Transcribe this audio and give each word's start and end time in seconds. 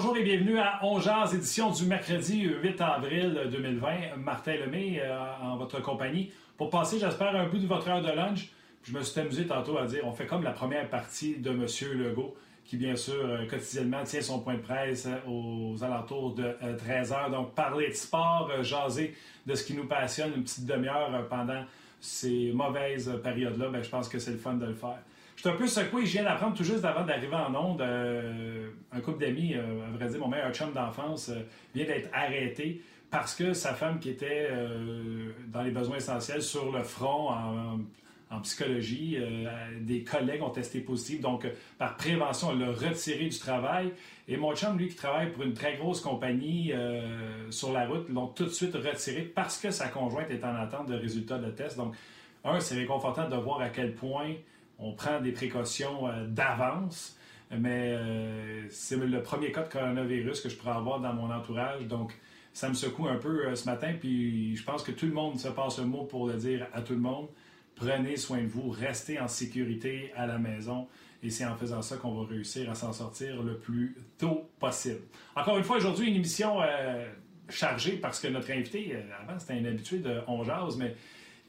Bonjour 0.00 0.16
et 0.16 0.22
bienvenue 0.22 0.60
à 0.60 0.78
Ongears, 0.84 1.34
édition 1.34 1.72
du 1.72 1.84
mercredi 1.84 2.42
8 2.42 2.80
avril 2.80 3.48
2020. 3.50 4.14
Martin 4.18 4.54
Lemay 4.54 5.00
euh, 5.00 5.18
en 5.42 5.56
votre 5.56 5.82
compagnie. 5.82 6.30
Pour 6.56 6.70
passer, 6.70 7.00
j'espère, 7.00 7.34
un 7.34 7.48
bout 7.48 7.58
de 7.58 7.66
votre 7.66 7.88
heure 7.88 8.00
de 8.00 8.12
lunch. 8.12 8.48
Je 8.84 8.92
me 8.92 9.02
suis 9.02 9.20
amusé 9.20 9.48
tantôt 9.48 9.76
à 9.76 9.86
dire, 9.86 10.02
on 10.04 10.12
fait 10.12 10.26
comme 10.26 10.44
la 10.44 10.52
première 10.52 10.88
partie 10.88 11.38
de 11.38 11.50
M. 11.50 11.66
Legault, 11.98 12.36
qui 12.64 12.76
bien 12.76 12.94
sûr 12.94 13.16
euh, 13.24 13.44
quotidiennement 13.46 14.04
tient 14.04 14.20
son 14.20 14.38
point 14.38 14.54
de 14.54 14.60
presse 14.60 15.06
euh, 15.06 15.18
aux 15.28 15.82
alentours 15.82 16.32
de 16.36 16.54
13 16.78 17.12
heures. 17.12 17.30
Donc 17.32 17.56
parler 17.56 17.88
de 17.88 17.94
sport, 17.94 18.48
jaser 18.62 19.16
de 19.46 19.54
ce 19.56 19.64
qui 19.64 19.74
nous 19.74 19.88
passionne 19.88 20.30
une 20.36 20.44
petite 20.44 20.64
demi-heure 20.64 21.26
pendant 21.28 21.64
ces 22.00 22.52
mauvaises 22.54 23.12
périodes-là, 23.24 23.68
ben, 23.70 23.82
je 23.82 23.90
pense 23.90 24.08
que 24.08 24.20
c'est 24.20 24.30
le 24.30 24.38
fun 24.38 24.54
de 24.54 24.66
le 24.66 24.74
faire. 24.74 25.00
Je 25.38 25.42
suis 25.42 25.50
un 25.50 25.56
peu 25.56 25.68
secoué. 25.68 26.04
Je 26.04 26.14
viens 26.14 26.24
d'apprendre 26.24 26.56
tout 26.56 26.64
juste 26.64 26.84
avant 26.84 27.04
d'arriver 27.04 27.36
en 27.36 27.54
onde. 27.54 27.80
Euh, 27.80 28.70
un 28.90 29.00
couple 29.00 29.20
d'amis, 29.20 29.54
euh, 29.54 29.86
à 29.86 29.96
vrai 29.96 30.08
dire, 30.08 30.18
mon 30.18 30.26
meilleur 30.26 30.52
chum 30.52 30.72
d'enfance, 30.72 31.28
euh, 31.28 31.42
vient 31.76 31.84
d'être 31.84 32.08
arrêté 32.12 32.82
parce 33.08 33.36
que 33.36 33.52
sa 33.52 33.72
femme, 33.72 34.00
qui 34.00 34.10
était 34.10 34.50
dans 35.46 35.62
les 35.62 35.70
besoins 35.70 35.96
essentiels 35.96 36.42
sur 36.42 36.72
le 36.72 36.82
front 36.82 37.30
en, 38.30 38.40
psychologie, 38.40 39.16
des 39.80 40.04
collègues 40.04 40.42
ont 40.42 40.50
testé 40.50 40.80
positif. 40.80 41.22
Donc, 41.22 41.46
par 41.78 41.96
prévention, 41.96 42.48
on 42.48 42.58
l'a 42.58 42.70
retiré 42.70 43.28
du 43.28 43.38
travail. 43.38 43.92
Et 44.26 44.36
mon 44.36 44.54
chum, 44.54 44.76
lui, 44.76 44.88
qui 44.88 44.94
travaille 44.94 45.32
pour 45.32 45.44
une 45.44 45.54
très 45.54 45.76
grosse 45.76 46.02
compagnie 46.02 46.70
sur 47.48 47.72
la 47.72 47.86
route, 47.86 48.10
l'ont 48.10 48.26
tout 48.26 48.44
de 48.44 48.50
suite 48.50 48.74
retiré 48.74 49.22
parce 49.22 49.56
que 49.56 49.70
sa 49.70 49.88
conjointe 49.88 50.30
est 50.30 50.44
en 50.44 50.54
attente 50.56 50.88
de 50.88 50.94
résultats 50.94 51.38
de 51.38 51.50
test. 51.50 51.78
Donc, 51.78 51.94
un, 52.44 52.60
c'est 52.60 52.74
réconfortant 52.74 53.26
de 53.26 53.36
voir 53.36 53.62
à 53.62 53.70
quel 53.70 53.94
point 53.94 54.34
on 54.78 54.92
prend 54.92 55.20
des 55.20 55.32
précautions 55.32 56.08
euh, 56.08 56.26
d'avance, 56.26 57.16
mais 57.50 57.94
euh, 57.94 58.66
c'est 58.70 58.96
le 58.96 59.22
premier 59.22 59.52
cas 59.52 59.62
de 59.62 59.72
coronavirus 59.72 60.40
que 60.40 60.48
je 60.48 60.56
pourrais 60.56 60.76
avoir 60.76 61.00
dans 61.00 61.12
mon 61.12 61.30
entourage. 61.30 61.86
Donc, 61.86 62.16
ça 62.52 62.68
me 62.68 62.74
secoue 62.74 63.08
un 63.08 63.16
peu 63.16 63.46
euh, 63.46 63.54
ce 63.54 63.66
matin, 63.66 63.92
puis 63.98 64.56
je 64.56 64.64
pense 64.64 64.82
que 64.82 64.92
tout 64.92 65.06
le 65.06 65.12
monde 65.12 65.38
se 65.38 65.48
passe 65.48 65.78
le 65.78 65.86
mot 65.86 66.04
pour 66.04 66.26
le 66.26 66.34
dire 66.34 66.66
à 66.72 66.82
tout 66.82 66.94
le 66.94 67.00
monde. 67.00 67.28
Prenez 67.74 68.16
soin 68.16 68.42
de 68.42 68.48
vous, 68.48 68.70
restez 68.70 69.20
en 69.20 69.28
sécurité 69.28 70.12
à 70.16 70.26
la 70.26 70.38
maison. 70.38 70.88
Et 71.22 71.30
c'est 71.30 71.44
en 71.44 71.56
faisant 71.56 71.82
ça 71.82 71.96
qu'on 71.96 72.14
va 72.14 72.28
réussir 72.28 72.70
à 72.70 72.74
s'en 72.74 72.92
sortir 72.92 73.42
le 73.42 73.58
plus 73.58 73.96
tôt 74.18 74.48
possible. 74.60 75.00
Encore 75.34 75.58
une 75.58 75.64
fois, 75.64 75.76
aujourd'hui, 75.76 76.08
une 76.08 76.14
émission 76.14 76.58
chargée 77.48 77.96
parce 77.96 78.20
que 78.20 78.28
notre 78.28 78.52
invité, 78.52 78.96
avant, 79.20 79.36
c'était 79.38 79.54
un 79.54 79.64
habitué 79.64 79.98
de 79.98 80.20
On 80.28 80.44
mais 80.78 80.94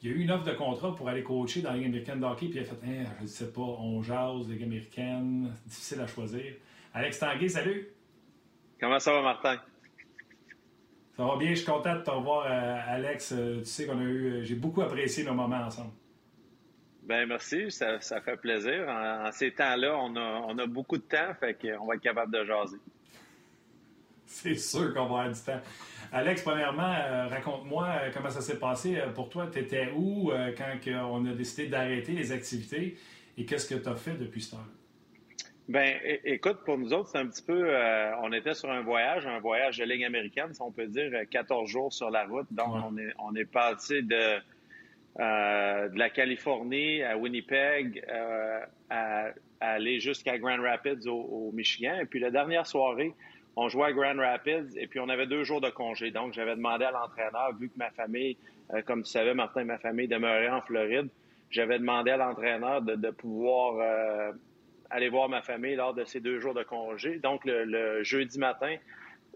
il 0.02 0.10
y 0.10 0.14
a 0.14 0.16
eu 0.16 0.22
une 0.22 0.32
offre 0.32 0.46
de 0.46 0.54
contrat 0.54 0.96
pour 0.96 1.10
aller 1.10 1.24
coacher 1.24 1.62
dans 1.62 1.72
la 1.72 1.78
Ligue 1.78 1.88
américaine 1.88 2.20
de 2.20 2.26
hockey, 2.26 2.48
puis 2.48 2.60
il 2.60 2.62
a 2.62 2.66
fait 2.66 2.76
eh, 2.86 3.06
Je 3.18 3.24
ne 3.24 3.28
sais 3.28 3.52
pas, 3.52 3.62
on 3.62 4.02
jase, 4.02 4.48
Ligue 4.50 4.64
américaine, 4.64 5.54
difficile 5.66 6.00
à 6.00 6.08
choisir. 6.08 6.54
Alex 6.94 7.20
Tanguay, 7.20 7.50
salut. 7.50 7.90
Comment 8.80 9.00
ça 9.00 9.12
va, 9.12 9.22
Martin? 9.22 9.58
Ça 11.18 11.26
va 11.26 11.36
bien, 11.36 11.50
je 11.50 11.56
suis 11.56 11.66
content 11.66 11.96
de 11.96 12.02
te 12.02 12.10
revoir, 12.10 12.46
euh, 12.46 12.96
Alex. 12.96 13.34
Euh, 13.34 13.60
tu 13.60 13.66
sais 13.66 13.86
qu'on 13.86 14.00
a 14.00 14.04
eu. 14.04 14.36
Euh, 14.36 14.44
j'ai 14.44 14.56
beaucoup 14.56 14.82
apprécié 14.82 15.26
nos 15.26 15.34
moments 15.34 15.58
ensemble. 15.66 15.92
Ben 17.04 17.28
merci, 17.28 17.70
ça, 17.72 18.00
fait 18.00 18.38
plaisir. 18.38 18.88
En, 18.88 19.30
ces 19.32 19.52
temps-là, 19.52 19.98
on 19.98 20.16
a, 20.16 20.42
on 20.48 20.58
a, 20.58 20.66
beaucoup 20.66 20.98
de 20.98 21.04
temps, 21.04 21.34
fait 21.40 21.56
qu'on 21.56 21.88
va 21.88 21.96
être 21.96 22.02
capable 22.02 22.32
de 22.32 22.46
jaser. 22.46 22.78
C'est 24.32 24.56
sûr 24.56 24.94
qu'on 24.94 25.08
va 25.08 25.22
avoir 25.22 25.30
du 25.30 25.40
temps. 25.40 25.60
Alex, 26.12 26.44
premièrement, 26.44 26.94
euh, 26.94 27.28
raconte-moi 27.28 27.88
euh, 27.88 28.12
comment 28.14 28.30
ça 28.30 28.42
s'est 28.42 28.60
passé 28.60 28.98
euh, 28.98 29.10
pour 29.10 29.30
toi. 29.30 29.48
Tu 29.52 29.60
étais 29.60 29.92
où 29.96 30.32
quand 30.56 31.10
on 31.10 31.26
a 31.26 31.34
décidé 31.34 31.68
d'arrêter 31.68 32.14
les 32.14 32.32
activités 32.32 32.96
et 33.38 33.46
qu'est-ce 33.46 33.68
que 33.68 33.80
tu 33.80 33.90
as 33.90 33.96
fait 33.96 34.14
depuis 34.14 34.42
ce 34.42 34.52
temps-là? 34.52 34.64
Ben, 35.68 36.00
écoute, 36.26 36.60
pour 36.64 36.78
nous 36.78 36.94
autres, 36.94 37.10
c'est 37.10 37.18
un 37.18 37.28
petit 37.28 37.44
peu. 37.44 37.76
on 38.24 38.32
était 38.34 38.56
sur 38.56 38.72
un 38.72 38.82
voyage, 38.82 39.28
un 39.28 39.40
voyage 39.40 39.78
de 39.78 39.84
ligne 39.84 40.06
américaine, 40.06 40.54
si 40.54 40.62
on 40.62 40.72
peut 40.72 40.88
dire, 40.88 41.12
14 41.30 41.70
jours 41.70 41.94
sur 41.94 42.10
la 42.10 42.26
route. 42.26 42.48
Donc, 42.52 42.74
on 42.74 42.98
est 42.98 43.14
on 43.20 43.36
est 43.36 43.46
passé 43.46 44.02
de 44.02 44.38
de 45.18 45.98
la 45.98 46.10
Californie 46.10 47.04
à 47.04 47.18
Winnipeg 47.18 48.04
à, 48.90 49.32
aller 49.60 50.00
jusqu'à 50.00 50.40
Grand 50.40 50.60
Rapids 50.60 51.08
au, 51.08 51.20
au, 51.20 51.52
Michigan. 51.52 52.00
Et 52.02 52.06
puis 52.06 52.20
la 52.20 52.32
dernière 52.32 52.66
soirée, 52.66 53.14
on 53.62 53.68
jouait 53.68 53.88
à 53.88 53.92
Grand 53.92 54.16
Rapids 54.16 54.78
et 54.78 54.88
puis 54.88 55.02
on 55.02 55.10
avait 55.10 55.28
deux 55.28 55.44
jours 55.44 55.60
de 55.60 55.70
congé. 55.70 56.12
Donc, 56.12 56.34
j'avais 56.34 56.56
demandé 56.56 56.86
à 56.86 56.92
l'entraîneur, 56.92 57.54
vu 57.60 57.68
que 57.68 57.78
ma 57.78 57.92
famille, 57.92 58.38
euh, 58.74 58.82
comme 58.84 59.04
tu 59.04 59.12
savais, 59.12 59.34
Martin 59.34 59.66
ma 59.66 59.78
famille 59.78 60.08
demeuraient 60.08 60.50
en 60.50 60.62
Floride, 60.62 61.10
j'avais 61.50 61.78
demandé 61.78 62.12
à 62.12 62.18
l'entraîneur 62.18 62.82
de, 62.82 63.10
pouvoir 63.10 63.76
euh, 63.82 64.32
aller 64.90 65.10
voir 65.10 65.28
ma 65.28 65.42
famille 65.42 65.76
lors 65.76 65.94
de 65.94 66.06
ces 66.06 66.22
deux 66.22 66.40
jours 66.40 66.54
de 66.54 66.64
congé. 66.64 67.18
Donc, 67.18 67.42
le, 67.44 68.02
jeudi 68.02 68.40
matin 68.40 68.78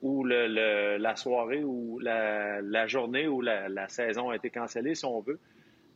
ou 0.02 0.24
la 0.24 1.16
soirée 1.18 1.64
ou 1.66 2.00
la, 2.00 2.88
journée 2.88 3.28
où 3.28 3.42
la, 3.42 3.88
saison 3.90 4.30
a 4.30 4.38
été 4.38 4.50
cancellée, 4.50 4.96
si 4.96 5.06
on 5.06 5.20
veut, 5.20 5.40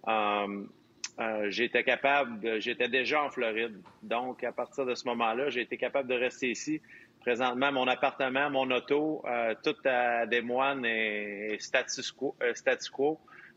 euh, 0.09 1.49
j'étais 1.49 1.83
capable, 1.83 2.59
j'étais 2.59 2.89
déjà 2.89 3.23
en 3.23 3.29
Floride. 3.29 3.79
Donc, 4.03 4.43
à 4.43 4.51
partir 4.51 4.85
de 4.85 4.95
ce 4.95 5.07
moment-là, 5.07 5.49
j'ai 5.49 5.61
été 5.61 5.77
capable 5.77 6.09
de 6.09 6.15
rester 6.15 6.51
ici 6.51 6.81
présentement, 7.19 7.71
mon 7.71 7.87
appartement, 7.87 8.49
mon 8.49 8.71
auto, 8.71 9.21
euh, 9.27 9.53
tout 9.63 9.75
à 9.85 10.25
Des 10.25 10.41
Moines 10.41 10.85
est 10.85 11.59
status 11.59 12.11
quo. 12.11 12.35
Euh. 12.41 12.53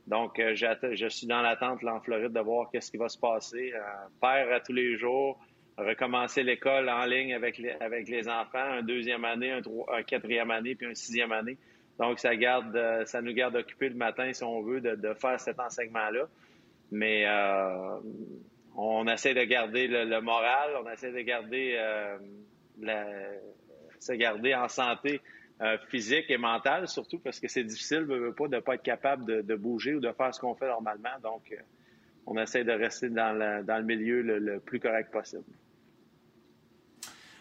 Donc, 0.06 0.38
euh, 0.38 0.54
je 0.54 1.08
suis 1.08 1.26
dans 1.26 1.42
l'attente 1.42 1.84
en 1.84 2.00
Floride 2.00 2.32
de 2.32 2.40
voir 2.40 2.68
qu'est-ce 2.70 2.90
qui 2.90 2.96
va 2.96 3.08
se 3.08 3.18
passer. 3.18 3.72
père 4.20 4.52
à 4.52 4.60
tous 4.60 4.72
les 4.72 4.96
jours, 4.96 5.38
recommencer 5.76 6.42
l'école 6.42 6.88
en 6.88 7.04
ligne 7.04 7.34
avec 7.34 7.58
les, 7.58 7.70
avec 7.80 8.08
les 8.08 8.28
enfants, 8.28 8.58
un 8.58 8.82
deuxième 8.82 9.24
année, 9.24 9.52
un, 9.52 10.02
quatrième 10.02 10.50
année, 10.50 10.74
puis 10.74 10.86
un 10.86 10.94
sixième 10.94 11.32
année. 11.32 11.56
Donc, 11.98 12.18
ça 12.18 12.34
garde, 12.34 13.04
ça 13.04 13.22
nous 13.22 13.34
garde 13.34 13.56
occupés 13.56 13.90
le 13.90 13.94
matin, 13.94 14.32
si 14.32 14.42
on 14.42 14.62
veut, 14.62 14.80
de, 14.80 15.14
faire 15.14 15.38
cet 15.38 15.60
enseignement-là. 15.60 16.26
Mais 16.90 17.26
on 18.74 19.06
essaie 19.06 19.34
de 19.34 19.44
garder 19.44 19.86
le, 19.86 20.20
moral, 20.20 20.70
on 20.82 20.90
essaie 20.90 21.12
de 21.12 21.20
garder 21.20 21.78
la, 22.80 23.04
se 24.00 24.12
garder 24.12 24.54
en 24.54 24.68
santé 24.68 25.20
euh, 25.62 25.76
physique 25.88 26.30
et 26.30 26.38
mentale, 26.38 26.88
surtout 26.88 27.18
parce 27.18 27.38
que 27.38 27.46
c'est 27.46 27.64
difficile 27.64 28.06
de 28.06 28.48
de 28.48 28.60
pas 28.60 28.74
être 28.76 28.82
capable 28.82 29.44
de, 29.44 29.54
bouger 29.56 29.94
ou 29.94 30.00
de 30.00 30.10
faire 30.12 30.34
ce 30.34 30.40
qu'on 30.40 30.54
fait 30.54 30.68
normalement. 30.68 31.10
Donc, 31.22 31.52
euh, 31.52 31.56
on 32.26 32.38
essaie 32.38 32.64
de 32.64 32.72
rester 32.72 33.10
dans, 33.10 33.36
le 33.36 33.82
milieu 33.82 34.22
le, 34.22 34.58
plus 34.58 34.80
correct 34.80 35.10
possible. 35.10 35.44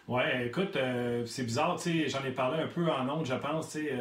Oui, 0.06 0.22
écoute, 0.44 0.76
euh, 0.76 1.24
c'est 1.24 1.44
bizarre, 1.44 1.76
tu 1.80 2.02
sais, 2.02 2.08
j'en 2.08 2.24
ai 2.24 2.32
parlé 2.32 2.60
un 2.60 2.66
peu 2.66 2.90
en 2.90 3.08
ondes, 3.08 3.24
je 3.24 3.34
pense, 3.34 3.72
tu 3.72 3.86
sais, 3.86 3.94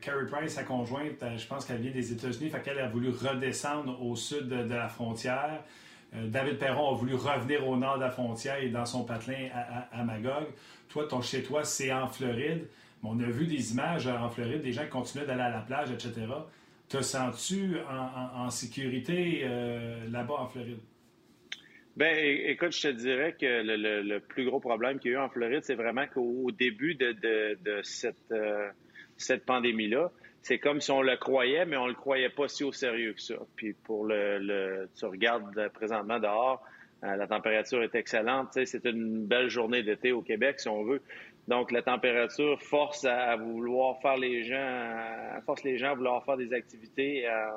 Carrie 0.00 0.26
Price, 0.26 0.54
sa 0.54 0.62
conjointe, 0.62 1.24
je 1.36 1.46
pense 1.46 1.66
qu'elle 1.66 1.80
vient 1.80 1.90
des 1.90 2.12
États-Unis, 2.12 2.50
fait 2.50 2.62
qu'elle 2.62 2.78
a 2.78 2.88
voulu 2.88 3.10
redescendre 3.10 4.00
au 4.00 4.14
sud 4.14 4.48
de, 4.48 4.74
la 4.74 4.88
frontière. 4.88 5.64
David 6.24 6.58
Perron 6.58 6.94
a 6.94 6.96
voulu 6.96 7.14
revenir 7.14 7.66
au 7.68 7.76
nord 7.76 7.96
de 7.96 8.02
la 8.02 8.10
frontière 8.10 8.58
et 8.62 8.68
dans 8.68 8.86
son 8.86 9.04
patelin 9.04 9.48
à 9.92 10.04
Magog. 10.04 10.46
Toi, 10.88 11.06
ton 11.08 11.20
chez 11.20 11.42
toi, 11.42 11.64
c'est 11.64 11.92
en 11.92 12.08
Floride. 12.08 12.66
on 13.02 13.20
a 13.20 13.26
vu 13.26 13.46
des 13.46 13.72
images 13.72 14.06
en 14.06 14.28
Floride, 14.30 14.62
des 14.62 14.72
gens 14.72 14.84
qui 14.84 14.90
continuaient 14.90 15.26
d'aller 15.26 15.42
à 15.42 15.50
la 15.50 15.60
plage, 15.60 15.90
etc. 15.90 16.26
Te 16.88 17.02
sens-tu 17.02 17.76
en, 17.88 18.48
sécurité 18.50 19.42
euh, 19.42 20.08
là-bas 20.10 20.34
en 20.38 20.46
Floride? 20.46 20.78
Ben, 21.96 22.16
écoute, 22.46 22.72
je 22.72 22.82
te 22.82 22.92
dirais 22.92 23.34
que 23.38 23.46
le, 23.46 24.18
plus 24.18 24.44
gros 24.44 24.60
problème 24.60 24.98
qu'il 24.98 25.12
y 25.12 25.14
a 25.14 25.18
eu 25.18 25.20
en 25.20 25.28
Floride, 25.28 25.62
c'est 25.64 25.74
vraiment 25.74 26.06
qu'au 26.06 26.50
début 26.52 26.94
de, 26.94 27.16
euh, 28.32 28.70
cette 29.16 29.46
pandémie-là, 29.46 30.12
c'est 30.46 30.58
comme 30.58 30.80
si 30.80 30.92
on 30.92 31.02
le 31.02 31.16
croyait, 31.16 31.66
mais 31.66 31.76
on 31.76 31.88
le 31.88 31.94
croyait 31.94 32.30
pas 32.30 32.46
si 32.46 32.62
au 32.62 32.70
sérieux 32.70 33.14
que 33.14 33.20
ça. 33.20 33.34
Puis 33.56 33.72
pour 33.72 34.04
le 34.06 34.88
tu 34.96 35.04
regardes 35.04 35.68
présentement 35.70 36.20
dehors, 36.20 36.62
euh, 37.02 37.16
la 37.16 37.26
température 37.26 37.82
est 37.82 37.94
excellente. 37.96 38.50
C'est 38.52 38.84
une 38.84 39.26
belle 39.26 39.48
journée 39.48 39.82
d'été 39.82 40.12
au 40.12 40.22
Québec, 40.22 40.60
si 40.60 40.68
on 40.68 40.84
veut. 40.84 41.02
Donc, 41.48 41.72
la 41.72 41.82
température 41.82 42.62
force 42.62 43.04
à, 43.04 43.34
vouloir 43.34 44.00
faire 44.00 44.16
les 44.16 44.44
gens, 44.44 45.40
force 45.44 45.64
les 45.64 45.78
gens 45.78 45.90
à 45.90 45.94
vouloir 45.94 46.24
faire 46.24 46.36
des 46.36 46.52
activités 46.52 47.28
euh, 47.28 47.50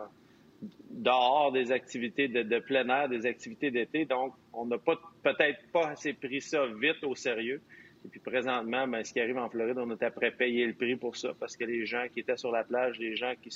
dehors, 0.89 1.51
des 1.51 1.71
activités 1.71 2.27
de, 2.27 2.59
plein 2.59 2.89
air, 2.89 3.07
des 3.07 3.27
activités 3.27 3.69
d'été. 3.69 4.05
Donc, 4.05 4.33
on 4.51 4.65
n'a 4.65 4.79
pas 4.79 4.99
peut-être 5.21 5.59
pas 5.71 5.89
assez 5.89 6.13
pris 6.13 6.41
ça 6.41 6.65
vite 6.65 7.03
au 7.03 7.13
sérieux. 7.13 7.61
Et 8.05 8.07
puis 8.07 8.19
présentement, 8.19 8.87
ben, 8.87 9.03
ce 9.03 9.11
qui 9.11 9.19
arrive 9.19 9.37
en 9.37 9.49
Floride, 9.49 9.77
on 9.77 9.91
est 9.91 10.03
après 10.03 10.31
payer 10.31 10.65
le 10.65 10.73
prix 10.73 10.95
pour 10.95 11.17
ça 11.17 11.33
parce 11.37 11.57
que 11.57 11.65
les 11.65 11.85
gens 11.85 12.05
qui 12.13 12.21
étaient 12.21 12.37
sur 12.37 12.51
la 12.51 12.63
plage, 12.63 12.97
les 12.97 13.15
gens 13.15 13.33
qui 13.41 13.49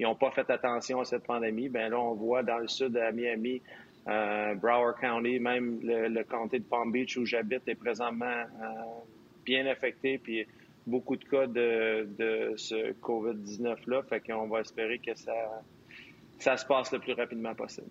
n'ont 0.00 0.14
pas 0.14 0.30
fait 0.30 0.48
attention 0.48 1.00
à 1.00 1.04
cette 1.04 1.24
pandémie, 1.24 1.68
ben 1.68 1.90
là, 1.90 1.98
on 1.98 2.14
voit 2.14 2.42
dans 2.42 2.58
le 2.58 2.68
sud 2.68 2.96
à 2.96 3.10
Miami, 3.10 3.60
euh, 4.08 4.54
Broward 4.54 4.98
County, 5.00 5.40
même 5.40 5.80
le, 5.82 6.22
comté 6.22 6.60
de 6.60 6.64
Palm 6.64 6.92
Beach 6.92 7.16
où 7.16 7.24
j'habite 7.26 7.66
est 7.66 7.74
présentement 7.74 8.26
euh, 8.26 8.66
bien 9.44 9.66
affecté, 9.66 10.18
puis 10.18 10.46
beaucoup 10.86 11.16
de 11.16 11.24
cas 11.24 11.46
de, 11.46 12.54
ce 12.56 12.92
COVID-19-là. 12.92 14.02
Fait 14.04 14.20
qu'on 14.20 14.46
va 14.46 14.60
espérer 14.60 14.98
que 14.98 15.14
ça, 15.16 15.62
ça 16.38 16.56
se 16.56 16.64
passe 16.64 16.92
le 16.92 17.00
plus 17.00 17.12
rapidement 17.12 17.54
possible. 17.54 17.90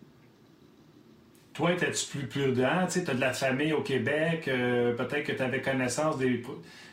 Toi, 1.59 1.73
étais-tu 1.73 2.05
plus 2.17 2.27
prudent? 2.27 2.87
Tu 2.89 2.99
as 2.99 3.13
de 3.13 3.19
la 3.19 3.33
famille 3.33 3.73
au 3.73 3.81
Québec, 3.81 4.47
euh, 4.47 4.93
peut-être 4.93 5.23
que 5.23 5.33
tu 5.33 5.41
avais 5.41 5.59
connaissance 5.59 6.17
des, 6.17 6.41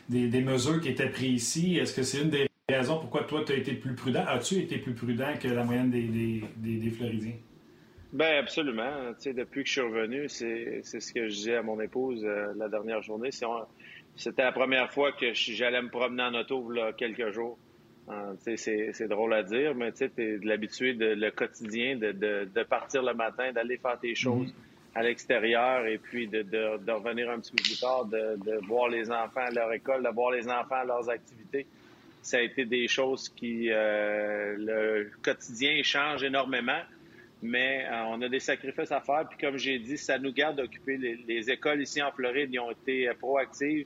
des, 0.09 0.41
mesures 0.41 0.81
qui 0.81 0.89
étaient 0.89 1.07
prises 1.07 1.41
ici. 1.41 1.77
Est-ce 1.77 1.95
que 1.95 2.03
c'est 2.03 2.21
une 2.21 2.29
des 2.29 2.49
raisons 2.69 2.99
pourquoi 2.99 3.23
toi, 3.23 3.43
tu 3.45 3.53
as 3.53 3.55
été 3.55 3.75
plus 3.75 3.95
prudent? 3.95 4.25
As-tu 4.27 4.55
été 4.55 4.77
plus 4.77 4.93
prudent 4.93 5.31
que 5.41 5.47
la 5.47 5.63
moyenne 5.63 5.89
des, 5.89 6.03
des, 6.57 6.77
des 6.79 6.89
Floridiens? 6.89 7.37
Bien, 8.11 8.39
absolument. 8.39 9.13
Tu 9.13 9.29
sais, 9.29 9.33
depuis 9.33 9.63
que 9.63 9.69
je 9.69 9.71
suis 9.71 9.81
revenu, 9.81 10.27
c'est 10.27 10.81
ce 10.83 11.13
que 11.13 11.29
je 11.29 11.33
disais 11.33 11.55
à 11.55 11.63
mon 11.63 11.79
épouse 11.79 12.25
euh, 12.25 12.51
la 12.57 12.67
dernière 12.67 13.01
journée. 13.01 13.29
C'était 14.17 14.43
la 14.43 14.51
première 14.51 14.91
fois 14.91 15.13
que 15.13 15.33
j'allais 15.33 15.81
me 15.81 15.89
promener 15.89 16.23
en 16.23 16.33
auto 16.33 16.69
là, 16.71 16.91
quelques 16.91 17.31
jours. 17.31 17.57
Euh, 18.09 18.33
c'est 18.55 19.07
drôle 19.07 19.33
à 19.33 19.43
dire, 19.43 19.75
mais 19.75 19.91
tu 19.91 20.05
es 20.05 20.37
de 20.37 20.47
l'habitué 20.47 20.93
de 20.93 21.07
le 21.07 21.29
quotidien, 21.29 21.97
de, 21.97 22.13
de, 22.13 22.47
de, 22.53 22.63
partir 22.63 23.03
le 23.03 23.13
matin, 23.13 23.51
d'aller 23.51 23.77
faire 23.77 23.99
tes 23.99 24.15
choses 24.15 24.47
mm-hmm. 24.47 24.99
à 24.99 25.03
l'extérieur 25.03 25.85
et 25.85 25.97
puis 25.97 26.27
de, 26.27 26.41
de, 26.41 26.91
revenir 26.91 27.29
un 27.29 27.39
petit 27.39 27.51
peu 27.51 27.63
plus 27.63 27.79
tard, 27.79 28.05
de, 28.05 28.65
voir 28.65 28.87
les 28.87 29.11
enfants 29.11 29.41
à 29.41 29.51
leur 29.51 29.73
école, 29.73 30.03
de 30.03 30.09
voir 30.09 30.31
les 30.31 30.47
enfants 30.47 30.75
à 30.75 30.85
leurs 30.85 31.09
activités. 31.09 31.67
Ça 32.21 32.37
a 32.37 32.41
été 32.41 32.63
des 32.63 32.87
choses 32.87 33.27
qui, 33.27 33.69
euh, 33.71 34.55
le 34.57 35.11
quotidien 35.21 35.81
change 35.83 36.23
énormément, 36.23 36.81
mais 37.41 37.85
euh, 37.85 38.03
on 38.07 38.21
a 38.21 38.29
des 38.29 38.39
sacrifices 38.39 38.91
à 38.93 39.01
faire. 39.01 39.27
Puis 39.29 39.37
comme 39.37 39.57
j'ai 39.57 39.79
dit, 39.79 39.97
ça 39.97 40.17
nous 40.17 40.31
garde 40.31 40.61
occupés. 40.61 40.95
Les, 40.95 41.15
les 41.27 41.51
écoles 41.51 41.81
ici 41.81 42.01
en 42.01 42.11
Floride, 42.11 42.49
ils 42.53 42.59
ont 42.59 42.71
été 42.71 43.09
proactives 43.19 43.85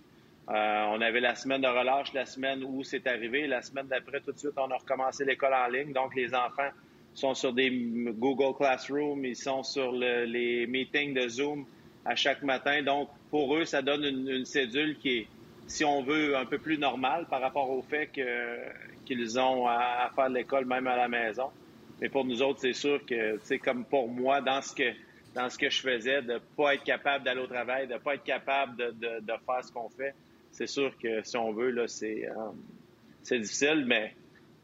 euh, 0.51 0.85
on 0.89 0.99
avait 0.99 1.21
la 1.21 1.35
semaine 1.35 1.61
de 1.61 1.67
relâche, 1.67 2.11
la 2.13 2.25
semaine 2.25 2.63
où 2.65 2.83
c'est 2.83 3.07
arrivé. 3.07 3.47
La 3.47 3.61
semaine 3.61 3.87
d'après, 3.87 4.19
tout 4.19 4.33
de 4.33 4.37
suite, 4.37 4.51
on 4.57 4.69
a 4.69 4.77
recommencé 4.77 5.23
l'école 5.23 5.53
en 5.53 5.67
ligne. 5.67 5.93
Donc, 5.93 6.13
les 6.13 6.33
enfants 6.35 6.69
sont 7.13 7.33
sur 7.33 7.53
des 7.53 7.69
Google 7.71 8.55
Classroom, 8.57 9.23
ils 9.23 9.35
sont 9.35 9.63
sur 9.63 9.93
les 9.93 10.67
meetings 10.67 11.13
de 11.13 11.27
Zoom 11.29 11.65
à 12.03 12.15
chaque 12.15 12.43
matin. 12.43 12.81
Donc, 12.83 13.09
pour 13.29 13.55
eux, 13.55 13.63
ça 13.63 13.81
donne 13.81 14.03
une, 14.03 14.43
cédule 14.43 14.97
qui 14.97 15.19
est, 15.19 15.27
si 15.67 15.85
on 15.85 16.03
veut, 16.03 16.35
un 16.35 16.45
peu 16.45 16.57
plus 16.57 16.77
normale 16.77 17.27
par 17.29 17.39
rapport 17.39 17.69
au 17.69 17.81
fait 17.81 18.09
qu'ils 19.05 19.39
ont 19.39 19.67
à, 19.67 20.11
faire 20.13 20.29
l'école 20.29 20.65
même 20.65 20.87
à 20.87 20.97
la 20.97 21.07
maison. 21.07 21.49
Mais 22.01 22.09
pour 22.09 22.25
nous 22.25 22.41
autres, 22.41 22.59
c'est 22.59 22.73
sûr 22.73 23.05
que, 23.05 23.39
c'est 23.43 23.59
comme 23.59 23.85
pour 23.85 24.09
moi, 24.09 24.41
dans 24.41 24.61
ce 24.61 24.75
que 24.75 24.91
dans 25.33 25.49
ce 25.49 25.57
que 25.57 25.69
je 25.69 25.79
faisais, 25.79 26.21
de 26.23 26.33
ne 26.33 26.39
pas 26.39 26.73
être 26.73 26.83
capable 26.83 27.23
d'aller 27.23 27.39
au 27.39 27.47
travail, 27.47 27.87
de 27.87 27.93
ne 27.93 27.99
pas 27.99 28.15
être 28.15 28.23
capable 28.25 28.75
de 28.75 29.33
faire 29.45 29.63
ce 29.63 29.71
qu'on 29.71 29.87
fait, 29.87 30.13
c'est 30.51 30.67
sûr 30.67 30.91
que 31.01 31.23
si 31.23 31.37
on 31.37 31.51
veut, 31.51 31.71
là, 31.71 31.87
c'est, 31.87 32.27
euh, 32.27 32.51
c'est 33.23 33.39
difficile, 33.39 33.85
mais 33.87 34.13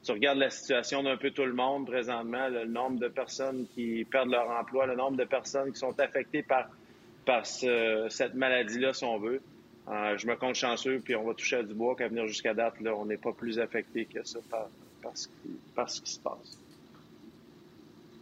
tu 0.04 0.12
regardes 0.12 0.38
la 0.38 0.50
situation 0.50 1.04
d'un 1.04 1.18
peu 1.18 1.31
tout 1.31 1.45
le 1.45 1.54
monde 1.54 1.88
présentement, 1.88 2.48
le 2.50 2.66
nombre 2.66 3.00
de 3.00 3.07
personnes 3.07 3.66
qui 3.74 4.06
perdent 4.10 4.30
leur 4.30 4.50
emploi, 4.50 4.86
le 4.86 4.95
nombre 4.95 5.18
de 5.18 5.25
personnes 5.25 5.72
qui 5.72 5.80
sont 5.80 6.00
affectées 6.00 6.44
par, 6.44 6.69
par 7.25 7.45
cette 7.45 8.34
maladie-là, 8.36 8.94
si 8.94 9.04
on 9.04 9.19
veut. 9.19 9.42
Euh, 9.89 10.18
je 10.18 10.28
me 10.28 10.36
compte 10.36 10.56
chanceux, 10.56 11.01
puis 11.04 11.16
on 11.16 11.24
va 11.24 11.34
toucher 11.34 11.57
à 11.57 11.63
du 11.63 11.74
bois 11.74 11.95
qu'à 11.95 12.10
venir 12.10 12.28
jusqu'à 12.28 12.54
date, 12.54 12.80
là, 12.81 12.94
on 12.95 13.06
n'est 13.06 13.18
pas 13.18 13.31
plus 13.31 13.60
affecté 13.60 14.06
que 14.06 14.25
ça 14.25 14.40
par, 14.50 14.68
ce, 15.16 15.28
qui, 15.28 16.12
se 16.12 16.19
passe. 16.19 16.60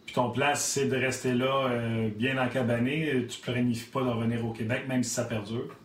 Puis 0.06 0.14
ton 0.14 0.30
plan, 0.30 0.54
c'est 0.54 0.86
de 0.86 0.96
rester 0.96 1.34
là 1.34 1.68
euh, 1.68 2.08
bien 2.08 2.40
encabané. 2.40 3.26
Tu 3.28 3.40
planifies 3.40 3.90
pas 3.90 4.02
de 4.02 4.08
revenir 4.08 4.46
au 4.46 4.52
Québec, 4.52 4.84
même 4.88 5.02
si 5.02 5.10
ça 5.10 5.24
perdure? 5.24 5.76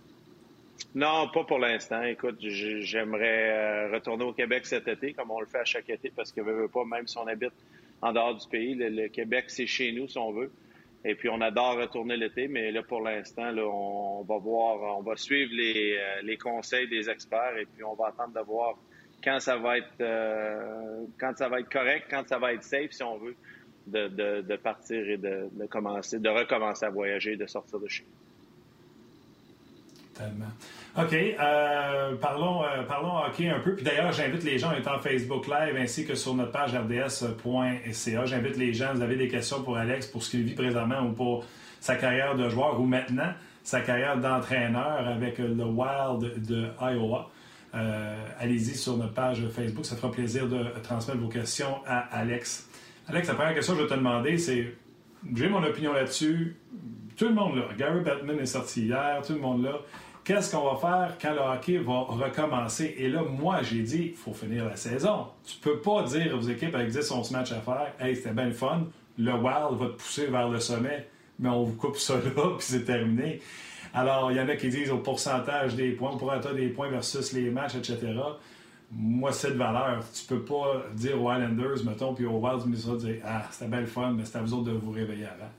Non, 0.94 1.30
pas 1.30 1.44
pour 1.44 1.60
l'instant. 1.60 2.04
Écoute, 2.04 2.38
j'aimerais 2.40 3.50
euh, 3.52 3.92
retourner 3.94 4.26
au 4.26 4.34
Québec 4.34 4.66
cet 4.66 4.88
été, 4.88 5.14
comme 5.14 5.32
on 5.32 5.40
le 5.40 5.46
fait 5.46 5.60
à 5.60 5.66
chaque 5.66 5.90
été, 5.90 6.12
parce 6.16 6.32
que 6.32 6.42
veut, 6.42 6.68
pas, 6.68 6.84
même 6.86 7.08
si 7.08 7.18
on 7.18 7.28
habite 7.28 7.54
en 8.02 8.12
dehors 8.12 8.36
du 8.36 8.48
pays, 8.48 8.76
le, 8.76 9.08
Québec, 9.08 9.46
c'est 9.48 9.68
chez 9.68 9.92
nous, 9.92 10.08
si 10.08 10.18
on 10.18 10.32
veut. 10.32 10.52
Et 11.04 11.16
puis, 11.16 11.30
on 11.30 11.42
adore 11.42 11.78
retourner 11.78 12.18
l'été, 12.18 12.48
mais 12.48 12.72
là, 12.72 12.84
pour 12.84 13.02
l'instant, 13.02 13.56
on, 13.58 14.24
va 14.24 14.38
voir, 14.38 14.98
on 15.00 15.02
va 15.02 15.16
suivre 15.16 15.52
euh, 15.54 16.22
les, 16.24 16.38
conseils 16.38 16.88
des 16.88 17.10
experts 17.10 17.58
et 17.58 17.66
puis 17.66 17.84
on 17.84 17.96
va 17.96 18.08
attendre 18.08 18.34
de 18.34 18.46
voir 18.46 18.76
quand 19.24 19.40
ça 19.40 19.58
va 19.58 19.78
être, 19.78 20.02
euh, 20.02 21.06
quand 21.20 21.38
ça 21.38 21.48
va 21.48 21.60
être 21.60 21.72
correct, 21.72 22.08
quand 22.10 22.28
ça 22.28 22.38
va 22.38 22.54
être 22.54 22.64
safe, 22.64 22.92
si 22.92 23.04
on 23.04 23.18
veut, 23.18 23.36
de, 23.88 24.56
partir 24.58 25.10
et 25.10 25.18
de, 25.18 25.48
de 25.52 25.66
commencer, 25.68 26.20
de 26.20 26.30
recommencer 26.30 26.86
à 26.86 26.90
voyager, 26.90 27.36
de 27.36 27.46
sortir 27.46 27.80
de 27.80 27.88
chez 27.88 28.04
nous. 28.04 28.31
OK. 30.98 31.14
Euh, 31.14 32.16
parlons, 32.16 32.64
euh, 32.64 32.84
parlons 32.84 33.18
hockey 33.26 33.50
un 33.50 33.60
peu. 33.60 33.76
Puis 33.76 33.84
d'ailleurs, 33.84 34.12
j'invite 34.12 34.44
les 34.44 34.58
gens 34.58 34.70
à 34.70 34.76
être 34.76 34.92
en 34.92 35.00
Facebook 35.00 35.48
Live 35.48 35.76
ainsi 35.78 36.06
que 36.06 36.16
sur 36.16 36.36
notre 36.36 36.52
page 36.52 36.74
rds.ca. 36.76 38.26
J'invite 38.26 38.58
les 38.58 38.74
gens, 38.74 38.94
vous 38.94 39.02
avez 39.02 39.16
des 39.16 39.28
questions 39.28 39.64
pour 39.64 39.78
Alex, 39.78 40.08
pour 40.08 40.24
ce 40.24 40.32
qu'il 40.32 40.44
vit 40.44 40.54
présentement 40.54 41.02
ou 41.02 41.12
pour 41.14 41.46
sa 41.80 41.96
carrière 41.96 42.36
de 42.36 42.50
joueur 42.50 42.80
ou 42.80 42.86
maintenant 42.86 43.34
sa 43.64 43.82
carrière 43.82 44.18
d'entraîneur 44.18 45.08
avec 45.08 45.38
le 45.38 45.64
Wild 45.64 46.46
de 46.46 46.68
Iowa. 46.82 47.30
Euh, 47.74 48.26
allez-y 48.40 48.76
sur 48.76 48.98
notre 48.98 49.14
page 49.14 49.48
Facebook. 49.50 49.86
Ça 49.86 49.96
fera 49.96 50.12
plaisir 50.12 50.48
de 50.48 50.66
transmettre 50.84 51.20
vos 51.20 51.30
questions 51.30 51.78
à 51.86 52.00
Alex. 52.18 52.70
Alex, 53.08 53.28
la 53.28 53.36
première 53.36 53.54
question 53.54 53.74
que 53.74 53.80
je 53.80 53.84
vais 53.86 53.90
te 53.90 53.96
demander, 53.96 54.38
c'est 54.38 54.76
j'ai 55.36 55.48
mon 55.48 55.64
opinion 55.64 55.94
là-dessus. 55.94 56.58
Tout 57.18 57.26
le 57.26 57.34
monde 57.34 57.56
là. 57.56 57.64
Gary 57.78 58.02
Bettman 58.02 58.40
est 58.40 58.46
sorti 58.46 58.84
hier, 58.86 59.22
tout 59.26 59.34
le 59.34 59.40
monde 59.40 59.64
là. 59.64 59.80
Qu'est-ce 60.24 60.56
qu'on 60.56 60.72
va 60.72 60.76
faire 60.76 61.18
quand 61.20 61.34
le 61.34 61.40
hockey 61.40 61.78
va 61.80 62.02
recommencer? 62.02 62.94
Et 63.00 63.10
là, 63.10 63.24
moi, 63.24 63.64
j'ai 63.64 63.82
dit, 63.82 64.10
il 64.12 64.16
faut 64.16 64.34
finir 64.34 64.66
la 64.66 64.76
saison. 64.76 65.28
Tu 65.44 65.58
peux 65.58 65.80
pas 65.80 66.04
dire 66.04 66.38
aux 66.38 66.42
équipes 66.42 66.76
avec 66.76 66.92
10-11 66.92 67.34
matchs 67.34 67.52
à 67.54 67.62
faire, 67.62 67.94
hey, 68.00 68.16
c'était 68.16 68.32
bien 68.32 68.46
le 68.46 68.54
fun, 68.54 68.84
le 69.18 69.34
Wild 69.34 69.80
va 69.80 69.88
te 69.88 69.94
pousser 69.94 70.28
vers 70.28 70.48
le 70.48 70.60
sommet, 70.60 71.08
mais 71.40 71.50
on 71.50 71.64
vous 71.64 71.76
coupe 71.76 71.98
ça 71.98 72.16
là, 72.16 72.20
puis 72.58 72.60
c'est 72.60 72.86
terminé. 72.86 73.42
Alors, 73.96 74.32
il 74.32 74.38
y 74.38 74.40
en 74.40 74.48
a 74.48 74.56
qui 74.56 74.70
disent 74.70 74.92
au 74.92 75.00
pourcentage 75.00 75.76
des 75.76 75.92
points, 75.92 76.12
au 76.12 76.18
pourcentage 76.18 76.54
des 76.54 76.70
points 76.70 76.90
versus 76.90 77.34
les 77.34 77.50
matchs, 77.50 77.76
etc. 77.76 78.00
Moi, 78.92 79.32
c'est 79.32 79.52
de 79.52 79.58
valeur. 79.58 80.04
Tu 80.14 80.26
peux 80.26 80.44
pas 80.44 80.84
dire 80.94 81.22
aux 81.22 81.32
Islanders, 81.32 81.84
mettons, 81.84 82.14
puis 82.14 82.26
aux 82.26 82.38
Wild, 82.38 82.62
tu 82.64 82.98
dire, 82.98 83.22
ah, 83.26 83.42
c'était 83.50 83.70
bien 83.70 83.82
le 83.82 83.88
fun, 83.88 84.14
mais 84.16 84.24
c'est 84.26 84.38
à 84.38 84.42
vous 84.42 84.54
autres 84.54 84.66
de 84.66 84.72
vous 84.72 84.92
réveiller 84.92 85.26
avant. 85.26 85.50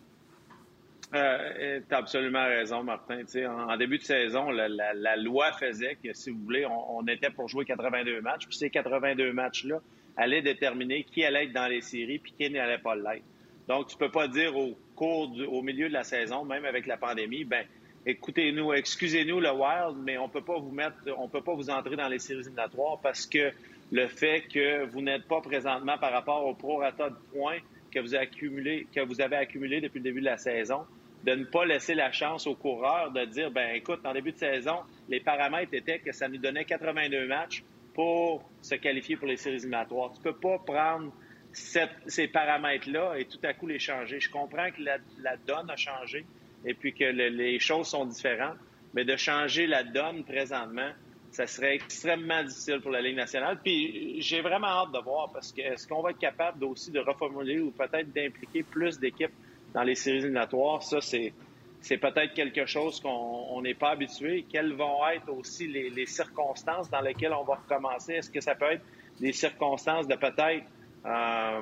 Euh, 1.14 1.80
tu 1.86 1.94
as 1.94 1.98
absolument 1.98 2.44
raison, 2.44 2.82
Martin. 2.82 3.22
En, 3.68 3.76
début 3.76 3.98
de 3.98 4.02
saison, 4.02 4.50
la, 4.50 5.16
loi 5.16 5.52
faisait 5.52 5.96
que, 6.02 6.12
si 6.14 6.30
vous 6.30 6.38
voulez, 6.42 6.66
on, 6.66 7.06
était 7.06 7.30
pour 7.30 7.48
jouer 7.48 7.64
82 7.64 8.22
matchs. 8.22 8.46
Puis 8.46 8.56
ces 8.56 8.70
82 8.70 9.32
matchs-là 9.32 9.80
allaient 10.16 10.42
déterminer 10.42 11.04
qui 11.04 11.24
allait 11.24 11.44
être 11.44 11.52
dans 11.52 11.66
les 11.66 11.82
séries 11.82 12.18
puis 12.18 12.32
qui 12.38 12.50
n'allait 12.50 12.78
pas 12.78 12.96
l'être. 12.96 13.24
Donc, 13.68 13.88
tu 13.88 13.96
peux 13.96 14.10
pas 14.10 14.26
dire 14.26 14.56
au 14.56 14.76
cours, 14.96 15.30
au 15.48 15.62
milieu 15.62 15.88
de 15.88 15.92
la 15.92 16.02
saison, 16.02 16.44
même 16.44 16.64
avec 16.64 16.86
la 16.86 16.96
pandémie, 16.96 17.44
ben, 17.44 17.64
écoutez-nous, 18.06 18.72
excusez-nous 18.72 19.38
le 19.38 19.50
Wild, 19.50 19.98
mais 20.02 20.16
on 20.18 20.28
peut 20.28 20.42
pas 20.42 20.58
vous 20.58 20.72
mettre, 20.72 20.96
on 21.18 21.28
peut 21.28 21.42
pas 21.42 21.54
vous 21.54 21.70
entrer 21.70 21.96
dans 21.96 22.08
les 22.08 22.18
séries 22.18 22.40
éliminatoires 22.40 22.98
parce 23.02 23.26
que 23.26 23.52
le 23.92 24.06
fait 24.08 24.42
que 24.52 24.86
vous 24.86 25.02
n'êtes 25.02 25.28
pas 25.28 25.42
présentement 25.42 25.98
par 25.98 26.12
rapport 26.12 26.46
au 26.46 26.54
prorata 26.54 27.10
de 27.10 27.16
points 27.32 27.58
que 27.92 28.00
vous 28.00 28.14
avez 28.14 28.24
accumulé, 28.24 28.86
que 28.94 29.00
vous 29.00 29.20
avez 29.20 29.36
accumulé 29.36 29.80
depuis 29.80 29.98
le 29.98 30.04
début 30.04 30.20
de 30.20 30.26
la 30.26 30.38
saison, 30.38 30.86
de 31.24 31.34
ne 31.34 31.44
pas 31.44 31.64
laisser 31.64 31.94
la 31.94 32.10
chance 32.10 32.46
aux 32.46 32.54
coureurs 32.54 33.12
de 33.12 33.24
dire, 33.26 33.50
ben 33.50 33.74
écoute, 33.74 34.00
en 34.04 34.12
début 34.12 34.32
de 34.32 34.38
saison, 34.38 34.80
les 35.08 35.20
paramètres 35.20 35.74
étaient 35.74 36.00
que 36.00 36.12
ça 36.12 36.28
nous 36.28 36.38
donnait 36.38 36.64
82 36.64 37.26
matchs 37.26 37.62
pour 37.94 38.48
se 38.60 38.74
qualifier 38.74 39.16
pour 39.16 39.28
les 39.28 39.36
séries 39.36 39.56
éliminatoires. 39.56 40.12
Tu 40.12 40.20
peux 40.20 40.34
pas 40.34 40.58
prendre 40.58 41.12
ces 41.52 42.28
paramètres-là 42.28 43.18
et 43.18 43.26
tout 43.26 43.38
à 43.42 43.52
coup 43.52 43.66
les 43.66 43.78
changer. 43.78 44.18
Je 44.18 44.30
comprends 44.30 44.70
que 44.70 44.82
la, 44.82 45.36
donne 45.36 45.70
a 45.70 45.76
changé 45.76 46.24
et 46.64 46.74
puis 46.74 46.94
que 46.94 47.04
les 47.04 47.58
choses 47.58 47.88
sont 47.88 48.06
différentes, 48.06 48.56
mais 48.94 49.04
de 49.04 49.16
changer 49.16 49.66
la 49.66 49.84
donne 49.84 50.24
présentement, 50.24 50.90
ça 51.30 51.46
serait 51.46 51.74
extrêmement 51.74 52.42
difficile 52.42 52.80
pour 52.80 52.90
la 52.90 53.00
Ligue 53.00 53.16
nationale. 53.16 53.58
Puis 53.62 54.20
j'ai 54.20 54.40
vraiment 54.42 54.66
hâte 54.66 54.92
de 54.92 54.98
voir 54.98 55.30
parce 55.32 55.52
que 55.52 55.62
est-ce 55.62 55.88
qu'on 55.88 56.02
va 56.02 56.10
être 56.10 56.18
capable 56.18 56.64
aussi 56.64 56.90
de 56.90 57.00
reformuler 57.00 57.60
ou 57.60 57.70
peut-être 57.70 58.12
d'impliquer 58.12 58.62
plus 58.62 58.98
d'équipes 58.98 59.32
dans 59.74 59.82
les 59.82 59.94
séries 59.94 60.18
éliminatoires, 60.18 60.82
ça, 60.82 61.00
c'est, 61.00 61.32
c'est 61.80 61.98
peut-être 61.98 62.34
quelque 62.34 62.66
chose 62.66 63.00
qu'on 63.00 63.60
n'est 63.62 63.74
pas 63.74 63.90
habitué. 63.90 64.44
Quelles 64.50 64.72
vont 64.72 65.06
être 65.08 65.28
aussi 65.30 65.66
les, 65.66 66.06
circonstances 66.06 66.90
dans 66.90 67.00
lesquelles 67.00 67.32
on 67.32 67.44
va 67.44 67.54
recommencer? 67.54 68.14
Est-ce 68.14 68.30
que 68.30 68.40
ça 68.40 68.54
peut 68.54 68.72
être 68.72 68.84
des 69.20 69.32
circonstances 69.32 70.06
de 70.06 70.14
peut-être, 70.14 70.64
euh, 71.06 71.60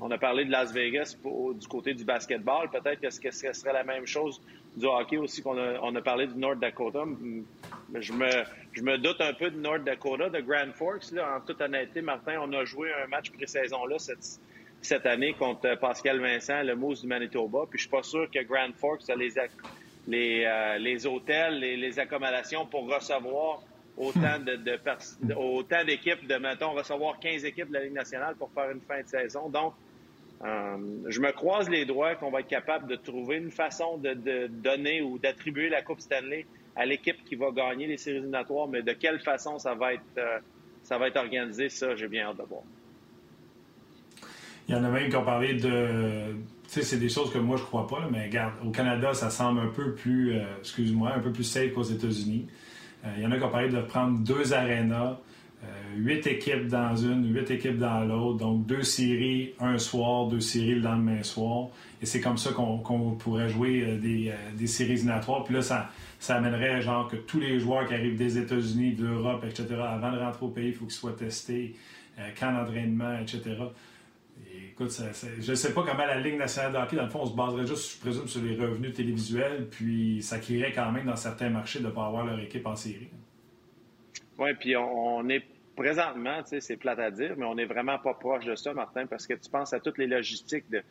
on 0.00 0.10
a 0.10 0.18
parlé 0.18 0.44
de 0.44 0.50
Las 0.50 0.72
Vegas 0.72 1.16
du 1.24 1.66
côté 1.66 1.94
du 1.94 2.04
basketball, 2.04 2.68
peut-être 2.70 3.00
que 3.00 3.10
ce 3.10 3.52
serait 3.52 3.72
la 3.72 3.84
même 3.84 4.06
chose 4.06 4.40
du 4.76 4.86
hockey 4.86 5.16
aussi 5.16 5.42
qu'on 5.42 5.58
a, 5.58 5.80
on 5.82 5.94
a 5.94 6.02
parlé 6.02 6.26
du 6.26 6.36
North 6.36 6.58
Dakota. 6.58 7.04
Je 7.94 8.12
me, 8.12 8.30
je 8.72 8.82
me 8.82 8.98
doute 8.98 9.20
un 9.20 9.32
peu 9.32 9.50
de 9.50 9.58
North 9.58 9.82
Dakota, 9.82 10.28
de 10.28 10.40
Grand 10.40 10.72
Forks. 10.74 11.10
Là. 11.12 11.36
En 11.36 11.40
toute 11.40 11.60
honnêteté, 11.60 12.02
Martin, 12.02 12.34
on 12.42 12.52
a 12.52 12.64
joué 12.64 12.90
un 12.92 13.06
match 13.06 13.30
pré-saison 13.30 13.86
là 13.86 13.98
cette, 13.98 14.38
cette 14.80 15.06
année 15.06 15.32
contre 15.34 15.74
Pascal 15.76 16.20
Vincent, 16.20 16.62
le 16.62 16.74
Moose 16.76 17.02
du 17.02 17.06
Manitoba. 17.06 17.60
Puis 17.68 17.78
je 17.78 17.82
suis 17.82 17.90
pas 17.90 18.02
sûr 18.02 18.30
que 18.30 18.42
Grand 18.44 18.72
Forks 18.74 19.08
a 19.10 19.16
les, 19.16 19.30
les, 20.06 20.44
euh, 20.44 20.78
les 20.78 21.06
hôtels, 21.06 21.58
les, 21.58 21.76
les, 21.76 21.98
accommodations 21.98 22.66
pour 22.66 22.92
recevoir 22.92 23.62
autant 23.96 24.38
de, 24.38 24.56
de, 24.56 25.34
autant 25.34 25.84
d'équipes, 25.84 26.26
de 26.26 26.36
mettons 26.36 26.72
recevoir 26.72 27.18
15 27.18 27.44
équipes 27.44 27.68
de 27.68 27.74
la 27.74 27.84
Ligue 27.84 27.94
nationale 27.94 28.36
pour 28.36 28.50
faire 28.52 28.70
une 28.70 28.80
fin 28.80 29.02
de 29.02 29.08
saison. 29.08 29.48
Donc, 29.48 29.74
je 30.40 31.20
me 31.20 31.32
croise 31.32 31.68
les 31.68 31.84
doigts 31.84 32.14
qu'on 32.14 32.30
va 32.30 32.40
être 32.40 32.48
capable 32.48 32.86
de 32.86 32.94
trouver 32.94 33.38
une 33.38 33.50
façon 33.50 33.98
de, 33.98 34.46
donner 34.46 35.02
ou 35.02 35.18
d'attribuer 35.18 35.68
la 35.68 35.82
Coupe 35.82 36.00
Stanley 36.00 36.46
à 36.76 36.86
l'équipe 36.86 37.24
qui 37.24 37.34
va 37.34 37.50
gagner 37.50 37.88
les 37.88 37.96
séries 37.96 38.18
éliminatoires, 38.18 38.68
mais 38.68 38.82
de 38.82 38.92
quelle 38.92 39.18
façon 39.18 39.58
ça 39.58 39.74
va 39.74 39.94
être, 39.94 40.42
ça 40.84 40.96
va 40.96 41.08
être 41.08 41.16
organisé, 41.16 41.68
ça, 41.68 41.96
j'ai 41.96 42.06
bien 42.06 42.28
hâte 42.28 42.36
de 42.36 42.44
voir. 42.44 42.62
Il 44.68 44.74
y 44.74 44.78
en 44.78 44.84
a 44.84 44.90
même 44.90 45.08
qui 45.08 45.16
ont 45.16 45.24
parlé 45.24 45.54
de. 45.54 46.34
Tu 46.64 46.74
sais, 46.74 46.82
c'est 46.82 46.98
des 46.98 47.08
choses 47.08 47.32
que 47.32 47.38
moi, 47.38 47.56
je 47.56 47.62
crois 47.62 47.86
pas, 47.86 48.06
mais 48.12 48.26
regarde, 48.26 48.52
au 48.62 48.70
Canada, 48.70 49.14
ça 49.14 49.30
semble 49.30 49.60
un 49.60 49.68
peu 49.68 49.94
plus, 49.94 50.34
euh, 50.34 50.42
excuse-moi, 50.58 51.14
un 51.16 51.20
peu 51.20 51.32
plus 51.32 51.44
safe 51.44 51.72
qu'aux 51.72 51.82
États-Unis. 51.82 52.46
Euh, 53.06 53.08
il 53.16 53.22
y 53.22 53.26
en 53.26 53.32
a 53.32 53.38
qui 53.38 53.44
ont 53.44 53.50
parlé 53.50 53.70
de 53.70 53.80
prendre 53.80 54.18
deux 54.18 54.52
arénas, 54.52 55.16
euh, 55.64 55.66
huit 55.96 56.26
équipes 56.26 56.68
dans 56.68 56.94
une, 56.94 57.34
huit 57.34 57.50
équipes 57.50 57.78
dans 57.78 58.04
l'autre, 58.04 58.36
donc 58.36 58.66
deux 58.66 58.82
séries 58.82 59.54
un 59.58 59.78
soir, 59.78 60.26
deux 60.26 60.40
séries 60.40 60.74
le 60.74 60.82
lendemain 60.82 61.22
soir. 61.22 61.68
Et 62.02 62.06
c'est 62.06 62.20
comme 62.20 62.36
ça 62.36 62.50
qu'on 62.52 63.16
pourrait 63.18 63.48
jouer 63.48 63.98
des, 63.98 64.66
séries 64.66 64.92
éliminatoires. 64.92 65.44
Puis 65.44 65.54
là, 65.54 65.62
ça, 65.62 65.88
ça 66.20 66.36
amènerait 66.36 66.82
genre 66.82 67.08
que 67.08 67.16
tous 67.16 67.40
les 67.40 67.58
joueurs 67.58 67.86
qui 67.86 67.94
arrivent 67.94 68.18
des 68.18 68.36
États-Unis, 68.36 68.92
d'Europe, 68.92 69.42
etc., 69.48 69.66
avant 69.80 70.12
de 70.12 70.18
rentrer 70.18 70.44
au 70.44 70.50
pays, 70.50 70.68
il 70.68 70.74
faut 70.74 70.84
qu'ils 70.84 70.92
soient 70.92 71.16
testés, 71.16 71.74
camp 72.38 72.52
d'entraînement, 72.52 73.18
etc 73.18 73.56
écoute, 74.80 74.96
je 75.40 75.50
ne 75.50 75.56
sais 75.56 75.74
pas 75.74 75.82
comment 75.82 76.06
la 76.06 76.20
Ligue 76.20 76.36
nationale 76.36 76.72
de 76.72 76.96
dans 76.96 77.02
le 77.02 77.10
fond, 77.10 77.20
on 77.22 77.26
se 77.26 77.34
baserait 77.34 77.66
juste, 77.66 77.96
je 77.96 78.00
présume, 78.00 78.28
sur 78.28 78.42
les 78.42 78.54
revenus 78.54 78.94
télévisuels, 78.94 79.66
puis 79.68 80.22
ça 80.22 80.38
créerait 80.38 80.72
quand 80.72 80.92
même 80.92 81.06
dans 81.06 81.16
certains 81.16 81.50
marchés 81.50 81.80
de 81.80 81.86
ne 81.86 81.90
pas 81.90 82.06
avoir 82.06 82.24
leur 82.24 82.38
équipe 82.38 82.64
en 82.66 82.76
série. 82.76 83.08
Oui, 84.38 84.50
puis 84.54 84.76
on, 84.76 85.28
est 85.28 85.42
présentement, 85.74 86.42
c'est 86.44 86.76
plate 86.76 87.00
à 87.00 87.10
dire, 87.10 87.34
mais 87.36 87.44
on 87.44 87.56
n'est 87.56 87.64
vraiment 87.64 87.98
pas 87.98 88.14
proche 88.14 88.44
de 88.44 88.54
ça, 88.54 88.72
Martin, 88.72 89.06
parce 89.06 89.26
que 89.26 89.34
tu 89.34 89.50
penses 89.50 89.72
à 89.72 89.80
toutes 89.80 89.98
les 89.98 90.06
logistiques 90.06 90.66
de, 90.70 90.82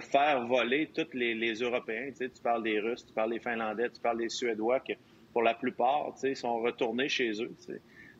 faire 0.00 0.46
voler 0.46 0.90
tous 0.94 1.12
les, 1.12 1.54
Européens. 1.54 2.10
Tu, 2.16 2.30
parles 2.42 2.62
des 2.62 2.78
Russes, 2.78 3.04
tu 3.04 3.12
parles 3.12 3.30
des 3.30 3.40
Finlandais, 3.40 3.90
tu 3.90 4.00
parles 4.00 4.18
des 4.18 4.28
Suédois, 4.28 4.78
que 4.80 4.92
pour 5.32 5.42
la 5.42 5.54
plupart, 5.54 6.14
sont 6.34 6.60
retournés 6.60 7.08
chez 7.08 7.32
eux. 7.42 7.50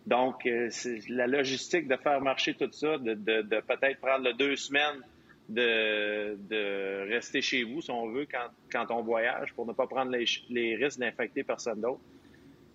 Donc, 0.07 0.47
euh, 0.47 0.69
la 1.09 1.29
logistique 1.29 1.87
de 1.87 1.97
faire 1.97 2.21
marcher 2.21 2.55
tout 2.55 2.71
ça, 2.73 2.99
de, 2.99 3.61
peut-être 3.61 4.01
prendre 4.01 4.33
deux 4.37 4.57
semaines 4.57 5.01
de, 5.49 7.09
rester 7.09 7.43
chez 7.43 7.65
vous, 7.65 7.81
si 7.81 7.91
on 7.91 8.09
veut, 8.09 8.27
quand, 8.71 8.91
on 8.91 9.03
voyage, 9.03 9.53
pour 9.55 9.67
ne 9.67 9.73
pas 9.73 9.87
prendre 9.87 10.13
les, 10.13 10.77
risques 10.77 10.99
d'infecter 10.99 11.45
personne 11.45 11.81
d'autre. 11.81 12.01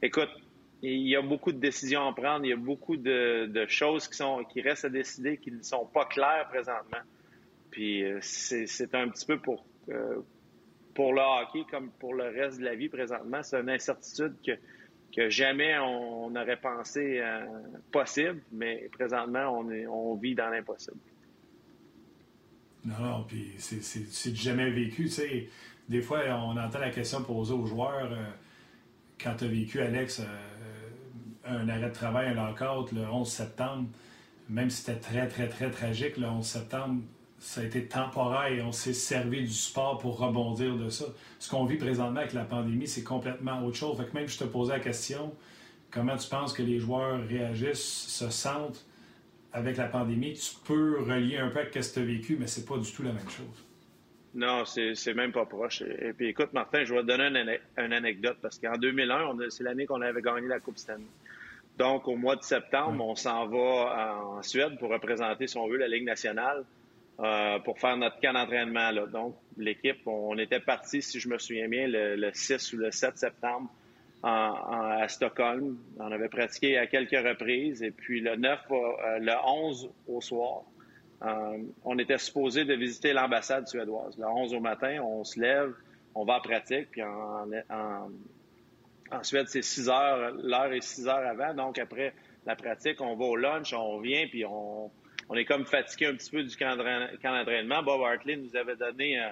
Écoute, 0.01 0.29
il 0.81 1.07
y 1.07 1.15
a 1.15 1.21
beaucoup 1.21 1.51
de 1.51 1.59
décisions 1.59 2.07
à 2.07 2.13
prendre, 2.13 2.45
il 2.45 2.49
y 2.49 2.53
a 2.53 2.57
beaucoup 2.57 2.97
de, 2.97 3.65
choses 3.67 4.07
qui, 4.07 4.17
sont, 4.17 4.43
qui 4.43 4.61
restent 4.61 4.85
à 4.85 4.89
décider, 4.89 5.37
qui 5.37 5.51
ne 5.51 5.63
sont 5.63 5.85
pas 5.85 6.05
claires 6.05 6.47
présentement. 6.49 7.01
Puis 7.71 8.03
euh, 8.03 8.19
c'est 8.21 8.95
un 8.95 9.09
petit 9.09 9.25
peu 9.25 9.39
pour, 9.39 9.65
euh, 9.89 10.21
pour 10.93 11.13
le 11.13 11.21
hockey 11.21 11.65
comme 11.69 11.89
pour 11.99 12.13
le 12.13 12.25
reste 12.25 12.59
de 12.59 12.65
la 12.65 12.75
vie 12.75 12.89
présentement. 12.89 13.43
C'est 13.43 13.59
une 13.59 13.69
incertitude 13.69 14.35
que 14.45 14.53
que 15.15 15.29
jamais 15.29 15.77
on 15.79 16.35
aurait 16.35 16.59
pensé 16.59 17.19
euh, 17.19 17.45
possible, 17.91 18.41
mais 18.51 18.89
présentement, 18.91 19.57
on, 19.57 19.71
est, 19.71 19.87
on 19.87 20.15
vit 20.15 20.35
dans 20.35 20.49
l'impossible. 20.49 20.99
Non, 22.85 22.99
non, 22.99 23.25
puis 23.27 23.53
c'est 23.57 24.35
jamais 24.35 24.69
vécu. 24.69 25.05
Tu 25.05 25.09
sais, 25.09 25.49
des 25.89 26.01
fois, 26.01 26.19
on 26.29 26.57
entend 26.57 26.79
la 26.79 26.89
question 26.89 27.21
posée 27.23 27.53
aux 27.53 27.65
joueurs 27.65 28.11
euh, 28.11 28.25
quand 29.21 29.35
tu 29.37 29.45
as 29.45 29.47
vécu, 29.47 29.81
Alex, 29.81 30.19
euh, 30.19 30.25
un 31.45 31.67
arrêt 31.69 31.89
de 31.89 31.93
travail, 31.93 32.27
un 32.27 32.33
lockout 32.33 32.91
le 32.91 33.01
11 33.01 33.27
septembre, 33.27 33.87
même 34.49 34.69
si 34.69 34.83
c'était 34.83 34.99
très, 34.99 35.27
très, 35.27 35.47
très 35.47 35.71
tragique, 35.71 36.17
le 36.17 36.27
11 36.27 36.45
septembre, 36.45 37.01
ça 37.39 37.61
a 37.61 37.63
été 37.65 37.85
temporaire 37.85 38.51
et 38.51 38.61
on 38.61 38.71
s'est 38.71 38.93
servi 38.93 39.41
du 39.41 39.53
sport 39.53 39.97
pour 39.99 40.17
rebondir 40.17 40.75
de 40.75 40.89
ça. 40.89 41.05
Ce 41.39 41.49
qu'on 41.49 41.65
vit 41.65 41.77
présentement 41.77 42.19
avec 42.19 42.33
la 42.33 42.45
pandémie, 42.45 42.87
c'est 42.87 43.03
complètement 43.03 43.63
autre 43.63 43.77
chose. 43.77 43.97
Fait 43.97 44.05
que 44.05 44.13
même 44.13 44.27
je 44.27 44.37
te 44.37 44.43
posais 44.43 44.73
la 44.73 44.79
question, 44.79 45.33
comment 45.91 46.17
tu 46.17 46.27
penses 46.29 46.53
que 46.53 46.63
les 46.63 46.79
joueurs 46.79 47.19
réagissent, 47.27 48.07
se 48.07 48.29
sentent 48.29 48.85
avec 49.53 49.77
la 49.77 49.87
pandémie? 49.87 50.33
Tu 50.33 50.55
peux 50.65 50.99
relier 51.01 51.37
un 51.37 51.49
peu 51.49 51.59
avec 51.59 51.73
ce 51.73 51.89
que 51.89 51.93
tu 51.95 51.99
as 51.99 52.07
vécu, 52.07 52.37
mais 52.39 52.47
c'est 52.47 52.65
pas 52.65 52.77
du 52.77 52.91
tout 52.91 53.03
la 53.03 53.11
même 53.11 53.29
chose. 53.29 53.65
Non, 54.33 54.65
c'est 54.65 55.13
même 55.13 55.31
pas 55.31 55.45
proche. 55.45 55.81
Et 55.81 56.13
puis 56.13 56.27
écoute, 56.27 56.53
Martin, 56.53 56.83
je 56.83 56.93
vais 56.93 57.01
te 57.01 57.07
donner 57.07 57.59
une, 57.77 57.93
anecdote 57.93 58.37
parce 58.41 58.59
qu'en 58.59 58.77
2001, 58.77 59.49
c'est 59.49 59.63
l'année 59.63 59.85
qu'on 59.85 60.01
avait 60.01 60.21
gagné 60.21 60.47
la 60.47 60.59
Coupe 60.59 60.77
Stanley. 60.77 61.05
Donc, 61.77 62.07
au 62.07 62.15
mois 62.15 62.35
de 62.35 62.43
septembre, 62.43 63.03
on 63.05 63.15
s'en 63.15 63.47
va 63.47 64.23
en 64.23 64.43
Suède 64.43 64.77
pour 64.79 64.89
représenter, 64.89 65.47
si 65.47 65.57
on 65.57 65.67
veut, 65.67 65.77
la 65.77 65.87
Ligue 65.87 66.05
nationale. 66.05 66.65
Euh, 67.19 67.57
pour 67.59 67.79
faire 67.79 67.97
notre 67.97 68.19
camp 68.19 68.33
d'entraînement. 68.33 68.93
Donc, 69.11 69.35
l'équipe, 69.57 70.05
on 70.05 70.37
était 70.37 70.59
parti, 70.59 71.01
si 71.01 71.19
je 71.19 71.27
me 71.27 71.39
souviens 71.39 71.67
bien, 71.67 71.87
le, 71.87 72.29
6 72.31 72.73
ou 72.73 72.77
le 72.77 72.91
7 72.91 73.17
septembre 73.17 73.71
à 74.23 75.05
Stockholm. 75.07 75.77
On 75.99 76.11
avait 76.11 76.29
pratiqué 76.29 76.77
à 76.77 76.87
quelques 76.87 77.11
reprises. 77.11 77.83
Et 77.83 77.91
puis 77.91 78.21
le 78.21 78.35
9, 78.35 78.59
euh, 78.71 79.19
le 79.19 79.33
11 79.45 79.89
au 80.07 80.21
soir, 80.21 80.63
euh, 81.23 81.57
on 81.83 81.97
était 81.97 82.17
supposé 82.17 82.65
de 82.65 82.73
visiter 82.73 83.13
l'ambassade 83.13 83.67
suédoise. 83.67 84.17
Le 84.17 84.25
11 84.25 84.53
au 84.53 84.59
matin, 84.59 84.99
on 85.01 85.23
se 85.23 85.39
lève, 85.39 85.73
on 86.15 86.25
va 86.25 86.37
en 86.37 86.41
pratique. 86.41 86.91
Puis 86.91 87.03
en, 87.03 87.47
Suède, 89.23 89.47
c'est 89.47 89.61
6 89.61 89.89
heures, 89.89 90.33
l'heure 90.43 90.73
est 90.73 90.81
6 90.81 91.07
heures 91.07 91.25
avant. 91.27 91.53
Donc, 91.53 91.77
après 91.79 92.13
la 92.45 92.55
pratique, 92.55 92.99
on 93.01 93.15
va 93.15 93.25
au 93.25 93.35
lunch, 93.35 93.73
on 93.73 93.99
vient, 93.99 94.27
puis 94.27 94.45
on 94.45 94.91
on 95.29 95.35
est 95.35 95.45
comme 95.45 95.65
fatigué 95.65 96.07
un 96.07 96.15
petit 96.15 96.31
peu 96.31 96.43
du 96.43 96.55
camp 96.55 96.75
d'entraînement. 96.77 97.83
Bob 97.83 98.01
Hartley 98.01 98.37
nous 98.37 98.55
avait 98.55 98.75
donné, 98.75 99.19
euh, 99.19 99.29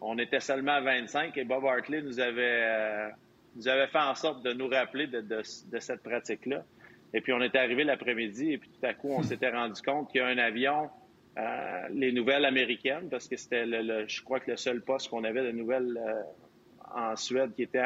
on 0.00 0.18
était 0.18 0.40
seulement 0.40 0.72
à 0.72 0.80
25 0.80 1.36
et 1.38 1.44
Bob 1.44 1.64
Hartley 1.64 2.02
nous 2.02 2.20
avait, 2.20 3.10
nous 3.56 3.68
avait 3.68 3.86
fait 3.86 3.98
en 3.98 4.14
sorte 4.14 4.44
de 4.44 4.52
nous 4.52 4.68
rappeler 4.68 5.06
de, 5.06 5.42
cette 5.42 6.02
pratique-là. 6.02 6.64
Et 7.12 7.20
puis 7.20 7.32
on 7.32 7.40
était 7.42 7.58
arrivé 7.58 7.84
l'après-midi 7.84 8.52
et 8.52 8.58
puis 8.58 8.68
tout 8.68 8.84
à 8.84 8.94
coup 8.94 9.10
on 9.10 9.22
s'était 9.22 9.50
rendu 9.50 9.80
compte 9.82 10.10
qu'il 10.10 10.20
y 10.20 10.24
a 10.24 10.26
un 10.26 10.38
avion, 10.38 10.90
euh, 11.38 11.88
les 11.92 12.12
nouvelles 12.12 12.44
américaines, 12.44 13.08
parce 13.08 13.28
que 13.28 13.36
c'était 13.36 13.66
le, 13.66 14.06
je 14.08 14.22
crois 14.22 14.40
que 14.40 14.50
le 14.50 14.56
seul 14.56 14.80
poste 14.80 15.08
qu'on 15.08 15.24
avait 15.24 15.44
de 15.44 15.52
nouvelles 15.52 15.98
en 16.94 17.16
Suède 17.16 17.54
qui 17.54 17.62
était 17.62 17.84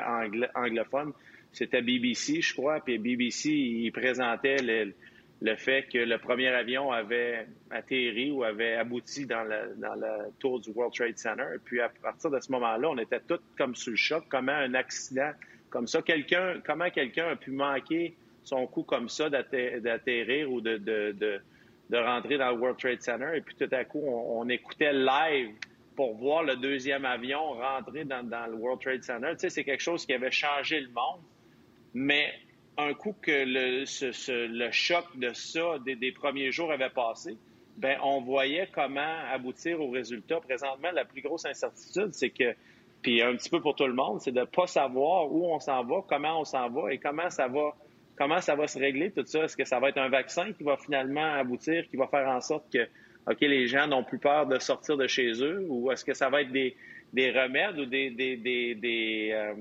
anglophone, 0.54 1.12
c'était 1.52 1.82
BBC, 1.82 2.40
je 2.40 2.54
crois. 2.54 2.80
Puis 2.80 2.98
BBC, 2.98 3.50
il 3.50 3.90
présentait 3.92 4.56
les, 4.56 4.94
le 5.40 5.56
fait 5.56 5.84
que 5.90 5.98
le 5.98 6.18
premier 6.18 6.48
avion 6.48 6.90
avait 6.90 7.46
atterri 7.70 8.30
ou 8.30 8.42
avait 8.42 8.75
abouti 8.75 9.26
dans 9.26 9.44
le, 9.44 9.75
dans 9.76 9.94
le 9.94 10.30
tour 10.38 10.60
du 10.60 10.70
World 10.70 10.94
Trade 10.94 11.18
Center. 11.18 11.46
Et 11.54 11.58
puis 11.58 11.80
à 11.80 11.88
partir 11.88 12.30
de 12.30 12.40
ce 12.40 12.50
moment-là, 12.52 12.88
on 12.90 12.98
était 12.98 13.20
tous 13.20 13.40
comme 13.56 13.75
sous 13.75 13.90
le 13.90 13.96
choc. 13.96 14.25
Comment 14.28 14.52
un 14.52 14.75
accident 14.75 15.30
comme 15.70 15.87
ça, 15.87 16.02
quelqu'un, 16.02 16.60
comment 16.64 16.90
quelqu'un 16.90 17.28
a 17.28 17.37
pu 17.37 17.50
manquer 17.50 18.14
son 18.42 18.66
coup 18.66 18.82
comme 18.82 19.08
ça 19.08 19.28
d'atterrir 19.28 20.50
ou 20.50 20.60
de, 20.60 21.40
rentrer 21.92 22.38
dans 22.38 22.50
le 22.50 22.58
World 22.58 22.78
Trade 22.78 23.02
Center. 23.02 23.37
Et 23.37 23.40
puis 23.40 23.54
tout 23.54 23.68
à 23.70 23.84
coup, 23.84 24.02
on, 24.02 24.48
écoutait 24.48 24.92
live 24.92 25.54
pour 25.96 26.14
voir 26.14 26.42
le 26.42 26.56
deuxième 26.56 27.04
avion 27.04 27.52
rentrer 27.52 28.04
dans, 28.04 28.46
le 28.50 28.56
World 28.56 28.80
Trade 28.80 29.02
Center. 29.02 29.32
C'est 29.37 29.64
quelque 29.64 29.82
chose 29.82 30.06
qui 30.06 30.14
avait 30.14 30.30
changé 30.30 30.80
le 30.80 30.88
monde. 30.88 31.20
Mais 31.94 32.32
un 32.76 32.94
coup 32.94 33.14
que 33.20 33.44
le, 33.44 34.70
choc 34.70 35.04
de 35.16 35.32
ça 35.32 35.78
des, 35.84 36.12
premiers 36.12 36.52
jours 36.52 36.72
avait 36.72 36.90
passé, 36.90 37.37
ben 37.76 37.98
on 38.02 38.20
voyait 38.20 38.68
comment 38.72 39.18
aboutir 39.30 39.80
au 39.80 39.90
résultat. 39.90 40.40
Présentement, 40.40 40.90
la 40.92 41.04
plus 41.04 41.22
grosse 41.22 41.44
incertitude, 41.44 42.10
c'est 42.12 42.30
que, 42.30 42.54
puis 43.02 43.23
un 43.23 43.37
petit 43.37 43.50
peu 43.50 43.61
pour 43.61 43.75
tout 43.75 43.87
le 43.87 43.95
monde, 43.95 44.21
c'est 44.21 44.33
de 44.33 44.40
ne 44.40 44.45
pas 44.45 44.67
savoir 44.67 45.31
où 45.33 45.47
on 45.47 45.61
s'en 45.61 45.85
va, 45.85 46.02
comment 46.09 46.40
on 46.40 46.45
s'en 46.45 46.69
va 46.69 46.93
et 46.93 46.99
comment 46.99 47.31
ça 47.31 47.49
va 47.49 47.75
comment 48.17 48.40
ça 48.40 48.57
va 48.57 48.67
se 48.67 48.78
régler 48.78 49.12
tout 49.12 49.25
ça. 49.25 49.45
Est-ce 49.45 49.57
que 49.57 49.64
ça 49.64 49.78
va 49.78 49.90
être 49.90 49.99
un 49.99 50.09
vaccin 50.09 50.52
qui 50.52 50.64
va 50.64 50.76
finalement 50.76 51.35
aboutir, 51.35 51.88
qui 51.88 51.97
va 51.97 52.09
faire 52.09 52.28
en 52.28 52.40
sorte 52.40 52.64
que 52.73 52.88
OK, 53.31 53.40
les 53.43 53.67
gens 53.67 53.87
n'ont 53.87 54.05
plus 54.05 54.19
peur 54.19 54.47
de 54.47 54.59
sortir 54.59 54.97
de 54.97 55.07
chez 55.07 55.33
eux, 55.43 55.64
ou 55.69 55.93
est-ce 55.93 56.05
que 56.05 56.14
ça 56.14 56.31
va 56.31 56.43
être 56.43 56.50
des, 56.50 56.75
remèdes 57.14 57.78
ou 57.78 57.85
des, 57.85 58.11
des, 58.11 59.31
euh, 59.33 59.55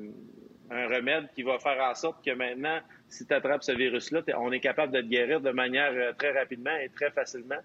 un 0.71 0.87
remède 0.87 1.27
qui 1.35 1.43
va 1.43 1.59
faire 1.59 1.81
en 1.83 1.93
sorte 1.93 2.23
que 2.23 2.31
maintenant, 2.31 2.79
si 3.09 3.27
tu 3.27 3.33
attrapes 3.33 3.63
ce 3.63 3.73
virus-là, 3.73 4.21
on 4.37 4.51
est 4.51 4.59
capable 4.59 4.93
de 4.93 5.01
te 5.01 5.07
guérir 5.07 5.41
de 5.41 5.51
manière 5.51 5.91
euh, 5.91 6.13
très 6.17 6.31
rapidement 6.31 6.75
et 6.77 6.89
très 6.89 7.11
facilement? 7.11 7.59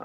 Euh, 0.00 0.04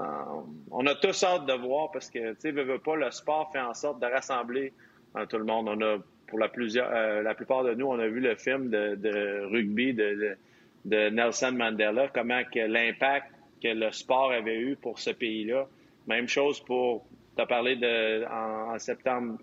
on 0.70 0.86
a 0.86 0.94
tous 0.94 1.22
hâte 1.24 1.46
de 1.46 1.52
voir 1.54 1.90
parce 1.90 2.08
que, 2.08 2.32
tu 2.34 2.40
sais, 2.40 2.50
veux, 2.52 2.78
pas, 2.78 2.96
le 2.96 3.10
sport 3.10 3.50
fait 3.52 3.60
en 3.60 3.74
sorte 3.74 4.00
de 4.00 4.06
rassembler 4.06 4.72
euh, 5.16 5.26
tout 5.26 5.38
le 5.38 5.44
monde. 5.44 5.68
On 5.68 5.80
a, 5.80 5.98
pour 6.26 6.38
la, 6.38 6.48
plusieurs, 6.48 6.90
plupart 7.34 7.64
de 7.64 7.74
nous, 7.74 7.86
on 7.86 7.98
a 7.98 8.08
vu 8.08 8.20
le 8.20 8.34
film 8.36 8.70
de, 8.70 9.46
rugby 9.50 9.94
de, 9.94 10.36
Nelson 10.84 11.52
Mandela, 11.52 12.08
comment 12.08 12.42
que 12.44 12.60
l'impact 12.60 13.30
que 13.62 13.68
le 13.68 13.92
sport 13.92 14.32
avait 14.32 14.58
eu 14.58 14.76
pour 14.76 14.98
ce 14.98 15.10
pays-là. 15.10 15.66
Même 16.08 16.26
chose 16.26 16.60
pour, 16.60 17.06
tu 17.36 17.42
as 17.42 17.46
parlé 17.46 17.76
de, 17.76 18.24
en 18.26 18.76
septembre 18.78 19.38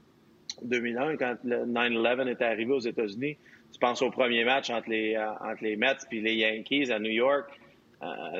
2001, 0.64 1.16
quand 1.16 1.38
le 1.46 1.66
9-11 1.66 2.28
est 2.28 2.42
arrivé 2.42 2.74
aux 2.74 2.80
États-Unis. 2.80 3.38
Tu 3.72 3.80
penses 3.80 4.02
au 4.02 4.10
premier 4.10 4.44
match 4.44 4.70
entre 4.72 4.90
les, 4.90 5.16
euh, 5.16 5.32
entre 5.40 5.64
les 5.64 5.78
Mets 5.78 5.96
et 6.12 6.20
les 6.20 6.36
Yankees 6.36 6.92
à 6.92 7.00
New 7.00 7.12
York. 7.12 7.50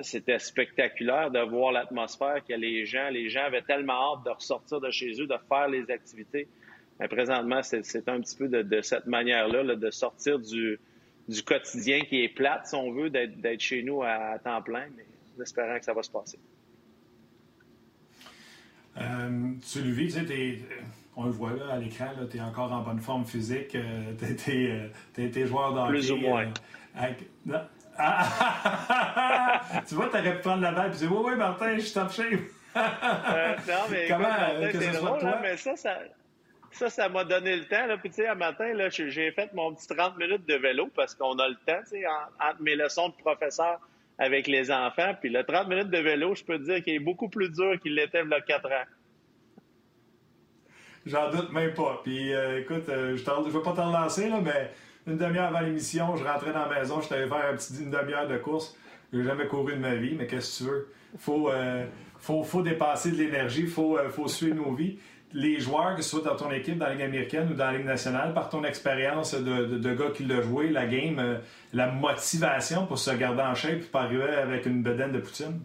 c'était 0.02 0.40
spectaculaire 0.40 1.30
de 1.32 1.40
voir 1.40 1.72
l'atmosphère 1.72 2.44
que 2.48 2.54
les 2.54 2.86
gens, 2.86 3.10
les 3.12 3.30
gens 3.30 3.44
avaient 3.44 3.62
tellement 3.62 4.16
hâte 4.16 4.26
de 4.26 4.32
ressortir 4.32 4.82
de 4.82 4.90
chez 4.90 5.12
eux, 5.22 5.28
de 5.28 5.38
faire 5.48 5.68
les 5.68 5.90
activités. 5.92 6.48
Mais 7.00 7.08
présentement, 7.08 7.62
c'est 7.64 8.10
un 8.10 8.20
petit 8.20 8.36
peu 8.36 8.48
de, 8.50 8.82
cette 8.82 9.08
manière-là, 9.08 9.76
de 9.76 9.90
sortir 9.90 10.38
du, 10.40 10.80
du 11.30 11.44
quotidien 11.44 12.02
qui 12.02 12.24
est 12.24 12.30
plate, 12.30 12.68
si 12.68 12.76
on 12.76 12.92
veut, 12.92 13.10
d'être 13.10 13.62
chez 13.62 13.84
nous 13.84 14.04
à, 14.04 14.38
temps 14.44 14.62
plein, 14.62 14.86
mais 14.98 15.06
en 15.38 15.42
espérant 15.42 15.78
que 15.80 15.86
ça 15.86 15.94
va 15.94 16.04
se 16.04 16.12
passer. 16.12 16.40
Euh, 18.98 19.52
tu 19.72 19.82
le 19.82 19.92
vis, 19.92 20.14
tu 20.14 20.28
sais, 20.28 20.60
on 21.16 21.26
le 21.26 21.32
voit 21.32 21.54
là 21.54 21.74
à 21.74 21.78
l'écran, 21.78 22.08
tu 22.30 22.38
es 22.38 22.42
encore 22.42 22.72
en 22.74 22.82
bonne 22.82 23.00
forme 23.00 23.26
physique, 23.26 23.76
euh, 23.76 24.14
tu 24.44 25.32
es, 25.40 25.46
joueur 25.46 25.74
d'hockey. 25.74 25.90
Plus 25.90 26.12
ou 26.12 26.18
moins. 26.18 26.52
Euh, 26.98 27.14
tu 29.88 29.96
vois, 29.96 30.10
tu 30.10 30.18
aurais 30.18 30.36
pu 30.36 30.42
prendre 30.42 30.62
la 30.64 30.72
balle 30.72 30.92
et 30.92 30.98
dire 30.98 31.12
Oui, 31.12 31.32
oui, 31.32 31.36
Martin, 31.38 31.76
je 31.76 31.82
suis 31.82 31.94
top 31.94 32.12
shape. 32.12 32.42
non, 32.76 32.82
mais 33.90 34.08
Comment, 34.10 34.30
c'est 34.72 34.92
drôle, 34.92 35.26
hein, 35.26 35.40
mais 35.42 35.58
ça, 35.58 35.76
ça, 35.76 36.00
ça, 36.72 36.90
ça 36.90 37.10
m'a 37.10 37.24
donné 37.24 37.56
le 37.56 37.66
temps. 37.66 37.86
Là. 37.86 37.98
Puis, 37.98 38.10
tu 38.10 38.18
sais, 38.18 38.28
un 38.28 38.36
matin, 38.36 38.74
là, 38.74 38.90
j'ai 38.90 39.32
fait 39.32 39.54
mon 39.54 39.74
petit 39.74 39.88
30 39.88 40.18
minutes 40.18 40.48
de 40.48 40.56
vélo 40.56 40.90
parce 40.96 41.16
qu'on 41.16 41.38
a 41.40 41.48
le 41.48 41.56
temps, 41.66 41.82
tu 41.84 42.02
sais, 42.02 42.04
entre 42.08 42.62
mes 42.62 42.76
leçons 42.76 43.10
de 43.10 43.16
professeur 43.16 43.80
avec 44.18 44.48
les 44.48 44.72
enfants. 44.72 45.14
Puis, 45.20 45.30
le 45.30 45.44
30 45.44 45.68
minutes 45.68 45.90
de 45.90 45.98
vélo, 45.98 46.36
je 46.36 46.44
peux 46.44 46.58
te 46.58 46.64
dire 46.64 46.84
qu'il 46.84 46.94
est 46.94 47.00
beaucoup 47.00 47.30
plus 47.30 47.50
dur 47.50 47.80
qu'il 47.82 47.96
l'était 47.96 48.22
il 48.24 48.30
y 48.30 48.34
a 48.34 48.42
4 48.42 48.66
ans. 48.68 48.86
J'en 51.06 51.32
doute 51.32 51.52
même 51.52 51.74
pas. 51.74 52.02
Puis, 52.04 52.34
euh, 52.34 52.60
écoute, 52.60 52.88
euh, 52.90 53.16
je 53.16 53.24
ne 53.24 53.50
veux 53.50 53.62
pas 53.62 53.74
t'en 53.74 53.92
lancer, 53.92 54.30
là, 54.30 54.40
mais 54.44 54.72
une 55.08 55.18
demi-heure 55.18 55.48
avant 55.48 55.62
l'émission, 55.62 56.16
je 56.18 56.24
rentrais 56.24 56.54
dans 56.54 56.68
la 56.68 56.80
maison, 56.80 57.02
je 57.02 57.08
t'avais 57.08 57.28
faire 57.28 57.50
un 57.52 57.56
petit, 57.56 57.82
une 57.82 57.90
demi-heure 57.90 58.28
de 58.28 58.38
course. 58.38 58.78
Je 59.12 59.18
n'ai 59.18 59.24
jamais 59.24 59.48
couru 59.48 59.74
de 59.74 59.80
ma 59.80 59.96
vie, 59.96 60.16
mais 60.16 60.28
qu'est-ce 60.28 60.60
que 60.60 60.64
tu 60.66 60.70
veux? 60.70 60.88
Faut, 61.18 61.50
euh, 61.50 61.86
faut, 62.20 62.44
faut, 62.44 62.62
dépasser 62.62 63.12
de 63.12 63.16
l'énergie, 63.16 63.66
faut, 63.66 63.98
faut 64.10 64.28
suivre 64.28 64.56
nos 64.56 64.74
vies 64.74 65.00
les 65.34 65.60
joueurs, 65.60 65.96
que 65.96 66.02
ce 66.02 66.10
soit 66.10 66.22
dans 66.22 66.36
ton 66.36 66.52
équipe, 66.52 66.78
dans 66.78 66.88
la 66.88 66.94
Ligue 66.94 67.04
américaine 67.04 67.50
ou 67.52 67.54
dans 67.54 67.66
la 67.66 67.78
Ligue 67.78 67.86
nationale, 67.86 68.34
par 68.34 68.50
ton 68.50 68.64
expérience 68.64 69.36
de, 69.36 69.94
gars 69.94 70.12
qui 70.14 70.24
l'a 70.24 70.42
joué, 70.42 70.70
la 70.70 70.88
game, 70.88 71.20
euh, 71.20 71.38
la 71.74 71.88
motivation 71.88 72.86
pour 72.86 72.98
se 72.98 73.12
garder 73.12 73.42
en 73.42 73.54
shape 73.54 73.82
et 73.82 73.86
pas 73.86 74.02
arriver 74.02 74.24
avec 74.24 74.66
une 74.66 74.82
bedaine 74.82 75.12
de 75.12 75.20
poutine? 75.20 75.62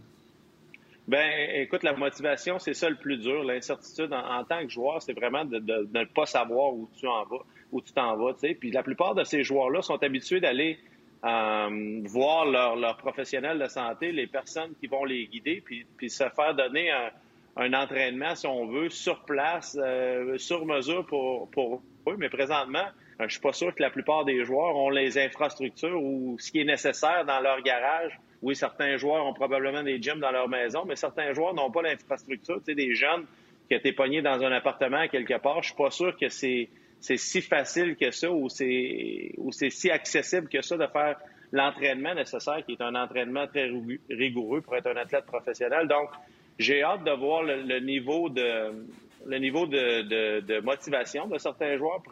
Ben, 1.06 1.30
écoute, 1.54 1.82
la 1.82 1.94
motivation, 1.94 2.58
c'est 2.58 2.74
ça 2.74 2.88
le 2.88 2.96
plus 2.96 3.18
dur. 3.18 3.44
L'incertitude 3.44 4.12
en, 4.12 4.44
tant 4.44 4.62
que 4.62 4.70
joueur, 4.70 5.02
c'est 5.02 5.12
vraiment 5.12 5.44
de, 5.44 5.58
ne 5.58 6.04
pas 6.04 6.24
savoir 6.26 6.72
où 6.72 6.88
tu 6.96 7.06
en 7.06 7.24
vas, 7.24 7.44
où 7.72 7.80
tu 7.82 7.92
t'en 7.92 8.16
vas. 8.16 8.32
Puis 8.34 8.70
la 8.70 8.82
plupart 8.82 9.14
de 9.14 9.24
ces 9.24 9.44
joueurs-là 9.44 9.82
sont 9.82 10.02
habitués 10.02 10.40
d'aller 10.40 10.78
euh, 11.24 12.00
voir 12.04 12.46
leurs 12.46 12.76
leur 12.76 12.96
professionnels 12.96 13.58
de 13.58 13.66
santé, 13.66 14.12
les 14.12 14.26
personnes 14.26 14.74
qui 14.80 14.86
vont 14.86 15.04
les 15.04 15.26
guider, 15.26 15.62
puis, 15.62 15.86
puis 15.96 16.08
se 16.08 16.24
faire 16.30 16.54
donner 16.54 16.90
un, 16.90 17.10
un 17.56 17.72
entraînement, 17.72 18.34
si 18.34 18.46
on 18.46 18.66
veut, 18.66 18.90
sur 18.90 19.24
place, 19.24 19.78
euh, 19.80 20.36
sur 20.38 20.66
mesure 20.66 21.06
pour, 21.06 21.50
pour 21.50 21.82
eux. 22.08 22.16
Mais 22.18 22.28
présentement, 22.28 22.86
je 23.20 23.28
suis 23.28 23.40
pas 23.40 23.52
sûr 23.52 23.74
que 23.74 23.82
la 23.82 23.90
plupart 23.90 24.24
des 24.24 24.44
joueurs 24.44 24.76
ont 24.76 24.90
les 24.90 25.18
infrastructures 25.18 26.02
ou 26.02 26.36
ce 26.38 26.50
qui 26.50 26.60
est 26.60 26.64
nécessaire 26.64 27.24
dans 27.24 27.40
leur 27.40 27.62
garage. 27.62 28.18
Oui, 28.42 28.56
certains 28.56 28.96
joueurs 28.96 29.24
ont 29.24 29.32
probablement 29.32 29.82
des 29.82 30.02
gyms 30.02 30.20
dans 30.20 30.32
leur 30.32 30.48
maison, 30.48 30.84
mais 30.86 30.96
certains 30.96 31.32
joueurs 31.32 31.54
n'ont 31.54 31.70
pas 31.70 31.82
l'infrastructure. 31.82 32.58
Tu 32.58 32.64
sais, 32.66 32.74
des 32.74 32.94
jeunes 32.94 33.24
qui 33.68 33.74
étaient 33.74 33.92
pognés 33.92 34.20
dans 34.20 34.42
un 34.42 34.52
appartement 34.52 35.06
quelque 35.08 35.38
part, 35.38 35.62
je 35.62 35.68
suis 35.68 35.76
pas 35.76 35.90
sûr 35.90 36.16
que 36.16 36.28
c'est 36.28 36.68
si 37.00 37.40
facile 37.40 37.96
que 37.96 38.10
ça 38.10 38.30
ou 38.30 38.48
c'est 38.48 39.32
ou 39.38 39.52
c'est 39.52 39.70
si 39.70 39.90
accessible 39.90 40.48
que 40.48 40.60
ça 40.60 40.76
de 40.76 40.86
faire 40.88 41.16
l'entraînement 41.52 42.14
nécessaire, 42.14 42.64
qui 42.66 42.72
est 42.72 42.82
un 42.82 42.94
entraînement 42.94 43.46
très 43.46 43.70
rigoureux 44.10 44.60
pour 44.60 44.74
être 44.76 44.88
un 44.88 44.96
athlète 44.96 45.24
professionnel. 45.24 45.86
Donc, 45.86 46.10
j'ai 46.58 46.82
hâte 46.82 47.04
de 47.04 47.10
voir 47.10 47.42
le, 47.42 47.80
niveau 47.80 48.28
de 48.28 48.86
le 49.26 49.38
niveau 49.38 49.66
de, 49.66 50.60
motivation 50.60 51.26
de 51.26 51.38
certains 51.38 51.76
joueurs 51.76 52.02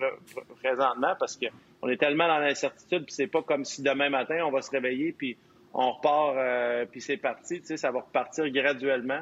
présentement 0.62 1.14
parce 1.18 1.38
qu'on 1.38 1.88
est 1.88 1.98
tellement 1.98 2.26
dans 2.26 2.38
l'incertitude 2.38 3.04
puis 3.04 3.14
c'est 3.14 3.26
pas 3.26 3.42
comme 3.42 3.64
si 3.64 3.82
demain 3.82 4.08
matin 4.08 4.44
on 4.46 4.50
va 4.50 4.62
se 4.62 4.70
réveiller 4.70 5.12
puis 5.12 5.36
on 5.74 5.92
repart 5.92 6.36
euh, 6.36 6.86
puis 6.90 7.00
c'est 7.00 7.16
parti, 7.16 7.60
tu 7.60 7.66
sais, 7.66 7.76
ça 7.76 7.90
va 7.90 8.00
repartir 8.00 8.48
graduellement. 8.50 9.20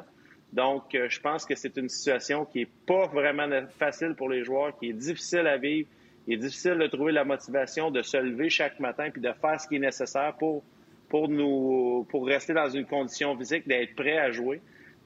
Donc, 0.53 0.93
euh, 0.95 1.07
je 1.09 1.19
pense 1.21 1.45
que 1.45 1.55
c'est 1.55 1.77
une 1.77 1.87
situation 1.87 2.45
qui 2.45 2.61
est 2.61 2.69
pas 2.85 3.07
vraiment 3.07 3.47
facile 3.79 4.15
pour 4.15 4.29
les 4.29 4.43
joueurs, 4.43 4.77
qui 4.77 4.89
est 4.89 4.93
difficile 4.93 5.47
à 5.47 5.57
vivre. 5.57 5.87
Il 6.27 6.33
est 6.33 6.37
difficile 6.37 6.77
de 6.77 6.87
trouver 6.87 7.13
la 7.13 7.23
motivation 7.23 7.89
de 7.89 8.01
se 8.01 8.17
lever 8.17 8.49
chaque 8.49 8.79
matin 8.79 9.09
puis 9.11 9.21
de 9.21 9.31
faire 9.31 9.59
ce 9.59 9.67
qui 9.67 9.77
est 9.77 9.79
nécessaire 9.79 10.35
pour 10.37 10.63
pour 11.09 11.27
nous 11.27 12.05
pour 12.09 12.25
rester 12.25 12.53
dans 12.53 12.69
une 12.69 12.85
condition 12.85 13.37
physique 13.37 13.67
d'être 13.67 13.95
prêt 13.95 14.17
à 14.17 14.31
jouer. 14.31 14.61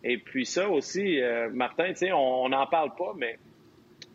Et 0.07 0.19
puis 0.19 0.45
ça 0.45 0.69
aussi, 0.69 1.19
euh, 1.19 1.49
Martin, 1.51 1.91
on 2.13 2.47
n'en 2.49 2.67
parle 2.67 2.93
pas, 2.95 3.13
mais 3.17 3.39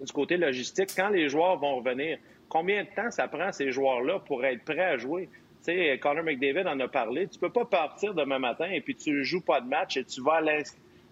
du 0.00 0.12
côté 0.12 0.36
logistique, 0.36 0.90
quand 0.96 1.08
les 1.08 1.28
joueurs 1.28 1.58
vont 1.58 1.76
revenir, 1.76 2.18
combien 2.48 2.84
de 2.84 2.88
temps 2.94 3.10
ça 3.10 3.26
prend 3.26 3.50
ces 3.50 3.72
joueurs-là 3.72 4.20
pour 4.20 4.44
être 4.44 4.64
prêts 4.64 4.84
à 4.84 4.96
jouer? 4.96 5.28
Sais, 5.62 5.98
Connor 5.98 6.24
McDavid 6.24 6.66
en 6.66 6.78
a 6.80 6.88
parlé. 6.88 7.26
Tu 7.28 7.38
peux 7.38 7.50
pas 7.50 7.64
partir 7.64 8.14
demain 8.14 8.38
matin 8.38 8.70
et 8.70 8.80
puis 8.80 8.94
tu 8.94 9.24
joues 9.24 9.42
pas 9.42 9.60
de 9.60 9.68
match 9.68 9.96
et 9.96 10.04
tu 10.04 10.22
vas 10.22 10.36
à 10.36 10.62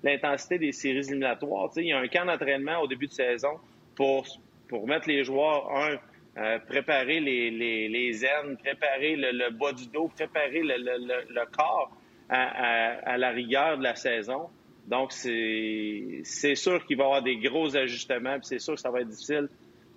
l'intensité 0.03 0.59
des 0.59 0.73
séries 0.73 1.01
éliminatoires. 1.01 1.69
Tu 1.69 1.75
sais, 1.75 1.81
il 1.83 1.89
y 1.89 1.93
a 1.93 1.99
un 1.99 2.09
camp 2.09 2.25
d'entraînement 2.25 2.81
au 2.81 2.87
début 2.87 3.09
de 3.09 3.13
saison 3.13 3.59
pour, 3.95 4.27
pour 4.69 4.87
mettre 4.87 5.09
les 5.09 5.25
joueurs, 5.25 5.71
un, 5.77 5.97
euh, 6.39 6.59
préparer 6.61 7.19
les, 7.19 7.51
les, 7.51 7.89
les 7.89 8.25
aines, 8.25 8.57
préparer 8.57 9.17
le, 9.17 9.51
bas 9.51 9.73
du 9.73 9.89
dos, 9.89 10.09
préparer 10.09 10.63
le, 10.63 10.77
le, 10.79 11.45
corps 11.51 11.91
à, 12.29 13.13
à, 13.13 13.19
la 13.19 13.31
rigueur 13.31 13.77
de 13.77 13.83
la 13.83 13.97
saison. 13.97 14.49
Donc, 14.89 15.13
c'est 15.13 16.55
sûr 16.55 16.85
qu'il 16.87 16.97
va 16.97 17.05
y 17.05 17.07
avoir 17.07 17.23
des 17.23 17.37
gros 17.37 17.77
ajustements, 17.77 18.39
puis 18.39 18.47
c'est 18.47 18.59
sûr 18.59 18.75
que 18.75 18.81
ça 18.81 18.91
va 18.91 19.03
être 19.03 19.09
difficile. 19.09 19.49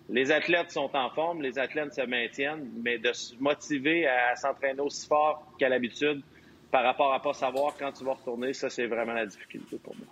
Les 0.09 0.31
athlètes 0.31 0.71
sont 0.71 0.89
en 0.93 1.09
forme, 1.11 1.41
les 1.41 1.57
athlètes 1.57 1.93
se 1.93 2.01
maintiennent, 2.01 2.69
mais 2.83 2.97
de 2.97 3.13
se 3.13 3.33
motiver 3.39 4.05
à, 4.05 4.35
s'entraîner 4.35 4.81
aussi 4.81 5.07
fort 5.07 5.45
qu'à 5.57 5.69
l'habitude 5.69 6.21
par 6.71 6.83
rapport 6.83 7.13
à 7.13 7.21
pas 7.21 7.33
savoir 7.33 7.73
quand 7.79 7.91
tu 7.93 8.03
vas 8.03 8.13
retourner, 8.13 8.53
ça, 8.53 8.69
c'est 8.69 8.87
vraiment 8.87 9.13
la 9.13 9.25
difficulté 9.25 9.77
pour 9.81 9.95
moi. 9.95 10.07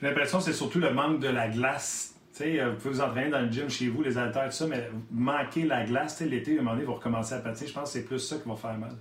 J'ai 0.00 0.08
l'impression 0.08 0.38
que 0.38 0.44
c'est 0.44 0.52
surtout 0.54 0.80
le 0.80 0.92
manque 0.92 1.20
de 1.20 1.28
la 1.28 1.48
glace. 1.48 2.14
sais, 2.32 2.58
euh, 2.58 2.70
vous 2.70 2.76
pouvez 2.76 2.94
vous 2.94 3.00
entraîner 3.02 3.30
dans 3.30 3.40
le 3.40 3.52
gym 3.52 3.68
chez 3.68 3.88
vous, 3.88 4.02
les 4.02 4.16
haltères, 4.16 4.46
tout 4.46 4.56
ça, 4.56 4.66
mais 4.66 4.88
manquer 5.10 5.64
la 5.64 5.84
glace, 5.84 6.20
l'été, 6.22 6.52
à 6.52 6.54
un 6.54 6.56
moment 6.62 6.72
donné, 6.72 6.84
vous 6.84 6.94
recommencez 6.94 7.34
à 7.34 7.40
patiner. 7.40 7.68
Je 7.68 7.74
pense 7.74 7.92
que 7.92 7.98
c'est 7.98 8.04
plus 8.04 8.18
ça 8.18 8.36
qui 8.38 8.48
va 8.48 8.56
faire 8.56 8.78
mal. 8.78 8.96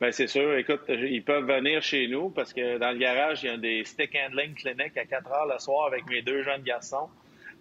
Bien, 0.00 0.12
c'est 0.12 0.28
sûr. 0.28 0.56
Écoute, 0.56 0.80
ils 0.88 1.22
peuvent 1.22 1.46
venir 1.46 1.82
chez 1.82 2.08
nous 2.08 2.30
parce 2.30 2.54
que 2.54 2.78
dans 2.78 2.90
le 2.90 2.96
garage, 2.96 3.42
il 3.42 3.46
y 3.46 3.52
a 3.52 3.56
des 3.58 3.84
stick 3.84 4.16
handling 4.16 4.54
cliniques 4.54 4.96
à 4.96 5.04
4 5.04 5.30
heures 5.30 5.46
le 5.46 5.58
soir 5.58 5.86
avec 5.88 6.06
mes 6.06 6.22
deux 6.22 6.42
jeunes 6.42 6.62
garçons. 6.62 7.10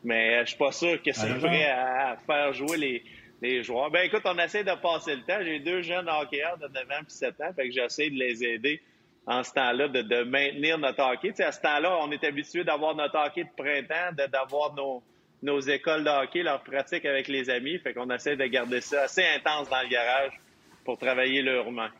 Mais 0.05 0.37
euh, 0.37 0.45
je 0.45 0.51
suis 0.51 0.57
pas 0.57 0.71
sûr 0.71 1.01
que 1.03 1.11
c'est 1.11 1.37
prêt 1.39 1.65
à 1.65 2.15
faire 2.25 2.53
jouer 2.53 2.77
les, 2.77 3.03
les 3.41 3.61
joueurs. 3.63 3.91
Ben 3.91 4.05
écoute, 4.05 4.21
on 4.23 4.37
essaie 4.37 4.63
de 4.63 4.73
passer 4.81 5.15
le 5.15 5.23
temps. 5.23 5.39
J'ai 5.43 5.59
deux 5.59 5.81
jeunes 5.81 6.07
hockeyeurs 6.07 6.57
de 6.57 6.67
9 6.67 6.83
ans 6.91 7.01
et 7.01 7.09
7 7.09 7.41
ans, 7.41 7.53
fait 7.53 7.67
que 7.67 7.73
j'essaie 7.73 8.09
de 8.09 8.15
les 8.17 8.41
aider 8.45 8.81
en 9.27 9.43
ce 9.43 9.51
temps-là 9.53 9.89
de, 9.89 10.01
de, 10.01 10.23
maintenir 10.23 10.77
notre 10.77 11.03
hockey. 11.03 11.29
Tu 11.29 11.35
sais, 11.35 11.43
à 11.43 11.51
ce 11.51 11.59
temps-là, 11.59 11.99
on 12.01 12.09
est 12.11 12.23
habitué 12.23 12.63
d'avoir 12.63 12.95
notre 12.95 13.17
hockey 13.17 13.43
de 13.43 13.49
printemps, 13.55 14.15
d'avoir 14.31 14.73
nos, 14.75 15.03
nos 15.43 15.59
écoles 15.59 16.05
de 16.05 16.09
hockey, 16.09 16.41
leur 16.41 16.63
pratique 16.63 17.03
avec 17.05 17.27
les 17.27 17.49
amis. 17.49 17.77
Fait 17.79 17.93
qu'on 17.93 18.09
essaie 18.09 18.37
de 18.37 18.45
garder 18.45 18.79
ça 18.79 19.03
assez 19.03 19.25
intense 19.35 19.69
dans 19.69 19.81
le 19.81 19.89
garage 19.89 20.39
pour 20.85 20.97
travailler 20.97 21.41
leur 21.41 21.69
main. 21.69 21.91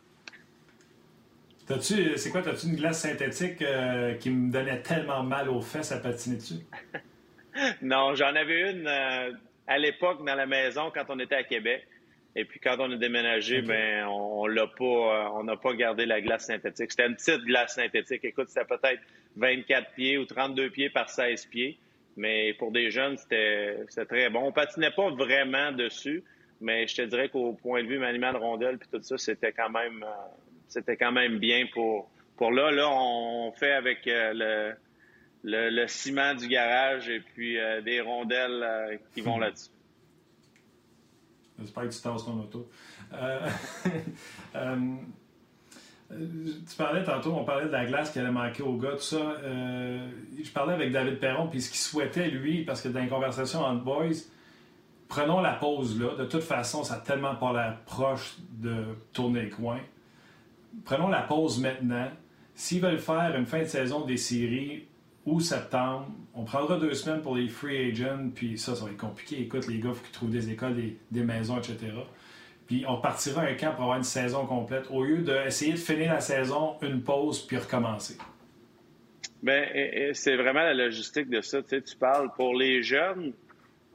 T'as-tu, 1.69 2.17
c'est 2.17 2.32
quoi, 2.32 2.41
t'as-tu 2.41 2.65
une 2.65 2.77
glace 2.77 3.01
synthétique 3.01 3.62
euh, 3.62 4.15
qui 4.15 4.32
me 4.32 4.51
donnait 4.51 4.82
tellement 4.82 5.21
mal 5.21 5.49
aux 5.49 5.62
fesses 5.62 5.91
à 5.91 5.99
patiner 5.99 6.38
dessus? 6.38 6.65
non, 7.84 8.15
j'en 8.15 8.34
avais 8.34 8.71
une 8.71 8.88
euh, 8.88 9.34
à 9.67 9.77
l'époque 9.77 10.25
dans 10.25 10.34
la 10.34 10.47
maison 10.47 10.89
quand 10.91 11.03
on 11.10 11.19
était 11.19 11.36
à 11.36 11.43
Québec. 11.43 11.86
Et 12.36 12.43
puis 12.45 12.60
quand 12.60 12.77
on 12.79 12.91
a 12.91 12.95
déménagé, 12.95 13.62
ben 13.62 14.08
on, 14.08 14.47
l'a 14.47 14.65
pas, 14.65 14.84
euh, 14.84 15.29
on 15.36 15.43
n'a 15.43 15.58
pas 15.58 15.75
gardé 15.75 16.08
la 16.08 16.21
glace 16.21 16.47
synthétique. 16.47 16.89
C'était 16.89 17.05
une 17.05 17.15
petite 17.15 17.41
glace 17.41 17.75
synthétique. 17.75 18.25
Écoute, 18.25 18.47
c'était 18.49 18.65
peut-être 18.65 19.01
24 19.36 19.93
pieds 19.93 20.17
ou 20.17 20.25
32 20.25 20.71
pieds 20.71 20.89
par 20.89 21.08
16 21.08 21.45
pieds. 21.45 21.77
Mais 22.17 22.55
pour 22.55 22.71
des 22.71 22.89
jeunes, 22.89 23.15
c'était, 23.17 24.05
très 24.05 24.32
bon. 24.32 24.39
On 24.39 24.51
patinait 24.51 24.89
pas 24.89 25.12
vraiment 25.12 25.71
dessus, 25.71 26.23
mais 26.62 26.88
je 26.88 26.95
te 26.95 27.01
dirais 27.03 27.29
qu'au 27.29 27.53
point 27.53 27.84
de 27.84 27.88
vue 27.88 27.99
maniement 27.99 28.34
de 28.34 28.39
rondelle 28.39 28.79
puis 28.79 28.89
tout 28.91 29.03
ça, 29.03 29.19
c'était 29.19 29.51
quand 29.51 29.69
même, 29.69 30.03
c'était 30.69 30.95
quand 30.95 31.12
même 31.12 31.39
bien 31.39 31.65
pour, 31.73 32.10
pour 32.38 32.51
là. 32.51 32.71
Là, 32.71 32.88
on 32.89 33.51
fait 33.51 33.73
avec 33.73 34.08
euh, 34.08 34.77
le, 35.43 35.69
le, 35.69 35.88
ciment 35.88 36.36
du 36.36 36.47
garage 36.47 37.10
et 37.10 37.19
puis 37.19 37.60
euh, 37.60 37.82
des 37.82 37.99
rondelles 38.01 38.63
euh, 38.63 38.97
qui 39.13 39.21
vont 39.21 39.38
là-dessus. 39.39 39.71
J'espère 41.60 41.84
que 41.84 41.89
tu 41.89 42.01
tasses 42.01 42.23
ton 42.23 42.39
auto. 42.39 42.69
tu 46.12 46.75
parlais 46.77 47.03
tantôt, 47.03 47.34
on 47.34 47.43
parlait 47.43 47.65
de 47.65 47.71
la 47.71 47.86
glace 47.86 48.12
qui 48.12 48.19
allait 48.19 48.32
manquer 48.32 48.63
au 48.63 48.77
gars, 48.77 48.91
tout 48.91 48.99
ça. 48.99 49.36
je 49.43 50.51
parlais 50.53 50.73
avec 50.73 50.93
David 50.93 51.19
Perron, 51.19 51.47
puis 51.49 51.62
ce 51.62 51.69
qu'il 51.69 51.79
souhaitait, 51.79 52.29
lui, 52.29 52.63
parce 52.63 52.82
que 52.82 52.88
dans 52.88 53.01
une 53.01 53.10
conversation 53.10 53.60
entre 53.60 53.84
boys, 53.84 54.13
prenons 55.10 55.41
la 55.41 55.53
pause 55.53 55.99
là. 55.99 56.15
De 56.15 56.23
toute 56.23 56.43
façon, 56.43 56.86
ça 56.86 56.93
a 56.93 56.99
tellement 56.99 57.36
pas 57.36 57.51
l'air 57.51 57.82
proche 57.84 58.38
de 58.51 58.86
tourner 59.12 59.41
le 59.41 59.49
coin 59.49 59.82
prenons 60.86 61.08
la 61.08 61.21
pause 61.21 61.60
maintenant. 61.60 62.10
S'ils 62.55 62.82
veulent 62.82 62.99
faire 62.99 63.36
une 63.38 63.45
fin 63.45 63.60
de 63.60 63.65
saison 63.65 64.05
des 64.05 64.17
séries 64.17 64.86
ou 65.25 65.39
septembre, 65.39 66.08
on 66.34 66.43
prendra 66.43 66.77
deux 66.77 66.93
semaines 66.93 67.21
pour 67.21 67.36
les 67.36 67.47
free 67.47 67.91
agents, 67.91 68.29
puis 68.34 68.58
ça, 68.58 68.75
ça 68.75 68.86
va 68.86 68.91
être 68.91 68.97
compliqué. 68.97 69.41
Écoute, 69.41 69.67
les 69.67 69.79
gars, 69.79 69.89
il 69.89 69.95
faut 69.95 70.03
qu'ils 70.03 70.13
trouvent 70.13 70.32
des 70.32 70.49
écoles, 70.49 70.75
des, 71.12 71.23
maisons, 71.23 71.58
etc. 71.58 71.77
Puis 72.67 72.84
on 72.88 72.97
partira 72.97 73.43
un 73.43 73.53
camp 73.53 73.71
pour 73.71 73.84
avoir 73.84 73.97
une 73.97 74.03
saison 74.03 74.45
complète, 74.45 74.86
au 74.91 75.03
lieu 75.03 75.19
d'essayer 75.19 75.73
de 75.73 75.77
finir 75.77 76.13
la 76.13 76.21
saison, 76.21 76.75
une 76.82 77.01
pause, 77.01 77.45
puis 77.45 77.58
recommencer. 77.58 78.17
Bien, 79.41 79.65
c'est 80.13 80.36
vraiment 80.36 80.62
la 80.62 80.73
logistique 80.73 81.29
de 81.29 81.41
ça. 81.41 81.62
Tu 81.63 81.82
parles 81.97 82.29
pour 82.36 82.55
les 82.55 82.84
jeunes 82.84 83.34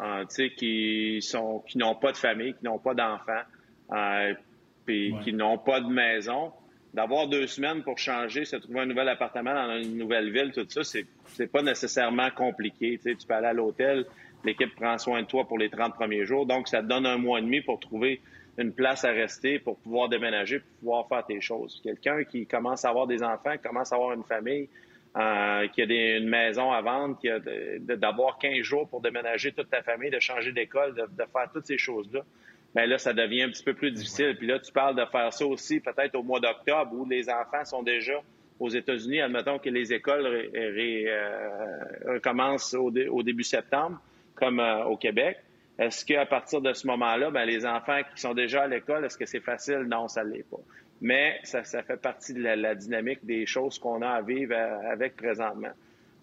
euh, 0.01 0.25
qui 0.57 1.19
sont 1.21 1.63
qui 1.67 1.79
n'ont 1.79 1.95
pas 1.95 2.13
de 2.13 2.17
famille, 2.17 2.55
qui 2.55 2.65
n'ont 2.65 2.79
pas 2.79 2.95
d'enfants, 2.95 3.43
euh, 3.93 4.35
puis 4.87 5.15
qui 5.23 5.33
n'ont 5.33 5.59
pas 5.59 5.81
de 5.81 5.89
maison 5.89 6.53
d'avoir 6.95 7.27
deux 7.27 7.49
semaines 7.49 7.83
pour 7.83 7.99
changer, 7.99 8.45
se 8.45 8.55
trouver 8.57 8.81
un 8.81 8.87
nouvel 8.87 9.09
appartement 9.09 9.53
dans 9.53 9.83
une 9.83 9.99
nouvelle 9.99 10.31
ville, 10.33 10.53
tout 10.53 10.65
ça, 10.69 10.85
c'est, 10.85 11.47
pas 11.49 11.61
nécessairement 11.61 12.31
compliqué. 12.31 12.99
Tu, 12.99 13.11
sais, 13.11 13.17
tu 13.17 13.27
peux 13.27 13.35
aller 13.35 13.49
à 13.49 13.53
l'hôtel, 13.53 14.07
l'équipe 14.45 14.73
prend 14.77 14.97
soin 14.97 15.23
de 15.23 15.27
toi 15.27 15.45
pour 15.47 15.59
les 15.59 15.69
30 15.69 15.95
premiers 15.95 16.25
jours, 16.25 16.47
donc 16.47 16.69
ça 16.69 16.83
te 16.83 16.87
donne 16.87 17.05
un 17.05 17.19
mois 17.19 17.41
et 17.41 17.43
demi 17.43 17.61
pour 17.61 17.81
trouver 17.81 18.21
une 18.59 18.73
place 18.73 19.05
à 19.05 19.11
rester, 19.11 19.59
pour 19.59 19.77
pouvoir 19.79 20.09
déménager, 20.09 20.61
pour 20.61 20.79
pouvoir 20.79 21.09
faire 21.09 21.27
tes 21.27 21.41
choses. 21.41 21.81
Quelqu'un 21.83 22.23
qui 22.23 22.47
commence 22.47 22.85
à 22.85 22.91
avoir 22.91 23.09
des 23.09 23.25
enfants, 23.25 23.57
qui 23.57 23.67
commence 23.67 23.93
à 23.93 23.97
avoir 23.97 24.13
une 24.13 24.23
famille, 24.23 24.69
euh, 25.17 25.67
qui 25.69 25.83
a 25.83 26.17
une 26.17 26.29
maison 26.29 26.71
à 26.71 26.81
vendre, 26.81 27.19
qui 27.19 27.29
a 27.29 27.41
d'avoir 27.81 28.39
15 28.39 28.63
jours 28.63 28.89
pour 28.89 29.01
déménager 29.01 29.51
toute 29.51 29.69
ta 29.69 29.83
famille, 29.83 30.11
de 30.11 30.21
changer 30.21 30.53
d'école, 30.53 30.95
de 30.95 31.25
faire 31.33 31.51
toutes 31.53 31.67
ces 31.67 31.79
choses-là 31.79 32.21
mais 32.75 32.83
ben 32.83 32.91
là, 32.91 32.99
ça 32.99 33.13
devient 33.13 33.43
un 33.43 33.51
petit 33.51 33.63
peu 33.63 33.75
plus 33.75 33.93
difficile. 33.93 34.35
Puis 34.37 34.49
là, 34.49 34.59
tu 34.59 34.73
parles 34.73 34.97
de 34.97 35.05
faire 35.05 35.33
ça 35.33 35.47
aussi 35.47 35.79
peut-être 35.79 36.17
au 36.17 36.25
mois 36.25 36.41
d'octobre 36.41 36.93
où 36.93 37.09
les 37.09 37.31
enfants 37.31 37.65
sont 37.65 37.85
déjà 37.85 38.21
aux 38.59 38.69
États-Unis. 38.69 39.21
Admettons 39.21 39.61
que 39.61 39.71
les 39.71 39.93
écoles 39.93 40.27
euh, 40.27 41.79
recommencent 42.07 42.75
au, 42.75 42.91
début 42.91 43.45
septembre, 43.45 44.01
comme 44.35 44.59
euh, 44.59 44.85
au 44.87 44.97
Québec. 44.97 45.39
Est-ce 45.79 46.05
qu'à 46.05 46.27
partir 46.27 46.61
de 46.61 46.73
ce 46.73 46.87
moment-là, 46.89 47.31
ben, 47.31 47.45
les 47.45 47.65
enfants 47.65 48.01
qui 48.13 48.21
sont 48.21 48.35
déjà 48.35 48.63
à 48.63 48.67
l'école, 48.67 49.05
est-ce 49.05 49.19
que 49.19 49.27
c'est 49.27 49.41
facile? 49.41 49.87
Non, 49.89 50.09
ça 50.09 50.25
ne 50.25 50.31
l'est 50.31 50.49
pas. 50.49 50.61
Mais 51.01 51.39
ça, 51.45 51.63
fait 51.63 51.97
partie 51.97 52.35
de 52.35 52.43
la, 52.43 52.75
dynamique 52.75 53.25
des 53.25 53.47
choses 53.47 53.79
qu'on 53.79 54.03
a 54.03 54.09
à 54.09 54.23
vivre 54.23 54.53
euh, 54.53 54.91
avec 54.91 55.15
présentement. 55.15 55.73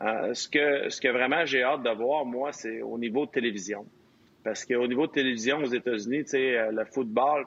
ce, 0.01 0.49
que, 0.49 0.89
ce 0.89 0.99
que 0.99 1.07
vraiment 1.07 1.45
j'ai 1.45 1.63
hâte 1.63 1.83
de 1.83 1.91
voir, 1.91 2.25
moi, 2.25 2.51
c'est 2.51 2.81
au 2.81 2.97
niveau 2.97 3.25
de 3.25 3.31
télévision. 3.31 3.85
Parce 4.43 4.65
qu'au 4.65 4.87
niveau 4.87 5.07
de 5.07 5.11
télévision 5.11 5.59
aux 5.59 5.71
États-Unis, 5.71 6.25
euh, 6.33 6.71
le 6.71 6.85
football, 6.85 7.45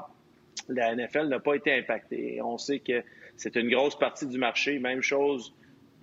la 0.68 0.94
NFL 0.94 1.26
n'a 1.28 1.40
pas 1.40 1.54
été 1.54 1.72
impacté. 1.72 2.40
On 2.42 2.58
sait 2.58 2.78
que 2.78 3.02
c'est 3.36 3.56
une 3.56 3.68
grosse 3.68 3.98
partie 3.98 4.26
du 4.26 4.38
marché. 4.38 4.78
Même 4.78 5.02
chose 5.02 5.54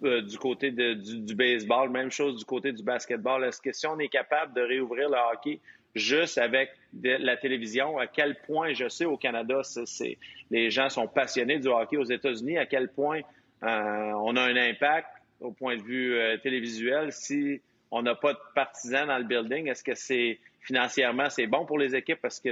euh, 0.04 0.22
du 0.22 0.38
côté 0.38 0.72
du, 0.72 1.36
baseball, 1.36 1.90
même 1.90 2.12
chose 2.12 2.38
du 2.38 2.46
côté 2.46 2.74
du 2.74 2.84
basketball. 2.84 3.44
Est-ce 3.46 3.62
que 3.62 3.72
si 3.72 3.88
on 3.88 3.98
est 4.00 4.10
capable 4.10 4.54
de 4.54 4.62
réouvrir 4.62 5.10
le 5.10 5.18
hockey 5.34 5.60
juste 5.96 6.38
avec 6.38 6.72
la 7.04 7.38
télévision, 7.38 7.98
à 7.98 8.08
quel 8.08 8.36
point, 8.42 8.74
je 8.74 8.88
sais, 8.90 9.06
au 9.06 9.18
Canada, 9.18 9.62
c'est, 9.64 10.18
les 10.50 10.70
gens 10.70 10.90
sont 10.90 11.08
passionnés 11.08 11.60
du 11.60 11.68
hockey 11.68 11.98
aux 11.98 12.06
États-Unis, 12.06 12.58
à 12.58 12.66
quel 12.66 12.90
point 12.90 13.22
euh, 13.64 13.68
on 13.68 14.36
a 14.36 14.42
un 14.42 14.56
impact 14.56 15.08
au 15.40 15.52
point 15.52 15.76
de 15.76 15.82
vue 15.82 16.18
télévisuel? 16.44 17.12
Si 17.12 17.62
on 17.92 18.02
n'a 18.02 18.16
pas 18.16 18.34
de 18.34 18.40
partisans 18.56 19.08
dans 19.08 19.18
le 19.18 19.26
building. 19.26 19.68
Est-ce 19.68 19.84
que 19.84 19.96
c'est 19.96 20.40
financièrement, 20.62 21.30
c'est 21.30 21.48
bon 21.48 21.66
pour 21.66 21.78
les 21.78 21.96
équipes 21.96 22.20
parce 22.22 22.40
que 22.40 22.50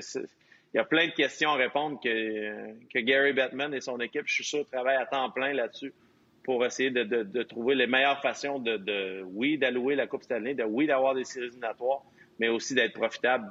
il 0.73 0.77
y 0.77 0.79
a 0.79 0.83
plein 0.83 1.07
de 1.07 1.13
questions 1.13 1.49
à 1.51 1.55
répondre 1.55 1.99
que, 1.99 2.99
Gary 2.99 3.33
Bettman 3.33 3.73
et 3.73 3.81
son 3.81 3.99
équipe, 3.99 4.23
je 4.25 4.33
suis 4.33 4.43
sûr, 4.43 4.65
travaillent 4.67 4.97
à 4.97 5.05
temps 5.05 5.31
plein 5.31 5.53
là-dessus 5.53 5.93
pour 6.43 6.63
essayer 6.65 6.91
de, 6.91 7.43
trouver 7.43 7.75
les 7.75 7.87
meilleures 7.87 8.21
façons 8.21 8.59
de, 8.59 9.23
oui, 9.33 9.57
d'allouer 9.57 9.95
la 9.95 10.07
Coupe 10.07 10.23
Stanley, 10.23 10.53
de 10.53 10.63
oui, 10.63 10.85
d'avoir 10.85 11.15
des 11.15 11.23
séries 11.23 11.47
éliminatoires, 11.47 12.03
mais 12.39 12.49
aussi 12.49 12.75
d'être 12.75 12.93
profitable 12.93 13.47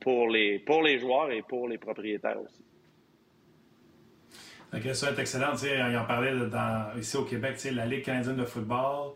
pour 0.00 0.28
les, 0.28 0.98
joueurs 0.98 1.30
et 1.30 1.42
pour 1.42 1.68
les 1.68 1.78
propriétaires 1.78 2.40
aussi. 2.40 2.62
La 4.72 4.80
question 4.80 5.08
est 5.08 5.18
excellente. 5.20 5.62
Il 5.62 5.96
en 5.96 6.04
parlait 6.04 6.32
ici 6.98 7.16
au 7.16 7.24
Québec, 7.24 7.56
la 7.72 7.86
Ligue 7.86 8.04
canadienne 8.04 8.36
de 8.36 8.44
football 8.44 9.12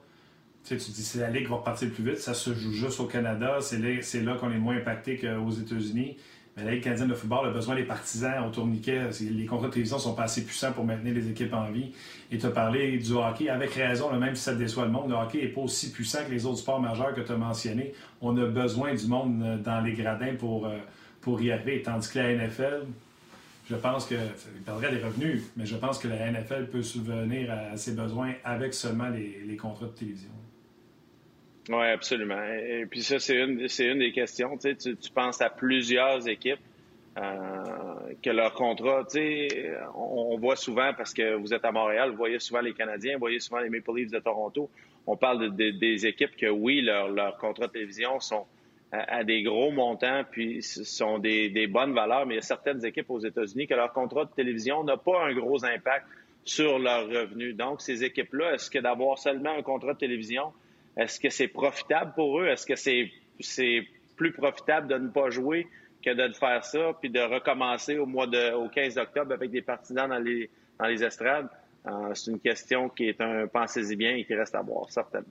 tu, 0.76 0.90
dis 0.90 1.02
c'est 1.02 1.20
la 1.20 1.30
Ligue 1.30 1.44
qui 1.44 1.50
va 1.50 1.56
repartir 1.56 1.90
plus 1.90 2.04
vite, 2.04 2.18
ça 2.18 2.34
se 2.34 2.54
joue 2.54 2.72
juste 2.72 3.00
au 3.00 3.06
Canada, 3.06 3.58
c'est 3.60 4.22
là, 4.22 4.34
qu'on 4.34 4.50
est 4.50 4.58
moins 4.58 4.76
impacté 4.76 5.16
qu'aux 5.16 5.50
États-Unis. 5.50 6.16
Mais 6.56 6.64
la 6.64 6.72
Ligue 6.72 6.82
canadienne 6.82 7.08
de 7.08 7.14
football 7.14 7.46
a 7.46 7.50
besoin 7.50 7.76
des 7.76 7.84
partisans 7.84 8.44
au 8.44 8.50
tourniquet. 8.50 9.10
Les 9.20 9.46
contrats 9.46 9.68
de 9.68 9.72
télévision 9.72 9.98
sont 9.98 10.14
pas 10.14 10.24
assez 10.24 10.44
puissants 10.44 10.72
pour 10.72 10.84
maintenir 10.84 11.14
les 11.14 11.28
équipes 11.28 11.54
en 11.54 11.70
vie. 11.70 11.92
Et 12.32 12.38
tu 12.38 12.46
as 12.46 12.50
parlé 12.50 12.98
du 12.98 13.12
hockey 13.12 13.48
avec 13.48 13.74
raison, 13.74 14.12
même 14.18 14.34
si 14.34 14.42
ça 14.42 14.54
déçoit 14.54 14.84
le 14.86 14.90
monde. 14.90 15.08
Le 15.08 15.14
hockey 15.14 15.42
n'est 15.42 15.48
pas 15.48 15.60
aussi 15.60 15.92
puissant 15.92 16.18
que 16.26 16.32
les 16.32 16.46
autres 16.46 16.58
sports 16.58 16.80
majeurs 16.80 17.14
que 17.14 17.20
tu 17.20 17.30
as 17.30 17.36
mentionnés. 17.36 17.92
On 18.20 18.36
a 18.36 18.46
besoin 18.46 18.92
du 18.92 19.06
monde 19.06 19.40
euh, 19.42 19.56
dans 19.56 19.80
les 19.80 19.92
gradins 19.92 20.34
pour, 20.36 20.66
euh, 20.66 20.78
pour 21.20 21.40
y 21.40 21.52
arriver. 21.52 21.80
Tandis 21.82 22.10
que 22.10 22.18
la 22.18 22.34
NFL, 22.34 22.86
je 23.70 23.76
pense 23.76 24.06
que 24.06 24.16
ça 24.16 24.48
perdrait 24.66 24.90
des 24.90 25.02
revenus, 25.04 25.44
mais 25.56 25.64
je 25.64 25.76
pense 25.76 25.98
que 25.98 26.08
la 26.08 26.32
NFL 26.32 26.66
peut 26.72 26.82
subvenir 26.82 27.52
à 27.52 27.76
ses 27.76 27.92
besoins 27.92 28.32
avec 28.42 28.74
seulement 28.74 29.10
les 29.10 29.56
contrats 29.56 29.86
de 29.86 29.92
télévision. 29.92 30.30
Oui, 31.68 31.86
absolument. 31.86 32.42
Et 32.44 32.86
puis 32.86 33.02
ça, 33.02 33.18
c'est 33.18 33.36
une, 33.36 33.60
une 33.60 33.98
des 33.98 34.12
questions. 34.12 34.56
Tu, 34.56 34.74
sais, 34.78 34.94
tu, 34.96 35.10
penses 35.10 35.40
à 35.42 35.50
plusieurs 35.50 36.26
équipes 36.26 36.60
euh, 37.18 37.22
que 38.22 38.30
leur 38.30 38.54
contrat, 38.54 39.04
tu 39.10 39.48
on, 39.94 40.38
voit 40.38 40.56
souvent, 40.56 40.92
parce 40.96 41.12
que 41.12 41.34
vous 41.34 41.52
êtes 41.52 41.64
à 41.64 41.72
Montréal, 41.72 42.10
vous 42.10 42.16
voyez 42.16 42.38
souvent 42.38 42.60
les 42.60 42.72
Canadiens, 42.72 43.14
vous 43.14 43.20
voyez 43.20 43.40
souvent 43.40 43.60
les 43.60 43.68
Maple 43.68 43.96
Leafs 43.96 44.10
de 44.10 44.18
Toronto. 44.18 44.70
On 45.06 45.16
parle 45.16 45.54
de, 45.54 45.70
des 45.70 46.06
équipes 46.06 46.36
que, 46.36 46.46
oui, 46.46 46.80
leurs 46.80 47.08
leur 47.08 47.36
contrats 47.36 47.66
de 47.66 47.72
télévision 47.72 48.18
sont 48.20 48.46
à, 48.90 49.22
des 49.22 49.42
gros 49.42 49.70
montants, 49.70 50.22
puis 50.30 50.62
sont 50.62 51.18
des, 51.18 51.50
des 51.50 51.66
bonnes 51.66 51.92
valeurs, 51.92 52.24
mais 52.24 52.34
il 52.34 52.36
y 52.36 52.40
a 52.40 52.42
certaines 52.42 52.84
équipes 52.86 53.10
aux 53.10 53.20
États-Unis 53.20 53.66
que 53.66 53.74
leur 53.74 53.92
contrat 53.92 54.24
de 54.24 54.30
télévision 54.30 54.84
n'a 54.84 54.96
pas 54.96 55.26
un 55.26 55.34
gros 55.34 55.62
impact 55.64 56.06
sur 56.44 56.78
leurs 56.78 57.06
revenus. 57.06 57.54
Donc, 57.54 57.82
ces 57.82 58.04
équipes-là, 58.04 58.54
est-ce 58.54 58.70
que 58.70 58.78
d'avoir 58.78 59.18
seulement 59.18 59.50
un 59.50 59.62
contrat 59.62 59.92
de 59.92 59.98
télévision 59.98 60.52
est-ce 60.98 61.20
que 61.20 61.30
c'est 61.30 61.48
profitable 61.48 62.12
pour 62.14 62.40
eux? 62.40 62.48
Est-ce 62.48 62.66
que 62.66 62.74
c'est, 62.76 63.10
plus 64.16 64.32
profitable 64.32 64.88
de 64.88 64.96
ne 64.96 65.08
pas 65.08 65.30
jouer 65.30 65.68
que 66.04 66.10
de 66.10 66.34
faire 66.34 66.64
ça, 66.64 66.92
puis 67.00 67.08
de 67.08 67.20
recommencer 67.20 67.98
au 67.98 68.06
mois 68.06 68.26
de, 68.26 68.52
au 68.52 68.68
15 68.68 68.98
octobre 68.98 69.32
avec 69.32 69.52
des 69.52 69.62
partisans 69.62 70.08
dans 70.08 70.18
les, 70.18 70.50
dans 70.78 70.86
les 70.86 71.04
estrades? 71.04 71.48
Euh, 71.86 72.12
c'est 72.14 72.32
une 72.32 72.40
question 72.40 72.88
qui 72.88 73.08
est 73.08 73.20
un 73.20 73.46
pensez-y 73.46 73.94
bien 73.94 74.16
et 74.16 74.24
qui 74.24 74.34
reste 74.34 74.56
à 74.56 74.60
voir, 74.60 74.90
certainement. 74.90 75.28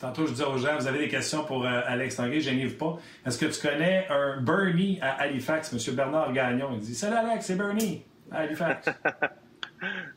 Tantôt, 0.00 0.26
je 0.26 0.32
disais 0.32 0.44
aux 0.44 0.58
gens, 0.58 0.76
vous 0.76 0.88
avez 0.88 0.98
des 0.98 1.08
questions 1.08 1.44
pour 1.44 1.64
euh, 1.64 1.80
Alex 1.86 2.16
Tanguay, 2.16 2.40
je 2.40 2.50
n'y 2.50 2.66
pas. 2.66 2.98
Est-ce 3.24 3.38
que 3.38 3.46
tu 3.46 3.64
connais 3.64 4.08
un 4.10 4.40
Bernie 4.40 4.98
à 5.00 5.12
Halifax, 5.22 5.72
M. 5.72 5.94
Bernard 5.94 6.32
Gagnon? 6.32 6.70
Il 6.72 6.80
dit 6.80 6.94
Salut 6.96 7.16
Alex, 7.16 7.46
c'est 7.46 7.56
Bernie 7.56 8.02
à 8.32 8.38
Halifax. 8.38 8.90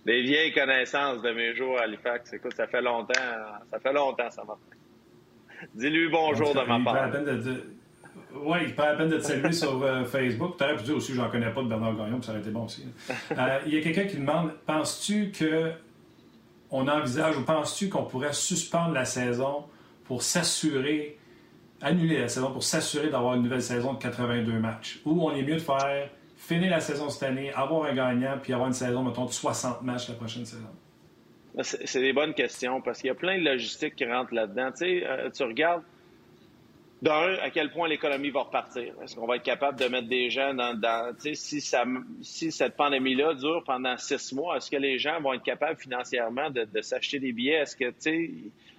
Des 0.06 0.22
vieilles 0.22 0.54
connaissances 0.54 1.22
de 1.22 1.32
mes 1.32 1.56
jours 1.56 1.78
à 1.80 1.84
Halifax. 1.84 2.34
Écoute, 2.34 2.54
ça 2.56 2.68
fait 2.68 2.82
longtemps, 2.82 3.14
ça 3.70 3.80
fait 3.80 3.94
longtemps, 3.94 4.30
ça 4.30 4.44
m'a 4.44 4.58
Dis-lui 5.74 6.10
bonjour 6.10 6.54
de 6.54 6.62
ma 6.62 6.80
part. 6.84 7.10
Oui, 8.34 8.58
il 8.66 8.76
prend 8.76 8.86
la 8.86 8.96
peine 8.96 9.10
de 9.10 9.18
te 9.18 9.24
saluer 9.24 9.52
sur 9.52 9.82
euh, 9.84 10.04
Facebook. 10.04 10.58
Tu 10.58 10.64
aurais 10.64 10.76
pu 10.76 10.84
dire 10.84 10.96
aussi, 10.96 11.14
j'en 11.14 11.30
connais 11.30 11.50
pas 11.50 11.62
de 11.64 11.68
Bernard 11.68 11.96
Gagnon, 11.96 12.18
puis 12.18 12.26
ça 12.26 12.32
aurait 12.32 12.42
été 12.42 12.52
bon 12.52 12.66
aussi. 12.66 12.86
Euh, 13.38 13.60
il 13.66 13.74
y 13.74 13.78
a 13.78 13.82
quelqu'un 13.82 14.06
qui 14.06 14.18
demande 14.18 14.52
penses-tu 14.66 15.32
que 15.32 15.72
on 16.70 16.88
envisage 16.88 17.38
ou 17.38 17.44
penses-tu 17.44 17.90
qu'on 17.90 18.04
pourrait 18.04 18.34
suspendre 18.34 18.94
la 18.94 19.06
saison 19.06 19.66
pour 20.06 20.24
s'assurer, 20.24 21.18
annuler 21.82 22.20
la 22.20 22.28
saison 22.28 22.52
pour 22.52 22.64
s'assurer 22.64 23.10
d'avoir 23.10 23.36
une 23.36 23.44
nouvelle 23.44 23.62
saison 23.62 23.94
de 23.94 24.00
82 24.00 24.60
matchs? 24.60 25.02
Ou 25.06 25.26
on 25.26 25.32
est 25.34 25.44
mieux 25.44 25.56
de 25.56 25.60
faire 25.60 26.10
finir 26.48 26.72
la 26.72 26.80
saison 26.80 27.10
cette 27.10 27.24
année, 27.24 27.52
avoir 27.54 27.84
un 27.90 27.94
gagnant, 27.94 28.38
puis 28.42 28.54
avoir 28.54 28.68
une 28.68 28.74
saison, 28.74 29.04
mettons, 29.04 29.26
de 29.26 29.32
60 29.32 29.82
matchs 29.82 30.08
la 30.08 30.16
prochaine 30.16 30.46
saison? 30.46 30.70
C'est 31.62 32.02
des 32.02 32.14
bonnes 32.14 32.34
questions 32.34 32.82
parce 32.82 33.00
qu'il 33.00 33.08
y 33.08 33.12
a 33.12 33.16
plein 33.16 33.38
de 33.40 33.44
logistiques 33.44 33.96
qui 33.96 34.06
rentrent 34.06 34.34
là-dedans. 34.34 34.72
Tu 34.72 34.78
sais, 34.78 35.08
euh, 35.08 35.30
tu 35.32 35.44
regardes, 35.44 35.84
d'un, 37.02 37.36
à 37.42 37.50
quel 37.50 37.72
point 37.72 37.88
l'économie 37.88 38.30
va 38.30 38.42
repartir. 38.42 38.94
Est-ce 39.04 39.16
qu'on 39.16 39.26
va 39.26 39.36
être 39.36 39.44
capable 39.44 39.80
de 39.80 39.86
mettre 39.86 40.08
des 40.08 40.30
gens 40.30 40.54
dans... 40.54 40.80
tu 41.22 41.36
sais, 41.36 41.60
si 42.22 42.52
cette 42.52 42.76
pandémie-là 42.76 43.34
dure 43.34 43.64
pendant 43.66 43.98
six 43.98 44.34
mois, 44.34 44.58
est-ce 44.58 44.72
que 44.72 44.78
les 44.78 45.00
gens 45.00 45.20
vont 45.20 45.34
être 45.34 45.44
capables 45.44 45.80
financièrement 45.80 46.50
de, 46.50 46.82
s'acheter 46.82 47.20
des 47.20 47.34
billets? 47.34 47.56
Est-ce 47.56 47.76
que, 47.76 47.90
tu 47.90 47.96
sais, 48.00 48.32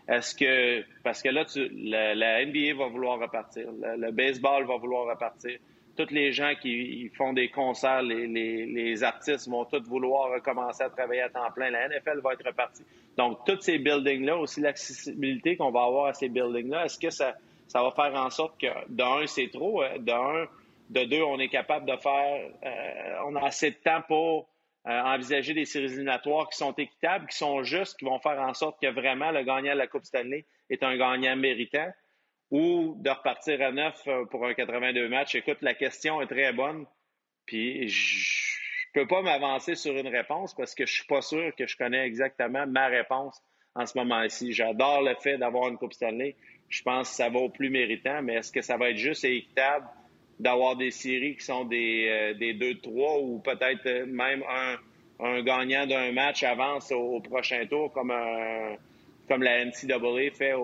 est-ce 0.08 0.34
que... 0.34 0.84
Parce 1.02 1.22
que 1.22 1.28
là, 1.28 1.44
tu, 1.44 1.68
la, 1.68 2.44
NBA 2.46 2.74
va 2.78 2.86
vouloir 2.86 3.18
repartir, 3.18 3.68
le 3.72 4.10
baseball 4.10 4.66
va 4.66 4.76
vouloir 4.76 5.06
repartir 5.06 5.58
tous 5.98 6.14
les 6.14 6.32
gens 6.32 6.54
qui 6.54 7.10
font 7.16 7.32
des 7.32 7.48
concerts, 7.48 8.02
les, 8.02 9.02
artistes 9.02 9.48
vont 9.48 9.64
tous 9.64 9.82
vouloir 9.82 10.30
recommencer 10.30 10.84
à 10.84 10.90
travailler 10.90 11.22
à 11.22 11.28
temps 11.28 11.50
plein. 11.52 11.70
La 11.70 11.88
NFL 11.88 12.20
va 12.22 12.34
être 12.34 12.46
repartie. 12.46 12.84
Donc, 13.16 13.44
tous 13.44 13.60
ces 13.60 13.78
buildings-là, 13.78 14.36
aussi 14.36 14.60
l'accessibilité 14.60 15.56
qu'on 15.56 15.72
va 15.72 15.82
avoir 15.82 16.06
à 16.06 16.14
ces 16.14 16.28
buildings-là, 16.28 16.84
est-ce 16.84 16.98
que 17.00 17.10
ça, 17.10 17.34
va 17.74 17.90
faire 17.90 18.14
en 18.14 18.30
sorte 18.30 18.60
que, 18.60 18.68
d'un, 18.88 19.26
c'est 19.26 19.50
trop, 19.50 19.82
euh, 19.82 19.98
d'un, 19.98 20.46
de 20.90 21.04
deux, 21.04 21.22
on 21.22 21.40
est 21.40 21.48
capable 21.48 21.90
de 21.90 21.96
faire, 21.96 22.48
euh, 22.64 23.14
on 23.26 23.34
a 23.34 23.46
assez 23.46 23.72
de 23.72 23.76
temps 23.76 24.02
pour 24.06 24.48
envisager 24.84 25.52
des 25.52 25.66
séries 25.66 25.86
éliminatoires 25.86 26.48
qui 26.48 26.56
sont 26.56 26.72
équitables, 26.72 27.26
qui 27.26 27.36
sont 27.36 27.62
justes, 27.62 27.98
qui 27.98 28.06
vont 28.06 28.20
faire 28.20 28.40
en 28.40 28.54
sorte 28.54 28.80
que 28.80 28.88
vraiment 28.88 29.32
le 29.32 29.42
gagnant 29.42 29.74
de 29.74 29.78
la 29.78 29.86
Coupe 29.86 30.04
Stanley 30.04 30.46
est 30.70 30.82
un 30.82 30.96
gagnant 30.96 31.36
méritant, 31.36 31.90
ou 32.50 32.94
de 32.98 33.10
repartir 33.10 33.60
à 33.62 33.72
neuf 33.72 34.06
pour 34.30 34.46
un 34.46 34.54
82 34.54 35.08
matchs. 35.08 35.34
Écoute, 35.34 35.58
la 35.60 35.74
question 35.74 36.20
est 36.22 36.26
très 36.26 36.52
bonne, 36.52 36.86
puis 37.46 37.88
je 37.88 38.58
peux 38.94 39.06
pas 39.06 39.22
m'avancer 39.22 39.74
sur 39.74 39.96
une 39.96 40.08
réponse 40.08 40.54
parce 40.54 40.74
que 40.74 40.86
je 40.86 40.92
suis 40.92 41.06
pas 41.06 41.20
sûr 41.20 41.54
que 41.56 41.66
je 41.66 41.76
connais 41.76 42.06
exactement 42.06 42.66
ma 42.66 42.86
réponse 42.86 43.42
en 43.74 43.86
ce 43.86 43.96
moment-ci. 43.98 44.52
J'adore 44.52 45.02
le 45.02 45.14
fait 45.14 45.38
d'avoir 45.38 45.68
une 45.68 45.76
Coupe 45.76 45.92
Stanley. 45.92 46.36
Je 46.68 46.82
pense 46.82 47.10
que 47.10 47.14
ça 47.16 47.28
va 47.28 47.38
au 47.38 47.48
plus 47.48 47.70
méritant, 47.70 48.22
mais 48.22 48.34
est-ce 48.34 48.52
que 48.52 48.62
ça 48.62 48.76
va 48.76 48.90
être 48.90 48.96
juste 48.96 49.24
et 49.24 49.36
équitable 49.36 49.86
d'avoir 50.38 50.76
des 50.76 50.90
séries 50.90 51.36
qui 51.36 51.44
sont 51.44 51.64
des, 51.64 52.06
euh, 52.08 52.34
des 52.34 52.54
2-3 52.54 53.22
ou 53.22 53.40
peut-être 53.40 54.04
même 54.06 54.42
un, 54.48 54.76
un 55.20 55.42
gagnant 55.42 55.86
d'un 55.86 56.12
match 56.12 56.42
avance 56.42 56.92
au, 56.92 57.20
prochain 57.20 57.66
tour 57.66 57.92
comme 57.92 58.10
un, 58.10 58.76
comme 59.28 59.42
la 59.42 59.64
NCAA 59.64 60.30
fait 60.32 60.54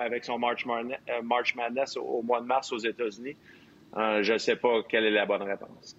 avec 0.00 0.24
son 0.24 0.38
March, 0.38 0.66
euh, 0.66 1.22
Madness 1.56 1.96
au, 1.96 2.22
mois 2.22 2.40
de 2.40 2.46
mars 2.46 2.72
aux 2.72 2.78
États-Unis. 2.78 3.36
Euh, 3.96 4.22
je 4.22 4.34
ne 4.34 4.38
sais 4.38 4.56
pas 4.56 4.82
quelle 4.88 5.04
est 5.04 5.10
la 5.10 5.26
bonne 5.26 5.42
réponse. 5.42 5.96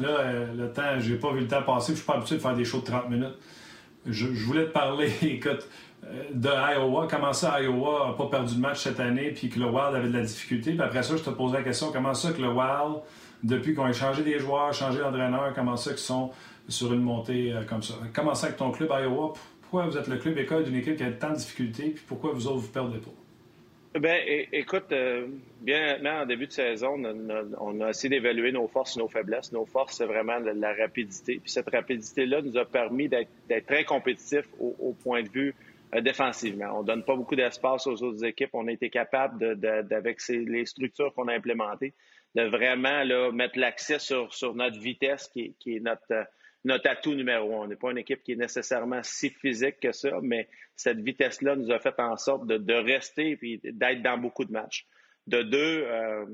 Là, 0.00 0.32
le 0.54 0.72
temps, 0.72 0.98
j'ai 0.98 1.16
pas 1.16 1.32
vu 1.32 1.40
le 1.40 1.48
temps 1.48 1.62
passer. 1.62 1.92
Je 1.92 1.98
suis 1.98 2.06
pas 2.06 2.14
habitué 2.14 2.36
de 2.36 2.40
faire 2.40 2.56
des 2.56 2.64
shows 2.64 2.80
de 2.80 2.86
30 2.86 3.10
minutes. 3.10 3.36
Je, 4.06 4.26
voulais 4.26 4.66
te 4.66 4.72
parler, 4.72 5.10
écoute, 5.22 5.68
euh, 6.04 6.24
de 6.32 6.48
Iowa. 6.48 7.06
Comment 7.10 7.32
ça, 7.32 7.60
Iowa 7.60 8.08
n'a 8.08 8.12
pas 8.14 8.26
perdu 8.26 8.56
de 8.56 8.60
match 8.60 8.82
cette 8.82 9.00
année, 9.00 9.30
puis 9.30 9.48
que 9.48 9.58
le 9.58 9.66
Wild 9.66 9.94
avait 9.94 10.08
de 10.08 10.18
la 10.18 10.22
difficulté? 10.22 10.72
Puis 10.72 10.82
après 10.82 11.02
ça, 11.02 11.16
je 11.16 11.22
te 11.22 11.30
pose 11.30 11.52
la 11.52 11.62
question, 11.62 11.90
comment 11.92 12.14
ça 12.14 12.32
que 12.32 12.40
le 12.40 12.48
Wild, 12.48 13.00
depuis 13.42 13.74
qu'on 13.74 13.84
a 13.84 13.92
changé 13.92 14.22
des 14.22 14.38
joueurs, 14.38 14.72
changé 14.72 14.98
d'entraîneur, 14.98 15.52
comment 15.54 15.76
ça 15.76 15.90
qu'ils 15.90 16.00
sont 16.00 16.30
sur 16.68 16.92
une 16.92 17.02
montée 17.02 17.52
euh, 17.52 17.62
comme 17.64 17.82
ça? 17.82 17.94
Comment 18.14 18.34
ça 18.34 18.48
que 18.48 18.58
ton 18.58 18.70
club 18.70 18.90
Iowa, 18.90 19.32
pourquoi 19.74 19.90
vous 19.90 19.98
êtes 19.98 20.06
le 20.06 20.18
club 20.18 20.38
école 20.38 20.62
d'une 20.62 20.76
équipe 20.76 20.94
qui 20.94 21.02
a 21.02 21.10
tant 21.10 21.32
de 21.32 21.36
difficultés, 21.36 21.90
puis 21.90 22.04
pourquoi 22.06 22.30
vous 22.30 22.46
autres, 22.46 22.58
vous 22.58 22.70
perdez 22.70 22.98
pas? 22.98 23.98
Ben, 23.98 24.22
écoute, 24.52 24.92
euh, 24.92 25.26
bien 25.62 25.94
maintenant, 25.94 26.22
en 26.22 26.26
début 26.26 26.46
de 26.46 26.52
saison, 26.52 26.94
on 27.58 27.80
a, 27.80 27.90
essayé 27.90 28.08
d'évaluer 28.08 28.52
nos 28.52 28.68
forces 28.68 28.96
et 28.96 29.00
nos 29.00 29.08
faiblesses. 29.08 29.50
Nos 29.50 29.66
forces, 29.66 29.96
c'est 29.96 30.06
vraiment 30.06 30.38
la, 30.38 30.74
rapidité. 30.74 31.40
Puis 31.42 31.50
cette 31.50 31.68
rapidité-là 31.70 32.40
nous 32.42 32.56
a 32.56 32.64
permis 32.64 33.08
d'être 33.08 33.66
très 33.66 33.82
compétitifs 33.82 34.46
au, 34.60 34.94
point 35.02 35.24
de 35.24 35.28
vue 35.28 35.56
euh, 35.96 36.00
défensivement. 36.00 36.78
On 36.78 36.84
donne 36.84 37.02
pas 37.02 37.16
beaucoup 37.16 37.34
d'espace 37.34 37.88
aux 37.88 38.00
autres 38.00 38.24
équipes. 38.24 38.50
On 38.52 38.68
a 38.68 38.70
été 38.70 38.90
capable, 38.90 39.58
avec 39.90 40.20
les 40.28 40.66
structures 40.66 41.12
qu'on 41.14 41.26
a 41.26 41.34
implémentées, 41.34 41.94
de 42.36 42.42
vraiment 42.42 43.32
mettre 43.32 43.58
l'accès 43.58 43.98
sur, 43.98 44.54
notre 44.54 44.78
vitesse, 44.78 45.26
qui, 45.26 45.56
qui 45.58 45.78
est 45.78 45.80
notre 45.80 46.28
notre 46.64 46.88
atout 46.88 47.14
numéro 47.14 47.54
un. 47.54 47.64
On 47.64 47.66
n'est 47.66 47.76
pas 47.76 47.90
une 47.90 47.98
équipe 47.98 48.22
qui 48.22 48.32
est 48.32 48.36
nécessairement 48.36 49.02
si 49.02 49.30
physique 49.30 49.80
que 49.80 49.92
ça, 49.92 50.18
mais 50.22 50.48
cette 50.76 51.00
vitesse-là 51.00 51.56
nous 51.56 51.70
a 51.70 51.78
fait 51.78 51.98
en 51.98 52.16
sorte 52.16 52.46
de, 52.46 52.74
rester 52.74 53.38
et 53.42 53.60
d'être 53.62 54.02
dans 54.02 54.18
beaucoup 54.18 54.44
de 54.44 54.52
matchs. 54.52 54.86
De 55.26 55.42
deux, 55.42 55.84
euh, 55.86 56.26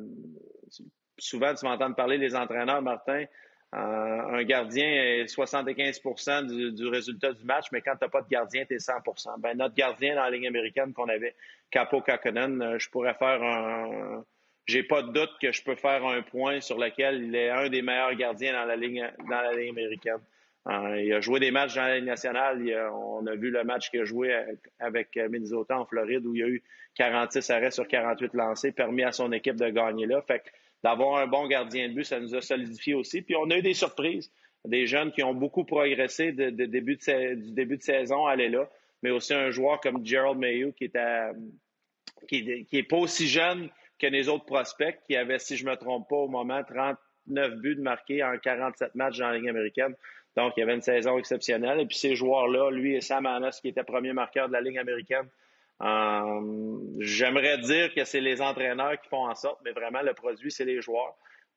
souvent 1.19 1.55
tu 1.55 1.65
m'entends 1.65 1.93
parler 1.93 2.19
des 2.19 2.35
entraîneurs, 2.35 2.83
Martin. 2.83 3.25
Euh, 3.73 3.79
un 3.79 4.43
gardien 4.43 4.85
est 4.85 5.25
75% 5.27 6.75
du, 6.75 6.87
résultat 6.89 7.33
du 7.33 7.45
match, 7.45 7.67
mais 7.71 7.81
quand 7.81 7.93
tu 7.93 8.05
n'as 8.05 8.09
pas 8.09 8.23
de 8.23 8.29
gardien, 8.29 8.65
tu 8.65 8.75
es 8.75 8.79
100 8.81 8.95
ben, 9.39 9.57
Notre 9.57 9.77
gardien 9.77 10.17
dans 10.17 10.23
la 10.23 10.31
ligne 10.31 10.49
américaine 10.49 10.93
qu'on 10.93 11.09
avait, 11.09 11.37
Capo 11.71 12.01
Kakkonen, 12.01 12.61
euh, 12.63 12.79
je 12.81 12.91
pourrais 12.91 13.15
faire 13.15 13.41
un, 13.43 14.25
j'ai 14.71 14.83
pas 14.83 15.03
de 15.03 15.13
doute 15.13 15.31
que 15.43 15.53
je 15.53 15.63
peux 15.63 15.75
faire 15.75 16.05
un 16.07 16.23
point 16.23 16.61
sur 16.61 16.79
lequel 16.79 17.25
il 17.25 17.35
est 17.35 17.51
un 17.51 17.69
des 17.69 17.83
meilleurs 17.83 18.15
gardiens 18.15 18.53
dans 18.53 18.65
la 18.65 18.77
ligne, 18.77 19.11
dans 19.29 19.41
la 19.41 19.53
ligne 19.53 19.71
américaine. 19.71 20.21
Euh, 20.69 21.03
il 21.03 21.13
a 21.13 21.21
joué 21.21 21.41
des 21.41 21.51
matchs 21.51 21.75
dans 21.75 21.83
la 21.83 21.97
Ligue 21.97 22.07
nationale. 22.07 22.63
on 22.93 23.27
a 23.27 23.35
vu 23.35 23.51
le 23.51 23.65
match 23.65 23.91
qu'il 23.91 24.01
a 24.01 24.05
joué 24.05 24.35
avec 24.79 25.17
Minnesota 25.17 25.79
en 25.79 25.87
Floride 25.87 26.27
où 26.27 26.35
il 26.35 26.41
y 26.41 26.45
a 26.45 26.49
eu 26.49 26.63
46 26.97 27.51
arrêts 27.51 27.71
sur 27.71 27.89
48 27.89 28.35
lancés, 28.35 28.73
permis 28.73 29.03
à 29.03 29.13
son 29.13 29.33
équipe 29.33 29.57
de 29.57 29.69
gagner 29.71 30.07
là. 30.07 30.23
Fait 30.23 30.43
d'avoir 30.85 31.19
un 31.19 31.27
bon 31.27 31.47
gardien 31.47 31.89
de 31.89 31.95
but, 31.95 32.05
ça 32.05 32.21
nous 32.21 32.35
a 32.35 32.41
solidifié 32.41 32.95
aussi. 32.95 33.23
Puis 33.23 33.37
on 33.37 33.51
a 33.51 33.59
eu 33.59 33.63
des 33.63 33.75
surprises. 33.75 34.31
Des 34.67 34.87
jeunes 34.87 35.11
qui 35.13 35.23
ont 35.23 35.33
beaucoup 35.33 35.65
progressé 35.65 36.33
du 36.33 36.53
début 36.53 36.97
de 36.97 37.83
saison, 37.83 38.27
aller 38.27 38.51
là. 38.51 38.69
Mais 39.03 39.11
aussi 39.11 39.33
un 39.33 39.51
joueur 39.51 39.81
comme 39.81 40.05
Gerald 40.05 40.39
Mayo 40.39 40.73
qui 40.73 40.85
est 40.85 40.99
qui, 42.29 42.67
qui 42.67 42.77
est 42.77 42.83
pas 42.83 42.99
aussi 42.99 43.27
jeune 43.27 43.71
que 44.01 44.07
les 44.07 44.29
autres 44.29 44.47
prospects 44.47 44.99
qui 45.07 45.17
avaient, 45.17 45.39
si 45.39 45.57
je 45.57 45.65
ne 45.65 45.71
me 45.71 45.77
trompe 45.77 46.09
pas, 46.09 46.17
au 46.17 46.29
moment, 46.29 46.63
39 46.65 47.57
buts 47.57 47.77
marqués 47.77 48.25
en 48.25 48.37
47 48.39 48.95
matchs 48.95 49.19
dans 49.19 49.29
la 49.29 49.39
Ligue 49.39 49.49
américaine. 49.49 49.95
Donc, 50.37 50.55
il 50.57 50.61
y 50.61 50.63
avait 50.63 50.75
une 50.75 50.83
saison 50.83 51.19
exceptionnelle. 51.19 51.81
Et 51.81 51.87
puis, 51.87 51.97
ces 51.97 52.15
joueurs-là, 52.15 52.71
lui 52.71 52.95
et 52.95 53.01
Sam 53.01 53.29
qui 53.61 53.69
était 53.69 53.85
premier 53.85 54.13
marqueur 54.13 54.49
de 54.49 54.53
la 54.53 54.61
Ligue 54.61 54.79
américaine, 54.79 55.29
euh, 55.83 56.79
j'aimerais 56.99 57.59
dire 57.59 57.95
que 57.95 58.05
c'est 58.05 58.21
les 58.21 58.41
entraîneurs 58.43 59.01
qui 59.01 59.09
font 59.09 59.29
en 59.29 59.35
sorte, 59.35 59.61
mais 59.65 59.73
vraiment, 59.73 60.03
le 60.03 60.15
produit, 60.15 60.51
c'est 60.51 60.65
les 60.65 60.81
joueurs. 60.81 61.17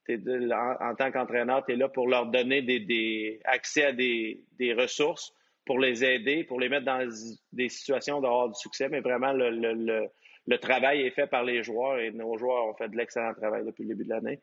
en, 0.10 0.96
tant 0.96 1.12
qu'entraîneur, 1.12 1.66
tu 1.66 1.74
es 1.74 1.76
là 1.76 1.88
pour 1.88 2.08
leur 2.08 2.28
donner 2.28 2.62
des, 2.62 3.40
accès 3.46 3.86
à 3.86 3.92
des, 3.92 4.74
ressources, 4.78 5.34
pour 5.66 5.80
les 5.80 6.04
aider, 6.04 6.44
pour 6.44 6.60
les 6.60 6.68
mettre 6.68 6.86
dans 6.86 7.08
des 7.54 7.70
situations 7.70 8.20
d'avoir 8.22 8.50
du 8.50 8.56
succès, 8.56 8.90
mais 8.90 9.02
vraiment, 9.02 9.32
le 9.32 9.50
le 9.50 10.10
travail 10.58 11.02
est 11.02 11.12
fait 11.12 11.28
par 11.28 11.44
les 11.44 11.64
joueurs 11.64 12.00
et 12.00 12.12
nos 12.12 12.38
joueurs 12.38 12.68
ont 12.68 12.74
fait 12.74 12.90
de 12.90 12.98
l'excellent 12.98 13.34
travail 13.34 13.66
depuis 13.66 13.84
le 13.84 13.90
début 13.90 14.04
de 14.04 14.10
l'année. 14.10 14.40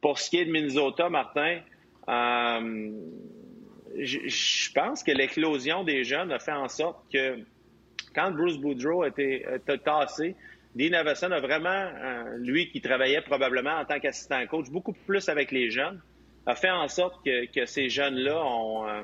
Pour 0.00 0.18
ce 0.18 0.30
qui 0.30 0.38
est 0.38 0.44
de 0.44 0.50
Minnesota, 0.50 1.08
Martin, 1.08 1.60
euh, 2.08 2.92
je 3.96 4.72
pense 4.72 5.02
que 5.02 5.12
l'éclosion 5.12 5.84
des 5.84 6.04
jeunes 6.04 6.32
a 6.32 6.38
fait 6.38 6.52
en 6.52 6.68
sorte 6.68 7.10
que 7.12 7.38
quand 8.14 8.30
Bruce 8.32 8.58
Boudreau 8.58 9.02
a 9.02 9.08
été, 9.08 9.46
tassé, 9.84 10.36
Dean 10.74 10.92
Avesson 10.92 11.30
a 11.30 11.40
vraiment, 11.40 11.68
euh, 11.68 12.36
lui 12.38 12.68
qui 12.68 12.80
travaillait 12.80 13.22
probablement 13.22 13.78
en 13.78 13.84
tant 13.84 14.00
qu'assistant 14.00 14.44
coach, 14.46 14.70
beaucoup 14.70 14.92
plus 14.92 15.28
avec 15.28 15.52
les 15.52 15.70
jeunes, 15.70 16.00
a 16.46 16.54
fait 16.54 16.70
en 16.70 16.88
sorte 16.88 17.24
que, 17.24 17.64
ces 17.64 17.88
jeunes-là 17.88 18.44
ont, 18.44 18.86
euh, 18.88 19.02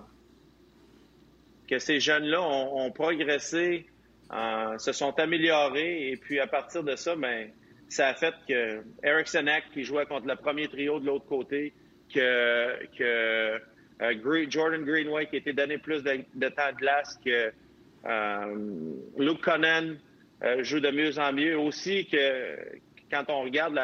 que 1.68 1.78
ces 1.78 2.00
jeunes-là 2.00 2.42
ont 2.42 2.90
progressé 2.90 3.86
euh, 4.32 4.78
se 4.78 4.92
sont 4.92 5.18
améliorés 5.18 6.12
et 6.12 6.16
puis 6.16 6.38
à 6.38 6.46
partir 6.46 6.84
de 6.84 6.94
ça, 6.94 7.16
ben, 7.16 7.48
ça 7.88 8.08
a 8.08 8.14
fait 8.14 8.34
que 8.48 8.80
Eric 9.02 9.28
qui 9.72 9.82
jouait 9.82 10.06
contre 10.06 10.28
le 10.28 10.36
premier 10.36 10.68
trio 10.68 11.00
de 11.00 11.06
l'autre 11.06 11.26
côté, 11.26 11.72
que, 12.14 13.00
euh, 13.00 13.58
Jordan 14.48 14.84
Greenway 14.84 15.26
qui 15.26 15.36
était 15.36 15.52
donné 15.52 15.78
plus 15.78 16.04
de, 16.04 16.48
temps 16.48 16.70
de 16.72 16.76
glace, 16.76 17.18
que 17.24 17.52
euh, 18.06 18.90
Luke 19.18 19.40
Conan 19.40 19.96
joue 20.60 20.80
de 20.80 20.90
mieux 20.90 21.18
en 21.18 21.32
mieux. 21.32 21.58
Aussi 21.58 22.06
que 22.06 22.56
quand 23.10 23.24
on 23.28 23.42
regarde 23.42 23.74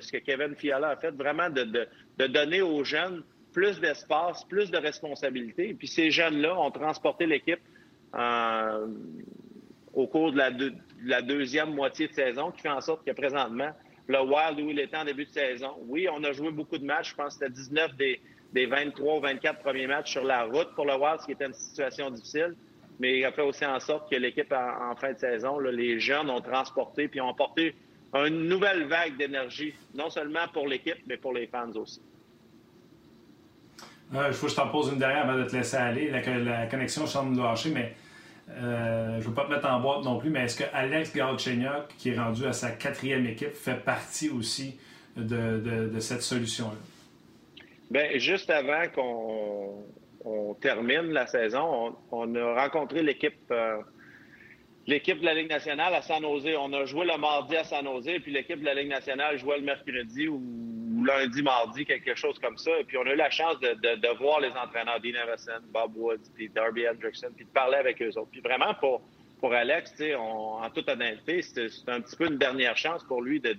ce 0.00 0.10
que 0.10 0.18
Kevin 0.18 0.56
Fiala 0.56 0.90
a 0.90 0.96
fait, 0.96 1.12
vraiment 1.12 1.50
de, 1.50 1.86
de 2.18 2.26
donner 2.26 2.62
aux 2.62 2.82
jeunes 2.82 3.22
plus 3.52 3.80
d'espace, 3.80 4.44
plus 4.44 4.72
de 4.72 4.78
responsabilités. 4.78 5.70
Et 5.70 5.74
puis 5.74 5.86
ces 5.86 6.10
jeunes-là 6.10 6.58
ont 6.58 6.72
transporté 6.72 7.26
l'équipe 7.26 7.60
au 9.94 10.06
cours 10.06 10.32
de 10.32 10.72
la, 11.04 11.22
deuxième 11.22 11.74
moitié 11.74 12.08
de 12.08 12.12
saison, 12.12 12.50
qui 12.50 12.62
fait 12.62 12.68
en 12.68 12.80
sorte 12.80 13.04
que 13.06 13.12
présentement, 13.12 13.70
le 14.06 14.20
Wild, 14.20 14.60
où 14.60 14.70
il 14.70 14.78
était 14.80 14.96
en 14.96 15.04
début 15.04 15.24
de 15.24 15.30
saison, 15.30 15.70
oui, 15.86 16.08
on 16.12 16.22
a 16.24 16.32
joué 16.32 16.50
beaucoup 16.50 16.78
de 16.78 16.84
matchs. 16.84 17.10
Je 17.10 17.14
pense 17.14 17.38
que 17.38 17.46
c'était 17.46 17.52
19 17.52 17.96
des, 17.96 18.20
des 18.52 18.66
23 18.66 19.16
ou 19.16 19.20
24 19.20 19.60
premiers 19.60 19.86
matchs 19.86 20.12
sur 20.12 20.24
la 20.24 20.44
route 20.44 20.74
pour 20.74 20.84
le 20.84 20.94
Wild, 20.94 21.20
ce 21.20 21.26
qui 21.26 21.32
était 21.32 21.46
une 21.46 21.54
situation 21.54 22.10
difficile. 22.10 22.54
Mais 23.00 23.18
il 23.18 23.24
a 23.24 23.32
fait 23.32 23.42
aussi 23.42 23.64
en 23.66 23.80
sorte 23.80 24.10
que 24.10 24.16
l'équipe, 24.16 24.52
en, 24.52 24.94
fin 24.96 25.12
de 25.12 25.18
saison, 25.18 25.58
les 25.58 25.98
jeunes 25.98 26.30
ont 26.30 26.40
transporté 26.40 27.08
puis 27.08 27.20
ont 27.20 27.30
apporté 27.30 27.74
une 28.14 28.46
nouvelle 28.46 28.84
vague 28.86 29.16
d'énergie, 29.16 29.74
non 29.94 30.10
seulement 30.10 30.46
pour 30.52 30.68
l'équipe, 30.68 30.98
mais 31.06 31.16
pour 31.16 31.32
les 31.32 31.48
fans 31.48 31.72
aussi. 31.72 32.00
il 34.12 34.32
faut 34.32 34.46
que 34.46 34.52
je 34.52 34.56
t'en 34.56 34.68
pose 34.68 34.92
une 34.92 34.98
dernière 34.98 35.28
avant 35.28 35.38
de 35.38 35.44
te 35.44 35.56
laisser 35.56 35.76
aller. 35.76 36.10
La, 36.10 36.66
connexion 36.66 37.06
semble 37.06 37.36
lâcher, 37.36 37.70
mais 37.70 37.94
euh, 38.50 39.14
je 39.20 39.24
ne 39.24 39.28
veux 39.28 39.34
pas 39.34 39.44
te 39.44 39.50
mettre 39.50 39.68
en 39.70 39.80
boîte 39.80 40.04
non 40.04 40.18
plus, 40.18 40.30
mais 40.30 40.44
est-ce 40.44 40.56
que 40.56 40.64
Alex 40.72 41.14
Galchenyuk, 41.14 41.88
qui 41.98 42.10
est 42.10 42.18
rendu 42.18 42.44
à 42.44 42.52
sa 42.52 42.70
quatrième 42.70 43.26
équipe, 43.26 43.54
fait 43.54 43.82
partie 43.82 44.28
aussi 44.28 44.78
de, 45.16 45.98
cette 46.00 46.22
solution-là? 46.22 46.76
Bien, 47.90 48.18
juste 48.18 48.50
avant 48.50 48.84
qu'on 48.94 50.54
termine 50.60 51.12
la 51.12 51.26
saison, 51.26 51.96
on, 52.10 52.34
a 52.34 52.62
rencontré 52.62 53.02
l'équipe 53.02 53.50
euh, 53.50 53.78
l'équipe 54.86 55.20
de 55.20 55.24
la 55.24 55.34
Ligue 55.34 55.48
nationale 55.48 55.94
à 55.94 56.02
San 56.02 56.22
Jose. 56.22 56.48
On 56.58 56.72
a 56.72 56.84
joué 56.84 57.06
le 57.06 57.18
mardi 57.18 57.56
à 57.56 57.64
San 57.64 57.84
Jose, 57.84 58.10
puis 58.22 58.32
l'équipe 58.32 58.60
de 58.60 58.64
la 58.64 58.74
Ligue 58.74 58.88
nationale 58.88 59.38
jouait 59.38 59.58
le 59.58 59.64
mercredi 59.64 60.28
ou 60.28 60.42
lundi, 61.06 61.42
mardi, 61.42 61.84
quelque 61.84 62.14
chose 62.14 62.38
comme 62.38 62.56
ça. 62.56 62.70
Et 62.78 62.84
puis, 62.84 62.98
on 62.98 63.02
a 63.02 63.12
eu 63.12 63.16
la 63.16 63.30
chance 63.30 63.58
de, 63.60 64.18
voir 64.18 64.40
les 64.40 64.50
entraîneurs, 64.50 65.00
Dean 65.00 65.20
Everson, 65.22 65.60
Bob 65.72 65.96
Woods, 65.96 66.30
puis 66.34 66.48
Darby 66.48 66.88
Hendrickson, 66.88 67.30
puis 67.34 67.44
de 67.44 67.50
parler 67.50 67.76
avec 67.76 68.00
eux 68.02 68.12
autres. 68.16 68.30
Puis 68.30 68.40
vraiment, 68.40 68.74
pour, 68.74 69.02
pour 69.40 69.52
Alex, 69.52 69.94
en 70.18 70.68
toute 70.70 70.88
honnêteté, 70.88 71.42
c'est 71.42 71.88
un 71.88 72.00
petit 72.00 72.16
peu 72.16 72.26
une 72.26 72.38
dernière 72.38 72.76
chance 72.76 73.04
pour 73.04 73.22
lui 73.22 73.40
de, 73.40 73.56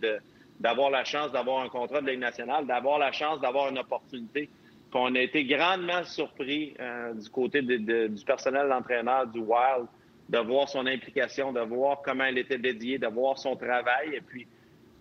d'avoir 0.59 0.89
la 0.89 1.03
chance 1.03 1.31
d'avoir 1.31 1.63
un 1.63 1.69
contrat 1.69 2.01
de 2.01 2.09
Ligue 2.09 2.19
nationale, 2.19 2.65
d'avoir 2.65 2.99
la 2.99 3.11
chance 3.11 3.39
d'avoir 3.41 3.69
une 3.69 3.79
opportunité 3.79 4.49
on 4.95 5.13
a 5.15 5.19
été 5.19 5.43
grandement 5.45 6.03
surpris 6.05 6.73
euh, 6.79 7.13
du 7.13 7.29
côté 7.29 7.61
du 7.61 8.25
personnel 8.25 8.69
d'entraîneur 8.69 9.27
du 9.27 9.39
Wild 9.39 9.87
de 10.29 10.39
voir 10.39 10.69
son 10.69 10.87
implication, 10.87 11.51
de 11.51 11.59
voir 11.59 12.01
comment 12.03 12.23
elle 12.23 12.37
était 12.37 12.57
dédiée, 12.57 12.97
de 12.97 13.07
voir 13.07 13.37
son 13.37 13.55
travail. 13.55 14.15
Et 14.15 14.21
puis, 14.21 14.47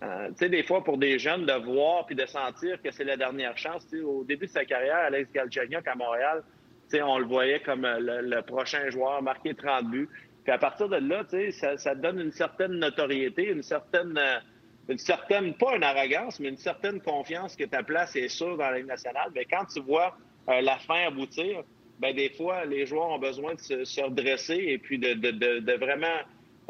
euh, 0.02 0.28
tu 0.28 0.34
sais, 0.36 0.48
des 0.48 0.62
fois, 0.62 0.82
pour 0.84 0.98
des 0.98 1.18
jeunes, 1.18 1.46
de 1.46 1.52
voir 1.52 2.06
puis 2.06 2.16
de 2.16 2.26
sentir 2.26 2.80
que 2.82 2.90
c'est 2.90 3.04
la 3.04 3.16
dernière 3.16 3.56
chance. 3.56 3.86
au 4.04 4.24
début 4.24 4.46
de 4.46 4.50
sa 4.50 4.64
carrière, 4.64 4.96
Alex 4.96 5.30
Galchenyuk 5.32 5.86
à 5.86 5.94
Montréal, 5.94 6.42
on 7.02 7.18
le 7.18 7.24
voyait 7.24 7.60
comme 7.60 7.84
euh, 7.84 8.20
le, 8.22 8.42
prochain 8.42 8.88
joueur, 8.90 9.22
marqué 9.22 9.54
30 9.54 9.90
buts. 9.90 10.08
Puis 10.44 10.52
à 10.52 10.58
partir 10.58 10.88
de 10.88 10.96
là, 10.96 11.24
ça, 11.52 11.78
ça 11.78 11.94
donne 11.94 12.20
une 12.20 12.32
certaine 12.32 12.72
notoriété, 12.72 13.50
une 13.50 13.62
certaine 13.62 14.18
une 14.88 14.98
certaine, 14.98 15.54
pas 15.54 15.76
une 15.76 15.82
arrogance, 15.82 16.40
mais 16.40 16.48
une 16.48 16.58
certaine 16.58 17.00
confiance 17.00 17.56
que 17.56 17.64
ta 17.64 17.82
place 17.82 18.16
est 18.16 18.28
sûre 18.28 18.56
dans 18.56 18.70
la 18.70 18.78
Ligue 18.78 18.86
nationale. 18.86 19.30
Mais 19.34 19.44
quand 19.44 19.64
tu 19.66 19.80
vois 19.80 20.16
euh, 20.48 20.60
la 20.60 20.78
fin 20.78 21.06
aboutir, 21.06 21.62
ben 21.98 22.14
des 22.14 22.30
fois, 22.30 22.64
les 22.64 22.86
joueurs 22.86 23.10
ont 23.10 23.18
besoin 23.18 23.54
de 23.54 23.60
se, 23.60 24.00
redresser 24.02 24.56
et 24.56 24.78
puis 24.78 24.98
de, 24.98 25.14
de, 25.14 25.30
de, 25.60 25.72
vraiment 25.74 26.18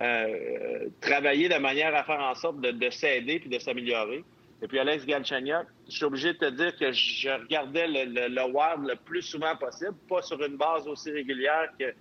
euh, 0.00 0.88
travailler 1.00 1.48
de 1.48 1.58
manière 1.58 1.94
à 1.94 2.04
faire 2.04 2.20
en 2.20 2.34
sorte 2.34 2.60
de, 2.60 2.90
s'aider 2.90 3.40
puis 3.40 3.48
de 3.48 3.58
s'améliorer. 3.58 4.24
Et 4.62 4.68
puis 4.68 4.78
Alex 4.78 5.04
Galchenyuk, 5.04 5.66
je 5.88 5.96
suis 5.96 6.04
obligé 6.04 6.32
de 6.32 6.38
te 6.38 6.50
dire 6.50 6.76
que 6.76 6.90
je 6.92 7.28
regardais 7.28 7.86
le, 7.86 8.04
le, 8.04 8.28
le 8.28 8.88
le 8.88 8.96
plus 8.96 9.22
souvent 9.22 9.54
possible, 9.56 9.94
pas 10.08 10.22
sur 10.22 10.42
une 10.42 10.56
base 10.56 10.86
aussi 10.88 11.10
régulière 11.10 11.68
que, 11.78 11.92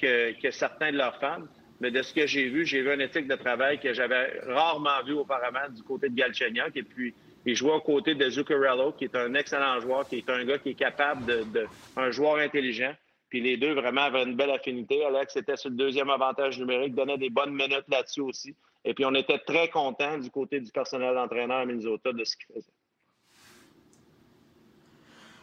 que, 0.00 0.40
que 0.40 0.50
certains 0.50 0.92
de 0.92 0.98
leurs 0.98 1.18
fans 1.18 1.46
mais 1.82 1.90
de 1.90 2.00
ce 2.00 2.14
que 2.14 2.28
j'ai 2.28 2.48
vu, 2.48 2.64
j'ai 2.64 2.80
vu 2.80 2.94
une 2.94 3.00
éthique 3.00 3.26
de 3.26 3.34
travail 3.34 3.80
que 3.80 3.92
j'avais 3.92 4.38
rarement 4.46 5.02
vu 5.04 5.14
auparavant 5.14 5.68
du 5.68 5.82
côté 5.82 6.08
de 6.08 6.14
Galchenyuk. 6.14 6.76
Et 6.76 6.84
puis, 6.84 7.12
il 7.44 7.56
jouait 7.56 7.72
aux 7.72 7.80
côtés 7.80 8.14
de 8.14 8.30
Zuccarello, 8.30 8.92
qui 8.92 9.04
est 9.04 9.16
un 9.16 9.34
excellent 9.34 9.80
joueur, 9.80 10.08
qui 10.08 10.18
est 10.18 10.30
un 10.30 10.44
gars 10.44 10.58
qui 10.58 10.70
est 10.70 10.74
capable 10.74 11.26
de, 11.26 11.66
un 11.96 12.12
joueur 12.12 12.36
intelligent. 12.36 12.94
Puis 13.32 13.40
les 13.40 13.56
deux 13.56 13.72
vraiment 13.72 14.02
avaient 14.02 14.24
une 14.24 14.36
belle 14.36 14.50
affinité. 14.50 15.06
Alex 15.06 15.36
était 15.36 15.56
sur 15.56 15.70
le 15.70 15.76
deuxième 15.76 16.10
avantage 16.10 16.58
numérique, 16.58 16.94
donnait 16.94 17.16
des 17.16 17.30
bonnes 17.30 17.54
minutes 17.54 17.86
là-dessus 17.88 18.20
aussi. 18.20 18.54
Et 18.84 18.92
puis 18.92 19.06
on 19.06 19.14
était 19.14 19.38
très 19.38 19.70
contents 19.70 20.18
du 20.18 20.30
côté 20.30 20.60
du 20.60 20.70
personnel 20.70 21.14
d'entraîneur 21.14 21.60
à 21.60 21.64
Minnesota 21.64 22.12
de 22.12 22.24
ce 22.24 22.36
qu'il 22.36 22.54
faisait. 22.54 22.72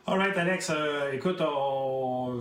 All 0.05 0.19
right, 0.19 0.37
Alex. 0.37 0.69
Euh, 0.69 1.13
écoute, 1.13 1.39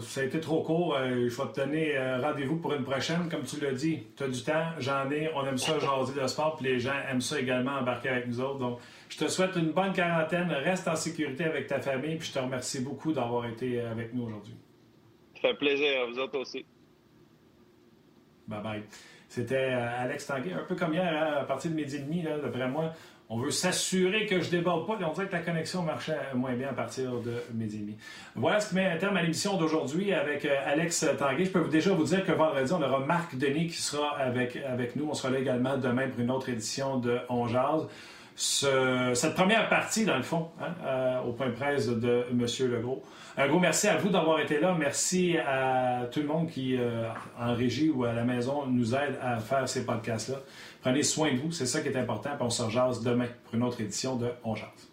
ça 0.03 0.21
a 0.21 0.25
été 0.25 0.39
trop 0.39 0.63
court. 0.63 0.97
Euh, 0.97 1.31
je 1.31 1.35
vais 1.35 1.49
te 1.51 1.61
donner 1.61 1.97
euh, 1.97 2.21
rendez-vous 2.21 2.57
pour 2.57 2.75
une 2.75 2.85
prochaine. 2.85 3.31
Comme 3.31 3.45
tu 3.45 3.59
l'as 3.59 3.73
dit, 3.73 4.03
tu 4.19 4.25
as 4.25 4.29
du 4.29 4.43
temps, 4.43 4.67
j'en 4.79 5.11
ai. 5.11 5.31
On 5.35 5.47
aime 5.47 5.57
ça, 5.57 5.79
jaser 5.79 6.21
de 6.21 6.27
sport, 6.27 6.57
puis 6.57 6.67
les 6.67 6.79
gens 6.79 6.93
aiment 7.11 7.23
ça 7.23 7.41
également 7.41 7.79
embarquer 7.79 8.11
avec 8.11 8.27
nous 8.27 8.43
autres. 8.43 8.59
Donc, 8.59 8.81
je 9.09 9.17
te 9.17 9.29
souhaite 9.29 9.57
une 9.57 9.73
bonne 9.73 9.95
quarantaine. 9.95 10.51
Reste 10.51 10.89
en 10.89 10.97
sécurité 10.97 11.45
avec 11.45 11.69
ta 11.69 11.81
famille, 11.81 12.17
puis 12.17 12.29
je 12.29 12.35
te 12.35 12.39
remercie 12.39 12.81
beaucoup 12.81 13.15
d'avoir 13.15 13.47
été 13.47 13.81
avec 13.81 14.13
nous 14.13 14.25
aujourd'hui. 14.25 14.55
Ça 15.41 15.49
fait 15.49 15.55
plaisir, 15.55 16.07
vous 16.09 16.19
autres 16.19 16.39
aussi. 16.39 16.65
Bye 18.49 18.63
bye. 18.63 18.83
C'était 19.29 19.57
Alex 19.57 20.27
Tanguay, 20.27 20.55
un 20.55 20.65
peu 20.65 20.75
comme 20.75 20.95
hier, 20.95 21.05
hein, 21.05 21.41
à 21.41 21.45
partir 21.45 21.71
de 21.71 21.77
midi 21.77 21.97
et 21.97 22.01
demi, 22.01 22.23
d'après 22.23 22.69
moi. 22.69 22.93
On 23.31 23.37
veut 23.37 23.51
s'assurer 23.51 24.25
que 24.25 24.41
je 24.41 24.49
déborde 24.49 24.87
pas. 24.87 24.99
On 25.07 25.13
dirait 25.13 25.29
que 25.29 25.33
la 25.33 25.43
connexion 25.43 25.83
marchait 25.83 26.17
moins 26.35 26.55
bien 26.55 26.71
à 26.71 26.73
partir 26.73 27.13
de 27.21 27.43
midi 27.53 27.95
Voilà 28.35 28.59
ce 28.59 28.71
qui 28.71 28.77
met 28.77 28.87
un 28.87 28.97
terme 28.97 29.19
à 29.19 29.23
l'émission 29.23 29.59
d'aujourd'hui 29.59 30.15
avec 30.15 30.47
euh, 30.47 30.57
Alex 30.65 31.05
Tanguay. 31.19 31.45
Je 31.45 31.51
peux 31.51 31.69
déjà 31.69 31.93
vous 31.93 32.05
dire 32.05 32.25
que 32.25 32.33
vendredi, 32.33 32.73
on 32.73 32.81
aura 32.81 33.01
Marc 33.01 33.37
Denis 33.37 33.67
qui 33.67 33.83
sera 33.83 34.17
avec, 34.17 34.57
avec 34.57 34.97
nous. 34.97 35.09
On 35.11 35.15
sera 35.15 35.29
là 35.29 35.41
également 35.41 35.77
demain 35.77 36.09
pour 36.09 36.21
une 36.21 36.31
autre 36.31 36.49
édition 36.49 36.97
de 36.97 37.19
On 37.29 37.47
Jazz. 37.47 37.87
Cette 38.39 39.35
première 39.35 39.69
partie, 39.69 40.05
dans 40.05 40.17
le 40.17 40.23
fond, 40.23 40.49
hein, 40.61 40.73
euh, 40.85 41.21
au 41.23 41.33
point 41.33 41.51
presse 41.51 41.89
de 41.89 42.25
M. 42.31 42.47
Legault. 42.71 43.03
Un 43.37 43.49
gros 43.49 43.59
merci 43.59 43.89
à 43.89 43.97
vous 43.97 44.11
d'avoir 44.11 44.39
été 44.39 44.61
là. 44.61 44.77
Merci 44.79 45.37
à 45.39 46.07
tout 46.11 46.21
le 46.21 46.27
monde 46.27 46.49
qui, 46.49 46.77
euh, 46.77 47.09
en 47.41 47.55
régie 47.55 47.91
ou 47.91 48.05
à 48.05 48.13
la 48.13 48.25
maison, 48.25 48.67
nous 48.67 48.95
aide 48.95 49.19
à 49.21 49.39
faire 49.39 49.69
ces 49.69 49.85
podcasts-là. 49.85 50.37
Prenez 50.83 51.03
soin 51.03 51.33
de 51.33 51.39
vous, 51.39 51.51
c'est 51.51 51.67
ça 51.67 51.81
qui 51.81 51.89
est 51.89 51.97
important. 51.97 52.31
Puis 52.31 52.43
on 52.43 52.51
se 52.51 52.63
rejase 52.63 53.03
demain 53.03 53.27
pour 53.45 53.55
une 53.57 53.65
autre 53.65 53.81
édition 53.81 54.15
de 54.15 54.29
On 54.45 54.55
Jase. 54.55 54.89